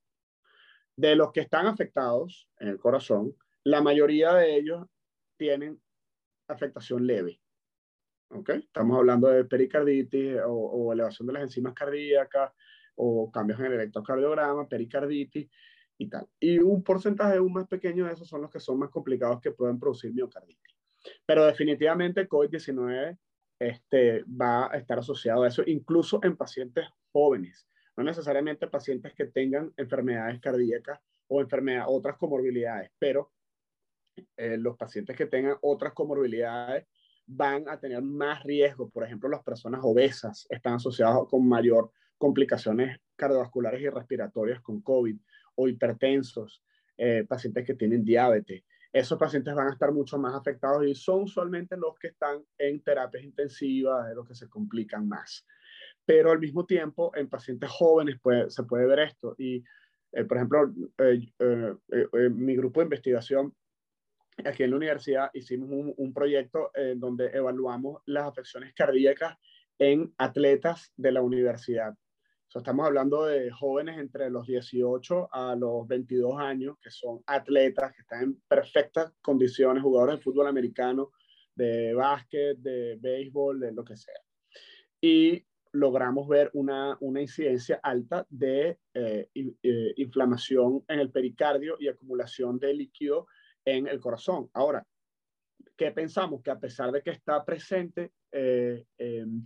De 0.95 1.15
los 1.15 1.31
que 1.31 1.41
están 1.41 1.67
afectados 1.67 2.49
en 2.59 2.69
el 2.69 2.79
corazón, 2.79 3.35
La 3.67 3.81
mayoría 3.81 4.31
de 4.35 4.57
ellos 4.57 4.85
tienen 5.37 5.81
afectación 6.47 7.07
leve. 7.07 7.41
¿ok? 8.29 8.49
Estamos 8.49 8.97
hablando 8.97 9.27
de 9.27 9.45
pericarditis 9.45 10.37
o, 10.45 10.93
elevación 10.93 11.27
de 11.27 11.33
las 11.33 11.43
enzimas 11.43 11.73
cardíacas 11.73 12.51
o 12.95 13.31
cambios 13.31 13.59
en 13.59 13.65
el 13.65 13.73
electrocardiograma, 13.73 14.67
pericarditis 14.67 15.49
y 15.97 16.09
tal. 16.09 16.27
Y 16.39 16.59
un 16.59 16.83
porcentaje 16.83 17.37
aún 17.37 17.53
más 17.53 17.67
pequeño 17.67 18.05
de 18.05 18.13
esos 18.13 18.27
son 18.27 18.41
los 18.41 18.51
que 18.51 18.59
son 18.59 18.77
más 18.79 18.89
complicados 18.89 19.41
que 19.41 19.51
pueden 19.51 19.79
producir 19.79 20.13
miocarditis. 20.13 20.75
Pero 21.25 21.45
definitivamente 21.45 22.27
COVID-19 22.27 23.17
este, 23.59 24.23
va 24.23 24.71
a 24.71 24.77
estar 24.77 24.99
asociado 24.99 25.43
a 25.43 25.47
eso, 25.47 25.63
incluso 25.65 26.19
en 26.23 26.35
pacientes 26.35 26.85
jóvenes, 27.11 27.67
no 27.95 28.03
necesariamente 28.03 28.67
pacientes 28.67 29.13
que 29.13 29.25
tengan 29.25 29.73
enfermedades 29.77 30.39
cardíacas 30.41 30.99
o 31.27 31.41
enfermedades, 31.41 31.87
otras 31.89 32.17
comorbilidades, 32.17 32.91
pero 32.99 33.31
eh, 34.37 34.57
los 34.57 34.77
pacientes 34.77 35.15
que 35.15 35.25
tengan 35.25 35.57
otras 35.61 35.93
comorbilidades 35.93 36.85
van 37.25 37.67
a 37.69 37.79
tener 37.79 38.01
más 38.01 38.43
riesgo. 38.43 38.89
Por 38.89 39.03
ejemplo, 39.03 39.29
las 39.29 39.43
personas 39.43 39.81
obesas 39.83 40.45
están 40.49 40.75
asociadas 40.75 41.19
con 41.29 41.47
mayor 41.47 41.91
complicaciones 42.17 42.99
cardiovasculares 43.15 43.81
y 43.81 43.89
respiratorias 43.89 44.61
con 44.61 44.81
COVID 44.81 45.17
o 45.55 45.67
hipertensos, 45.67 46.63
eh, 46.97 47.25
pacientes 47.27 47.65
que 47.65 47.75
tienen 47.75 48.03
diabetes. 48.03 48.63
Esos 48.95 49.19
pacientes 49.19 49.53
van 49.53 49.67
a 49.67 49.73
estar 49.73 49.91
mucho 49.91 50.17
más 50.17 50.33
afectados 50.33 50.87
y 50.87 50.95
son 50.95 51.23
usualmente 51.23 51.75
los 51.75 51.99
que 51.99 52.07
están 52.07 52.41
en 52.57 52.81
terapias 52.81 53.25
intensivas, 53.25 54.07
de 54.07 54.15
los 54.15 54.25
que 54.25 54.35
se 54.35 54.47
complican 54.47 55.05
más. 55.05 55.45
Pero 56.05 56.31
al 56.31 56.39
mismo 56.39 56.65
tiempo, 56.65 57.11
en 57.13 57.27
pacientes 57.27 57.69
jóvenes 57.69 58.21
se 58.47 58.63
puede 58.63 58.85
ver 58.85 58.99
esto. 58.99 59.35
Y, 59.37 59.61
eh, 60.13 60.23
por 60.23 60.37
ejemplo, 60.37 60.73
eh, 60.99 62.29
mi 62.29 62.55
grupo 62.55 62.79
de 62.79 62.85
investigación 62.85 63.53
aquí 64.45 64.63
en 64.63 64.69
la 64.69 64.77
universidad 64.77 65.29
hicimos 65.33 65.93
un, 65.97 66.13
proyecto 66.13 66.71
en 66.73 66.97
donde 66.97 67.31
evaluamos 67.33 68.01
las 68.05 68.29
afecciones 68.29 68.73
cardíacas 68.73 69.37
en 69.77 70.13
atletas 70.17 70.93
de 70.95 71.11
la 71.11 71.21
universidad. 71.21 71.95
Estamos 72.53 72.85
hablando 72.85 73.25
de 73.25 73.51
jóvenes 73.51 73.97
entre 73.97 74.29
los 74.29 74.47
18 74.47 75.29
a 75.31 75.55
los 75.55 75.87
22 75.87 76.39
años, 76.39 76.77
que 76.81 76.89
son 76.89 77.21
atletas, 77.27 77.93
que 77.93 78.01
están 78.01 78.23
en 78.23 78.41
perfectas 78.47 79.13
condiciones, 79.21 79.83
jugadores 79.83 80.17
de 80.17 80.23
fútbol 80.23 80.47
americano, 80.47 81.11
de 81.53 81.93
básquet, 81.93 82.57
de 82.57 82.97
béisbol, 82.99 83.59
de 83.59 83.71
lo 83.71 83.83
que 83.83 83.97
sea. 83.97 84.19
Y 85.01 85.45
logramos 85.73 86.27
ver 86.27 86.49
una, 86.53 86.97
una 87.01 87.21
incidencia 87.21 87.79
alta 87.83 88.25
de 88.29 88.79
eh, 88.93 89.29
eh, 89.33 89.93
inflamación 89.97 90.83
en 90.87 90.99
el 90.99 91.11
pericardio 91.11 91.75
y 91.79 91.87
acumulación 91.87 92.57
de 92.57 92.73
líquido 92.73 93.27
en 93.65 93.87
el 93.87 93.99
corazón. 93.99 94.49
Ahora, 94.53 94.85
¿qué 95.75 95.91
pensamos? 95.91 96.41
Que 96.41 96.51
a 96.51 96.59
pesar 96.59 96.91
de 96.91 97.01
que 97.01 97.11
está 97.11 97.43
presente, 97.43 98.13
eh, 98.31 98.85
em, 98.97 99.45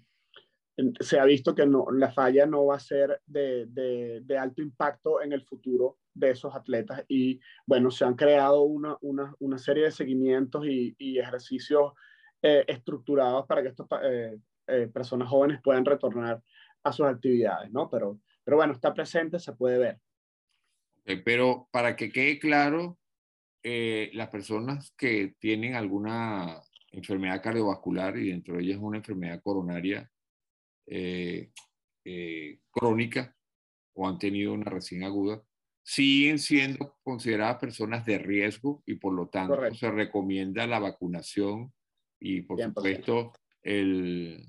se 0.99 1.19
ha 1.19 1.25
visto 1.25 1.55
que 1.55 1.65
no, 1.65 1.87
la 1.91 2.11
falla 2.11 2.45
no 2.45 2.65
va 2.65 2.75
a 2.75 2.79
ser 2.79 3.21
de, 3.25 3.65
de, 3.67 4.37
alto 4.37 4.61
impacto 4.61 5.21
en 5.21 5.33
el 5.33 5.43
futuro 5.43 5.97
de 6.13 6.31
esos 6.31 6.55
atletas 6.55 7.03
y 7.07 7.39
bueno, 7.65 7.91
se 7.91 8.05
han 8.05 8.15
creado 8.15 8.61
una, 8.61 8.97
una, 9.01 9.33
una 9.39 9.57
serie 9.57 9.85
de 9.85 9.91
seguimientos 9.91 10.65
y, 10.65 10.95
y 10.97 11.19
ejercicios 11.19 11.93
eh, 12.41 12.63
estructurados 12.67 13.45
para 13.47 13.61
que 13.61 13.69
estas 13.69 13.87
eh, 14.03 14.87
personas 14.93 15.29
jóvenes 15.29 15.59
puedan 15.61 15.85
retornar 15.85 16.41
a 16.83 16.93
sus 16.93 17.05
actividades, 17.05 17.71
¿no? 17.71 17.89
Pero, 17.89 18.19
pero 18.43 18.57
bueno, 18.57 18.73
está 18.73 18.93
presente, 18.93 19.39
se 19.39 19.53
puede 19.53 19.77
ver. 19.77 19.99
pero 21.25 21.67
para 21.71 21.95
que 21.95 22.11
quede 22.11 22.39
claro, 22.39 22.97
eh, 23.63 24.09
las 24.13 24.29
personas 24.29 24.93
que 24.97 25.35
tienen 25.39 25.75
alguna 25.75 26.61
enfermedad 26.91 27.41
cardiovascular 27.41 28.17
y 28.17 28.29
dentro 28.29 28.55
de 28.55 28.63
ellas 28.63 28.79
una 28.79 28.97
enfermedad 28.97 29.41
coronaria 29.43 30.09
eh, 30.89 31.51
eh, 32.03 32.59
crónica 32.71 33.35
o 33.93 34.07
han 34.07 34.17
tenido 34.17 34.53
una 34.53 34.69
recién 34.69 35.03
aguda, 35.03 35.43
siguen 35.83 36.39
siendo 36.39 36.97
consideradas 37.03 37.57
personas 37.57 38.05
de 38.05 38.17
riesgo 38.17 38.81
y 38.85 38.95
por 38.95 39.13
lo 39.13 39.27
tanto 39.27 39.73
se 39.73 39.91
recomienda 39.91 40.67
la 40.67 40.79
vacunación 40.79 41.73
y 42.19 42.41
por 42.41 42.61
supuesto 42.61 43.33
el, 43.61 44.45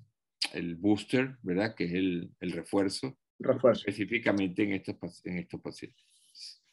el, 0.52 0.76
booster, 0.76 1.36
¿verdad? 1.42 1.74
Que 1.74 1.84
es 1.84 1.94
el, 1.94 2.30
el 2.40 2.52
refuerzo, 2.52 3.18
refuerzo, 3.38 3.80
específicamente 3.80 4.62
en 4.62 4.72
estos, 4.72 5.26
en 5.26 5.38
estos 5.38 5.60
pacientes. 5.60 6.04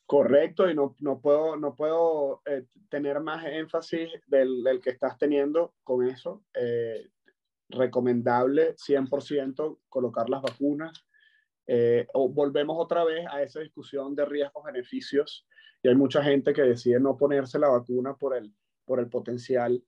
Correcto, 0.06 0.70
y 0.70 0.74
no, 0.74 0.96
no 1.00 1.20
puedo, 1.20 1.58
no 1.58 1.76
puedo 1.76 2.42
eh, 2.46 2.66
tener 2.90 3.20
más 3.20 3.46
énfasis 3.46 4.10
del, 4.28 4.64
del, 4.64 4.80
que 4.80 4.92
estás 4.92 5.18
teniendo 5.18 5.74
con 5.84 6.08
eso. 6.08 6.46
Eh, 6.54 7.10
recomendable 7.70 8.76
100% 8.76 9.80
colocar 9.90 10.30
las 10.30 10.42
vacunas. 10.42 11.06
Eh, 11.66 12.08
o 12.14 12.30
volvemos 12.30 12.78
otra 12.80 13.04
vez 13.04 13.26
a 13.30 13.42
esa 13.42 13.60
discusión 13.60 14.16
de 14.16 14.26
riesgos-beneficios. 14.26 15.46
Y 15.84 15.90
hay 15.90 15.96
mucha 15.96 16.24
gente 16.24 16.54
que 16.54 16.62
decide 16.64 17.00
no 17.00 17.18
ponerse 17.18 17.60
la 17.60 17.70
vacuna 17.70 18.16
por 18.16 18.36
el, 18.36 18.54
por 18.86 19.00
el 19.00 19.10
potencial 19.10 19.84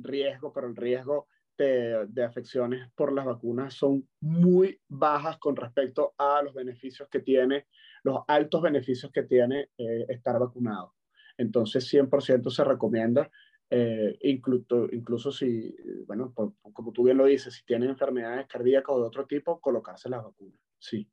riesgo, 0.00 0.52
pero 0.52 0.68
el 0.68 0.76
riesgo 0.76 1.26
de, 1.56 2.06
de, 2.06 2.22
afecciones 2.22 2.88
por 2.94 3.12
las 3.12 3.24
vacunas 3.24 3.74
son 3.74 4.08
muy 4.20 4.80
bajas 4.86 5.36
con 5.38 5.56
respecto 5.56 6.14
a 6.16 6.40
los 6.42 6.54
beneficios 6.54 7.08
que 7.08 7.18
tiene 7.18 7.66
los 8.02 8.20
altos 8.26 8.62
beneficios 8.62 9.12
que 9.12 9.22
tiene 9.22 9.70
eh, 9.76 10.06
estar 10.08 10.38
vacunado. 10.38 10.94
Entonces, 11.36 11.92
100% 11.92 12.50
se 12.50 12.64
recomienda, 12.64 13.30
eh, 13.70 14.18
incluso, 14.22 14.86
incluso 14.92 15.30
si, 15.30 15.74
bueno, 16.06 16.32
como 16.34 16.92
tú 16.92 17.04
bien 17.04 17.18
lo 17.18 17.26
dices, 17.26 17.54
si 17.54 17.64
tienen 17.64 17.90
enfermedades 17.90 18.46
cardíacas 18.46 18.94
o 18.94 19.00
de 19.00 19.06
otro 19.06 19.26
tipo, 19.26 19.60
colocarse 19.60 20.08
las 20.08 20.24
vacunas. 20.24 20.58
Sí. 20.78 21.08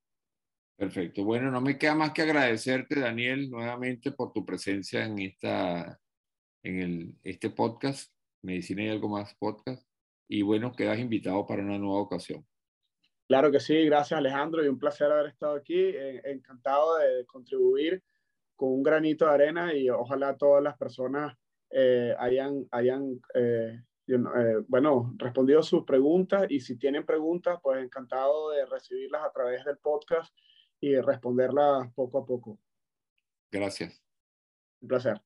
Perfecto. 0.78 1.24
Bueno, 1.24 1.52
no 1.52 1.62
me 1.62 1.78
queda 1.78 1.96
más 1.96 2.12
que 2.12 2.22
agradecerte, 2.22 3.00
Daniel, 3.00 3.50
nuevamente 3.50 4.12
por 4.12 4.34
tu 4.34 4.46
presencia 4.46 5.06
en, 5.06 5.20
esta, 5.20 6.00
en 6.64 6.80
el, 6.82 7.16
este 7.24 7.50
podcast, 7.50 8.14
Medicina 8.42 8.84
y 8.84 8.90
algo 8.90 9.08
más 9.08 9.34
podcast. 9.36 9.88
Y 10.28 10.42
bueno, 10.42 10.74
quedas 10.74 11.00
invitado 11.00 11.46
para 11.46 11.62
una 11.62 11.78
nueva 11.78 12.02
ocasión. 12.02 12.46
Claro 13.28 13.52
que 13.52 13.60
sí, 13.60 13.86
gracias 13.86 14.18
Alejandro 14.18 14.64
y 14.64 14.68
un 14.68 14.78
placer 14.78 15.12
haber 15.12 15.28
estado 15.28 15.56
aquí. 15.56 15.80
Eh, 15.80 16.22
encantado 16.26 16.98
de 16.98 17.26
contribuir 17.26 18.04
con 18.56 18.72
un 18.72 18.84
granito 18.84 19.26
de 19.26 19.32
arena 19.32 19.74
y 19.74 19.90
ojalá 19.90 20.38
todas 20.38 20.64
las 20.64 20.78
personas 20.78 21.36
eh, 21.72 22.16
hayan, 22.20 22.68
hayan 22.72 23.20
eh, 23.34 23.82
bueno, 24.68 25.14
respondido 25.18 25.64
sus 25.64 25.84
preguntas 25.84 26.46
y 26.50 26.60
si 26.60 26.78
tienen 26.78 27.06
preguntas, 27.06 27.60
pues 27.62 27.84
encantado 27.84 28.52
de 28.52 28.66
recibirlas 28.66 29.24
a 29.24 29.32
través 29.32 29.66
del 29.66 29.78
podcast 29.78 30.34
y 30.80 30.96
responderlas 30.98 31.92
poco 31.94 32.20
a 32.20 32.26
poco. 32.26 32.60
Gracias. 33.52 34.02
Un 34.82 34.88
placer. 34.88 35.22